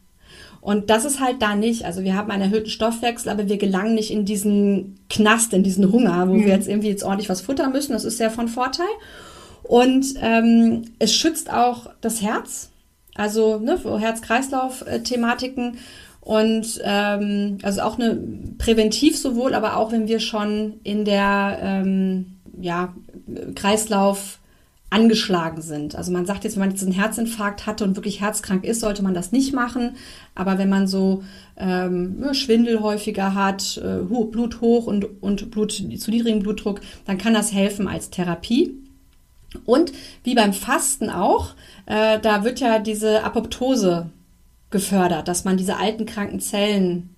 Und 0.62 0.92
das 0.92 1.06
ist 1.06 1.20
halt 1.20 1.42
da 1.42 1.56
nicht. 1.56 1.86
Also 1.86 2.04
wir 2.04 2.16
haben 2.16 2.30
einen 2.30 2.44
erhöhten 2.44 2.70
Stoffwechsel, 2.70 3.32
aber 3.32 3.50
wir 3.50 3.58
gelangen 3.58 3.96
nicht 3.96 4.12
in 4.12 4.26
diesen 4.26 5.00
Knast, 5.10 5.54
in 5.54 5.64
diesen 5.64 5.92
Hunger, 5.92 6.30
wo 6.30 6.36
mhm. 6.36 6.46
wir 6.46 6.54
jetzt 6.54 6.68
irgendwie 6.68 6.90
jetzt 6.90 7.04
ordentlich 7.04 7.30
was 7.30 7.42
futtern 7.42 7.72
müssen. 7.72 7.94
Das 7.94 8.06
ist 8.06 8.18
sehr 8.18 8.30
von 8.30 8.48
Vorteil. 8.48 8.86
Und 9.64 10.06
ähm, 10.22 10.84
es 11.00 11.16
schützt 11.16 11.52
auch 11.52 11.90
das 12.02 12.22
Herz, 12.22 12.70
also 13.16 13.58
ne, 13.58 13.80
Herz-Kreislauf-Thematiken. 14.00 15.78
Und 16.22 16.80
ähm, 16.84 17.58
also 17.64 17.82
auch 17.82 17.98
eine 17.98 18.20
präventiv 18.60 19.18
sowohl, 19.18 19.56
aber 19.56 19.78
auch 19.78 19.92
wenn 19.92 20.08
wir 20.08 20.20
schon 20.20 20.76
in 20.84 21.04
der 21.04 21.58
ähm, 21.60 22.38
ja, 22.60 22.94
Kreislauf 23.56 24.38
angeschlagen 24.92 25.62
sind. 25.62 25.96
Also 25.96 26.12
man 26.12 26.26
sagt 26.26 26.44
jetzt, 26.44 26.56
wenn 26.56 26.62
man 26.62 26.72
jetzt 26.72 26.84
einen 26.84 26.92
Herzinfarkt 26.92 27.66
hatte 27.66 27.86
und 27.86 27.96
wirklich 27.96 28.20
herzkrank 28.20 28.66
ist, 28.66 28.82
sollte 28.82 29.02
man 29.02 29.14
das 29.14 29.32
nicht 29.32 29.54
machen. 29.54 29.96
Aber 30.36 30.58
wenn 30.58 30.70
man 30.70 30.86
so 30.86 31.24
ähm, 31.58 32.24
Schwindel 32.34 32.82
häufiger 32.82 33.34
hat, 33.34 33.82
äh, 33.84 34.04
Blut 34.04 34.60
hoch 34.60 34.88
und, 34.88 35.24
und 35.24 35.50
Blut 35.50 35.72
zu 35.72 35.86
niedrigem 35.86 36.40
Blutdruck, 36.40 36.82
dann 37.06 37.18
kann 37.18 37.34
das 37.34 37.54
helfen 37.54 37.88
als 37.88 38.10
Therapie. 38.10 38.74
Und 39.66 39.94
wie 40.24 40.36
beim 40.36 40.54
Fasten 40.54 41.10
auch, 41.10 41.56
äh, 41.86 42.20
da 42.20 42.44
wird 42.44 42.60
ja 42.60 42.78
diese 42.80 43.24
Apoptose 43.24 44.10
gefördert, 44.72 45.28
dass 45.30 45.46
man 45.46 45.56
diese 45.56 45.78
alten 45.78 46.06
kranken 46.06 46.42
Zellen 46.42 47.16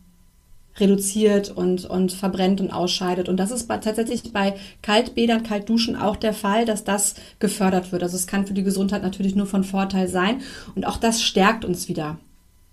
reduziert 0.80 1.52
und, 1.52 1.86
und 1.86 2.12
verbrennt 2.12 2.62
und 2.62 2.72
ausscheidet. 2.72 3.30
Und 3.30 3.38
das 3.38 3.52
ist 3.52 3.68
bei, 3.68 3.78
tatsächlich 3.78 4.34
bei 4.34 4.56
Kaltbädern, 4.82 5.44
Kaltduschen 5.44 5.96
auch 5.96 6.16
der 6.16 6.34
Fall, 6.34 6.66
dass 6.66 6.84
das 6.84 7.16
gefördert 7.40 7.92
wird. 7.92 8.04
Also 8.04 8.16
es 8.16 8.28
kann 8.28 8.48
für 8.48 8.54
die 8.54 8.64
Gesundheit 8.64 9.04
natürlich 9.04 9.36
nur 9.36 9.46
von 9.46 9.64
Vorteil 9.64 10.08
sein. 10.08 10.42
Und 10.76 10.88
auch 10.88 10.98
das 10.98 11.22
stärkt 11.22 11.66
uns 11.66 11.88
wieder. 11.88 12.18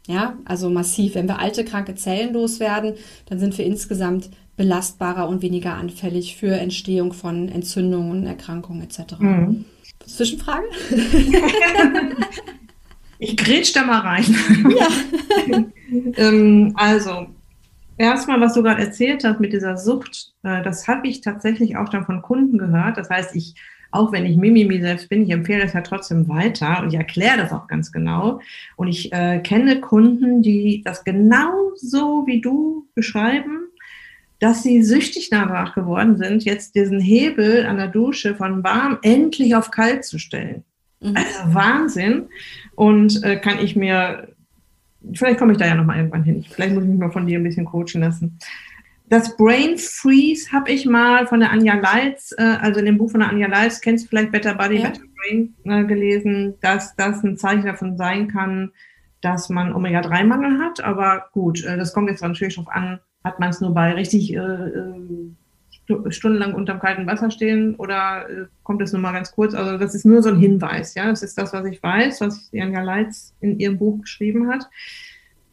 Ja, 0.06 0.38
also 0.44 0.70
massiv. 0.70 1.14
Wenn 1.14 1.28
wir 1.28 1.38
alte, 1.38 1.64
kranke 1.64 1.94
Zellen 1.94 2.32
loswerden, 2.32 2.94
dann 3.26 3.38
sind 3.38 3.56
wir 3.58 3.66
insgesamt 3.66 4.30
belastbarer 4.56 5.28
und 5.28 5.42
weniger 5.42 5.74
anfällig 5.74 6.36
für 6.36 6.52
Entstehung 6.52 7.12
von 7.12 7.48
Entzündungen, 7.48 8.26
Erkrankungen 8.26 8.82
etc. 8.82 9.18
Mhm. 9.18 9.64
Zwischenfrage? 10.06 10.64
ich 13.18 13.36
grätsch 13.36 13.74
da 13.74 13.84
mal 13.84 14.00
rein. 14.00 14.36
Ja. 14.76 14.88
ähm, 16.16 16.72
also, 16.74 17.26
erstmal, 18.00 18.40
was 18.40 18.54
du 18.54 18.62
gerade 18.62 18.82
erzählt 18.82 19.24
hast 19.24 19.40
mit 19.40 19.52
dieser 19.52 19.76
Sucht, 19.76 20.32
äh, 20.42 20.62
das 20.62 20.88
habe 20.88 21.06
ich 21.06 21.20
tatsächlich 21.20 21.76
auch 21.76 21.88
dann 21.88 22.06
von 22.06 22.22
Kunden 22.22 22.58
gehört. 22.58 22.96
Das 22.96 23.10
heißt, 23.10 23.36
ich, 23.36 23.54
auch 23.90 24.10
wenn 24.12 24.26
ich 24.26 24.36
Mimimi 24.36 24.80
selbst 24.80 25.08
bin, 25.08 25.22
ich 25.22 25.30
empfehle 25.30 25.62
das 25.62 25.74
ja 25.74 25.82
trotzdem 25.82 26.28
weiter 26.28 26.80
und 26.80 26.88
ich 26.88 26.94
erkläre 26.94 27.36
das 27.36 27.52
auch 27.52 27.68
ganz 27.68 27.92
genau. 27.92 28.40
Und 28.76 28.88
ich 28.88 29.12
äh, 29.12 29.40
kenne 29.40 29.80
Kunden, 29.80 30.42
die 30.42 30.82
das 30.84 31.04
genau 31.04 31.72
so 31.76 32.24
wie 32.26 32.40
du 32.40 32.86
beschreiben, 32.94 33.68
dass 34.38 34.62
sie 34.62 34.82
süchtig 34.82 35.28
danach 35.28 35.74
geworden 35.74 36.16
sind, 36.16 36.44
jetzt 36.44 36.74
diesen 36.74 37.00
Hebel 37.00 37.66
an 37.66 37.76
der 37.76 37.88
Dusche 37.88 38.34
von 38.34 38.64
warm 38.64 38.98
endlich 39.02 39.54
auf 39.54 39.70
kalt 39.70 40.04
zu 40.06 40.18
stellen. 40.18 40.64
Mhm. 41.00 41.16
Also 41.16 41.54
Wahnsinn. 41.54 42.28
Und 42.74 43.22
äh, 43.22 43.36
kann 43.36 43.58
ich 43.58 43.76
mir, 43.76 44.28
vielleicht 45.12 45.38
komme 45.38 45.52
ich 45.52 45.58
da 45.58 45.66
ja 45.66 45.74
nochmal 45.74 45.98
irgendwann 45.98 46.24
hin. 46.24 46.44
Vielleicht 46.48 46.74
muss 46.74 46.84
ich 46.84 46.90
mich 46.90 46.98
mal 46.98 47.10
von 47.10 47.26
dir 47.26 47.38
ein 47.38 47.44
bisschen 47.44 47.66
coachen 47.66 48.00
lassen. 48.00 48.38
Das 49.08 49.36
Brain 49.36 49.76
Freeze 49.76 50.52
habe 50.52 50.70
ich 50.70 50.86
mal 50.86 51.26
von 51.26 51.40
der 51.40 51.50
Anja 51.50 51.74
Leitz, 51.74 52.32
äh, 52.38 52.42
also 52.42 52.78
in 52.78 52.86
dem 52.86 52.96
Buch 52.98 53.10
von 53.10 53.20
der 53.20 53.30
Anja 53.30 53.48
Leitz, 53.48 53.80
kennst 53.80 54.04
du 54.04 54.08
vielleicht 54.08 54.30
Better 54.30 54.54
Body, 54.54 54.76
ja. 54.76 54.88
Better 54.88 55.02
Brain 55.16 55.54
äh, 55.64 55.84
gelesen, 55.84 56.54
dass 56.60 56.94
das 56.94 57.24
ein 57.24 57.36
Zeichen 57.36 57.66
davon 57.66 57.96
sein 57.96 58.28
kann, 58.28 58.70
dass 59.20 59.48
man 59.48 59.74
Omega-3-Mangel 59.74 60.60
hat. 60.60 60.82
Aber 60.84 61.26
gut, 61.32 61.64
äh, 61.64 61.76
das 61.76 61.92
kommt 61.92 62.08
jetzt 62.08 62.22
natürlich 62.22 62.54
darauf 62.54 62.72
an, 62.72 63.00
hat 63.24 63.40
man 63.40 63.50
es 63.50 63.60
nur 63.60 63.74
bei 63.74 63.92
richtig 63.94 64.36
stundenlang 66.08 66.54
unterm 66.54 66.80
kalten 66.80 67.06
Wasser 67.06 67.30
stehen 67.30 67.74
oder 67.76 68.28
äh, 68.28 68.46
kommt 68.62 68.82
es 68.82 68.92
nur 68.92 69.00
mal 69.00 69.12
ganz 69.12 69.32
kurz? 69.32 69.54
Also 69.54 69.78
das 69.78 69.94
ist 69.94 70.04
nur 70.04 70.22
so 70.22 70.30
ein 70.30 70.38
Hinweis, 70.38 70.94
ja. 70.94 71.06
Das 71.06 71.22
ist 71.22 71.36
das, 71.38 71.52
was 71.52 71.64
ich 71.66 71.82
weiß, 71.82 72.20
was 72.20 72.50
Anja 72.52 72.82
Leitz 72.82 73.34
in 73.40 73.58
ihrem 73.58 73.78
Buch 73.78 74.00
geschrieben 74.02 74.48
hat. 74.48 74.68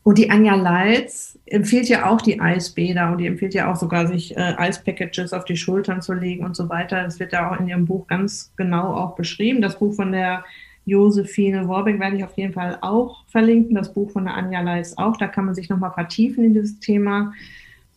Und 0.07 0.17
die 0.17 0.29
Anja 0.29 0.55
Leitz 0.55 1.38
empfiehlt 1.47 1.89
ja 1.89 2.09
auch 2.09 2.21
die 2.21 2.39
Eisbäder 2.39 3.11
und 3.11 3.17
die 3.17 3.27
empfiehlt 3.27 3.53
ja 3.53 3.69
auch 3.69 3.75
sogar, 3.75 4.07
sich 4.07 4.38
äh, 4.38 4.53
Eispackages 4.57 5.33
auf 5.33 5.43
die 5.43 5.57
Schultern 5.57 6.01
zu 6.01 6.13
legen 6.13 6.45
und 6.45 6.55
so 6.55 6.69
weiter. 6.69 7.03
Das 7.03 7.19
wird 7.19 7.33
ja 7.33 7.51
auch 7.51 7.59
in 7.59 7.67
ihrem 7.67 7.85
Buch 7.85 8.07
ganz 8.07 8.53
genau 8.55 8.93
auch 8.93 9.15
beschrieben. 9.15 9.61
Das 9.61 9.77
Buch 9.77 9.93
von 9.93 10.13
der 10.13 10.45
Josephine 10.85 11.67
Warbeck 11.67 11.99
werde 11.99 12.15
ich 12.15 12.23
auf 12.23 12.38
jeden 12.38 12.53
Fall 12.53 12.77
auch 12.79 13.25
verlinken. 13.27 13.75
Das 13.75 13.93
Buch 13.93 14.09
von 14.11 14.23
der 14.23 14.35
Anja 14.35 14.61
Leitz 14.61 14.93
auch. 14.95 15.17
Da 15.17 15.27
kann 15.27 15.43
man 15.43 15.55
sich 15.55 15.67
nochmal 15.67 15.91
vertiefen 15.91 16.45
in 16.45 16.53
dieses 16.53 16.79
Thema 16.79 17.33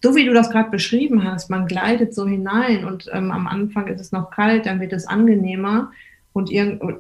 so 0.03 0.17
wie 0.17 0.25
du 0.25 0.33
das 0.33 0.51
gerade 0.51 0.71
beschrieben 0.71 1.25
hast, 1.25 1.51
man 1.51 1.67
gleitet 1.67 2.15
so 2.15 2.27
hinein 2.27 2.85
und 2.85 3.09
ähm, 3.13 3.31
am 3.31 3.47
Anfang 3.47 3.87
ist 3.89 4.01
es 4.01 4.13
noch 4.13 4.31
kalt, 4.31 4.67
dann 4.67 4.81
wird 4.81 4.93
es 4.93 5.07
angenehmer 5.07 5.93
und 6.33 6.51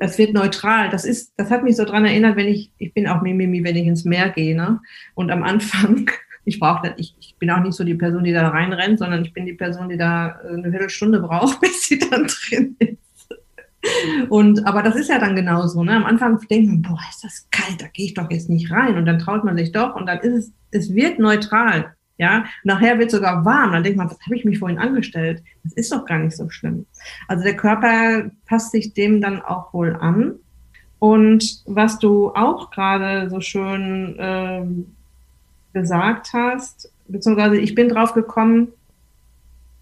es 0.00 0.18
wird 0.18 0.34
neutral. 0.34 0.90
Das 0.90 1.04
ist, 1.04 1.32
das 1.36 1.50
hat 1.50 1.62
mich 1.62 1.76
so 1.76 1.84
dran 1.84 2.04
erinnert, 2.04 2.36
wenn 2.36 2.48
ich, 2.48 2.72
ich 2.78 2.92
bin 2.92 3.06
auch 3.06 3.22
Mimimi, 3.22 3.62
wenn 3.62 3.76
ich 3.76 3.86
ins 3.86 4.04
Meer 4.04 4.30
gehe, 4.30 4.56
ne? 4.56 4.80
Und 5.14 5.30
am 5.30 5.42
Anfang, 5.42 6.10
ich 6.44 6.58
brauche, 6.58 6.94
ich, 6.96 7.14
ich 7.20 7.36
bin 7.38 7.50
auch 7.50 7.62
nicht 7.62 7.74
so 7.74 7.84
die 7.84 7.94
Person, 7.94 8.24
die 8.24 8.32
da 8.32 8.48
reinrennt, 8.48 8.98
sondern 8.98 9.24
ich 9.24 9.32
bin 9.32 9.46
die 9.46 9.54
Person, 9.54 9.88
die 9.88 9.96
da 9.96 10.40
äh, 10.44 10.54
eine 10.54 10.70
Viertelstunde 10.70 11.20
braucht, 11.20 11.60
bis 11.60 11.84
sie 11.84 11.98
dann 11.98 12.26
drin 12.26 12.76
ist. 12.78 12.98
Und, 14.28 14.66
aber 14.66 14.82
das 14.82 14.94
ist 14.94 15.08
ja 15.08 15.18
dann 15.18 15.36
genauso, 15.36 15.84
ne? 15.84 15.92
Am 15.92 16.04
Anfang 16.04 16.38
denkt 16.50 16.68
man, 16.68 16.82
boah, 16.82 17.00
ist 17.08 17.24
das 17.24 17.48
kalt, 17.50 17.80
da 17.80 17.86
gehe 17.86 18.06
ich 18.06 18.14
doch 18.14 18.30
jetzt 18.30 18.50
nicht 18.50 18.70
rein. 18.70 18.98
Und 18.98 19.06
dann 19.06 19.20
traut 19.20 19.44
man 19.44 19.56
sich 19.56 19.72
doch 19.72 19.94
und 19.94 20.06
dann 20.06 20.18
ist 20.18 20.34
es, 20.34 20.52
es 20.72 20.94
wird 20.94 21.18
neutral. 21.18 21.94
Ja, 22.20 22.44
nachher 22.64 22.98
wird 22.98 23.10
sogar 23.10 23.46
warm. 23.46 23.72
Dann 23.72 23.82
denkt 23.82 23.96
man, 23.96 24.10
was 24.10 24.20
habe 24.20 24.36
ich 24.36 24.44
mich 24.44 24.58
vorhin 24.58 24.78
angestellt? 24.78 25.42
Das 25.64 25.72
ist 25.72 25.90
doch 25.90 26.04
gar 26.04 26.18
nicht 26.18 26.36
so 26.36 26.50
schlimm. 26.50 26.84
Also 27.28 27.44
der 27.44 27.56
Körper 27.56 28.30
passt 28.44 28.72
sich 28.72 28.92
dem 28.92 29.22
dann 29.22 29.40
auch 29.40 29.72
wohl 29.72 29.96
an. 29.96 30.34
Und 30.98 31.62
was 31.64 31.98
du 31.98 32.28
auch 32.34 32.70
gerade 32.70 33.30
so 33.30 33.40
schön 33.40 34.16
ähm, 34.18 34.94
gesagt 35.72 36.34
hast, 36.34 36.92
beziehungsweise 37.08 37.56
ich 37.56 37.74
bin 37.74 37.88
drauf 37.88 38.12
gekommen, 38.12 38.68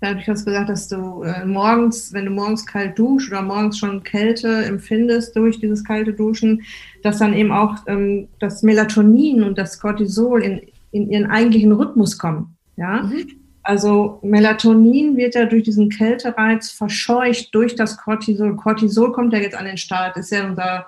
dadurch 0.01 0.29
hast 0.29 0.43
du 0.43 0.53
gesagt, 0.53 0.69
dass 0.69 0.87
du 0.87 1.25
äh, 1.25 1.45
morgens, 1.45 2.13
wenn 2.13 2.27
du 2.27 2.31
morgens 2.31 2.65
kalt 2.65 2.97
duschst 2.97 3.33
oder 3.33 3.43
morgens 3.43 3.81
schon 3.81 4.05
Kälte 4.05 4.65
empfindest 4.65 5.35
durch 5.35 5.59
dieses 5.59 5.83
kalte 5.83 6.13
Duschen, 6.13 6.63
dass 7.03 7.19
dann 7.19 7.35
eben 7.35 7.51
auch 7.51 7.79
ähm, 7.89 8.29
das 8.39 8.63
Melatonin 8.63 9.43
und 9.43 9.59
das 9.59 9.81
Cortisol 9.81 10.45
in 10.45 10.61
in 10.91 11.11
ihren 11.11 11.27
eigentlichen 11.27 11.73
Rhythmus 11.73 12.19
kommen. 12.19 12.57
Ja? 12.77 13.03
Mhm. 13.03 13.27
Also 13.63 14.19
Melatonin 14.23 15.17
wird 15.17 15.35
ja 15.35 15.45
durch 15.45 15.65
diesen 15.65 15.91
Kältereiz 15.91 16.71
verscheucht 16.71 17.55
durch 17.55 17.75
das 17.75 17.99
Cortisol. 17.99 18.57
Cortisol 18.57 19.13
kommt 19.13 19.35
ja 19.35 19.41
jetzt 19.41 19.57
an 19.57 19.67
den 19.67 19.77
Start, 19.77 20.17
ist 20.17 20.33
ja 20.33 20.49
unser, 20.49 20.87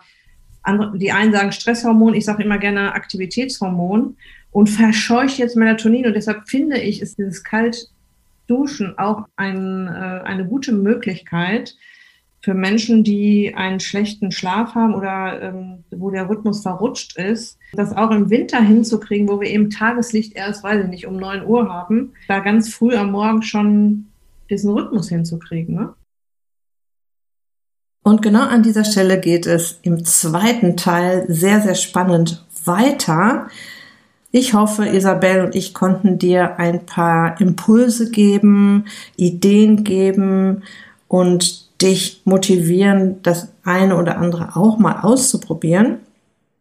die 0.95 1.13
einen 1.13 1.33
sagen 1.33 1.53
Stresshormon, 1.53 2.15
ich 2.15 2.25
sage 2.25 2.43
immer 2.43 2.57
gerne 2.57 2.95
Aktivitätshormon 2.95 4.17
und 4.51 4.67
verscheucht 4.69 5.37
jetzt 5.37 5.57
Melatonin. 5.57 6.07
Und 6.07 6.15
deshalb 6.15 6.49
finde 6.49 6.79
ich, 6.79 7.03
ist 7.03 7.19
dieses 7.19 7.45
Kaltduschen 7.45 8.99
auch 8.99 9.27
ein, 9.37 9.87
äh, 9.87 10.23
eine 10.25 10.47
gute 10.47 10.73
Möglichkeit, 10.73 11.77
für 12.43 12.55
Menschen, 12.55 13.05
die 13.05 13.55
einen 13.55 13.81
schlechten 13.81 14.33
Schlaf 14.33 14.75
haben 14.75 14.95
oder 14.95 15.43
ähm, 15.43 15.85
wo 15.91 16.11
der 16.11 16.29
Rhythmus 16.29 16.63
verrutscht 16.63 17.19
ist, 17.19 17.59
das 17.75 17.95
auch 17.95 18.11
im 18.11 18.31
Winter 18.31 18.61
hinzukriegen, 18.61 19.29
wo 19.29 19.41
wir 19.41 19.49
eben 19.49 19.69
Tageslicht 19.69 20.35
erst, 20.35 20.65
weiß 20.65 20.85
ich 20.85 20.91
nicht, 20.91 21.07
um 21.07 21.17
9 21.17 21.45
Uhr 21.47 21.69
haben, 21.69 22.13
da 22.29 22.41
ganz 22.41 22.73
früh 22.73 22.97
am 22.97 23.13
Morgen 23.13 23.43
schon 23.43 24.07
diesen 24.49 24.73
Rhythmus 24.73 25.09
hinzukriegen. 25.11 25.75
Ne? 25.75 25.95
Und 28.03 28.23
genau 28.23 28.47
an 28.47 28.63
dieser 28.63 28.85
Stelle 28.85 29.21
geht 29.21 29.47
es 29.47 29.79
im 29.83 30.05
zweiten 30.07 30.79
Teil 30.79 31.27
sehr, 31.29 31.61
sehr 31.61 31.75
spannend 31.75 32.47
weiter. 32.65 33.49
Ich 34.33 34.55
hoffe, 34.55 34.87
Isabel 34.87 35.45
und 35.45 35.55
ich 35.55 35.75
konnten 35.75 36.19
dir 36.19 36.59
ein 36.59 36.87
paar 36.87 37.39
Impulse 37.41 38.11
geben, 38.11 38.87
Ideen 39.17 39.85
geben 39.85 40.63
und 41.09 41.70
dich 41.83 42.23
motivieren, 42.25 43.23
das 43.23 43.49
eine 43.65 43.97
oder 43.97 44.19
andere 44.19 44.57
auch 44.57 44.79
mal 44.79 45.01
auszuprobieren. 45.03 45.99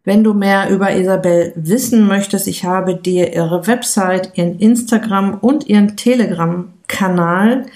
Wenn 0.04 0.24
du 0.24 0.32
mehr 0.32 0.70
über 0.70 0.94
Isabel 0.94 1.52
wissen 1.56 2.06
möchtest, 2.06 2.46
ich 2.48 2.64
habe 2.64 2.96
dir 2.96 3.34
ihre 3.34 3.66
Website, 3.66 4.32
ihren 4.34 4.58
Instagram 4.58 5.34
und 5.34 5.68
ihren 5.68 5.96
Telegram-Kanal 5.96 7.66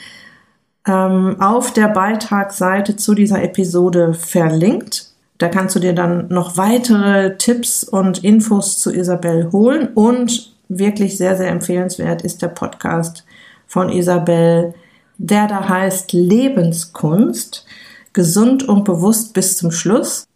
ähm, 0.86 1.40
auf 1.40 1.72
der 1.72 1.88
Beitragsseite 1.88 2.96
zu 2.96 3.14
dieser 3.14 3.42
Episode 3.42 4.14
verlinkt. 4.14 5.10
Da 5.38 5.48
kannst 5.48 5.76
du 5.76 5.80
dir 5.80 5.92
dann 5.92 6.28
noch 6.28 6.56
weitere 6.56 7.36
Tipps 7.36 7.84
und 7.84 8.24
Infos 8.24 8.78
zu 8.78 8.94
Isabel 8.94 9.50
holen. 9.52 9.88
Und 9.94 10.54
wirklich 10.68 11.18
sehr, 11.18 11.36
sehr 11.36 11.48
empfehlenswert 11.50 12.22
ist 12.22 12.40
der 12.40 12.48
Podcast 12.48 13.24
von 13.66 13.90
Isabel 13.90 14.74
der 15.18 15.46
da 15.46 15.68
heißt 15.68 16.12
Lebenskunst, 16.12 17.66
gesund 18.12 18.68
und 18.68 18.84
bewusst 18.84 19.32
bis 19.34 19.56
zum 19.56 19.70
Schluss. 19.70 20.26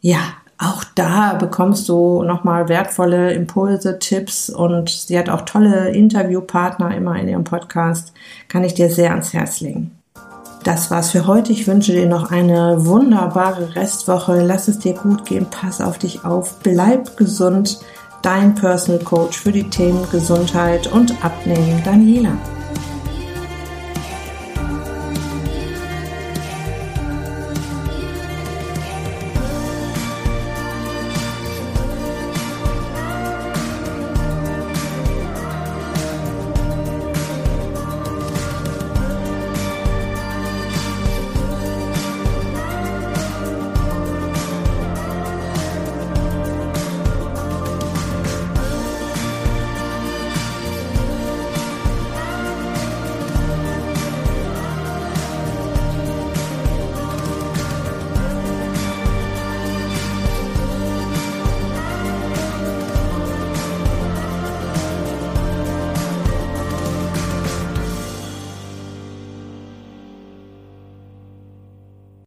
Ja, 0.00 0.20
auch 0.58 0.82
da 0.96 1.34
bekommst 1.34 1.88
du 1.88 2.24
nochmal 2.24 2.68
wertvolle 2.68 3.32
Impulse, 3.32 3.98
Tipps 4.00 4.50
und 4.50 4.90
sie 4.90 5.16
hat 5.16 5.28
auch 5.28 5.42
tolle 5.42 5.90
Interviewpartner 5.90 6.96
immer 6.96 7.16
in 7.16 7.28
ihrem 7.28 7.44
Podcast. 7.44 8.12
Kann 8.48 8.64
ich 8.64 8.74
dir 8.74 8.90
sehr 8.90 9.10
ans 9.10 9.32
Herz 9.32 9.60
legen. 9.60 9.92
Das 10.64 10.90
war's 10.90 11.12
für 11.12 11.28
heute. 11.28 11.52
Ich 11.52 11.68
wünsche 11.68 11.92
dir 11.92 12.06
noch 12.06 12.32
eine 12.32 12.84
wunderbare 12.84 13.76
Restwoche. 13.76 14.42
Lass 14.42 14.66
es 14.66 14.80
dir 14.80 14.94
gut 14.94 15.24
gehen. 15.24 15.46
Pass 15.48 15.80
auf 15.80 15.98
dich 15.98 16.24
auf. 16.24 16.58
Bleib 16.58 17.16
gesund. 17.16 17.78
Dein 18.22 18.56
Personal 18.56 19.02
Coach 19.04 19.38
für 19.38 19.52
die 19.52 19.70
Themen 19.70 20.04
Gesundheit 20.10 20.88
und 20.88 21.24
Abnehmen, 21.24 21.80
Daniela. 21.84 22.36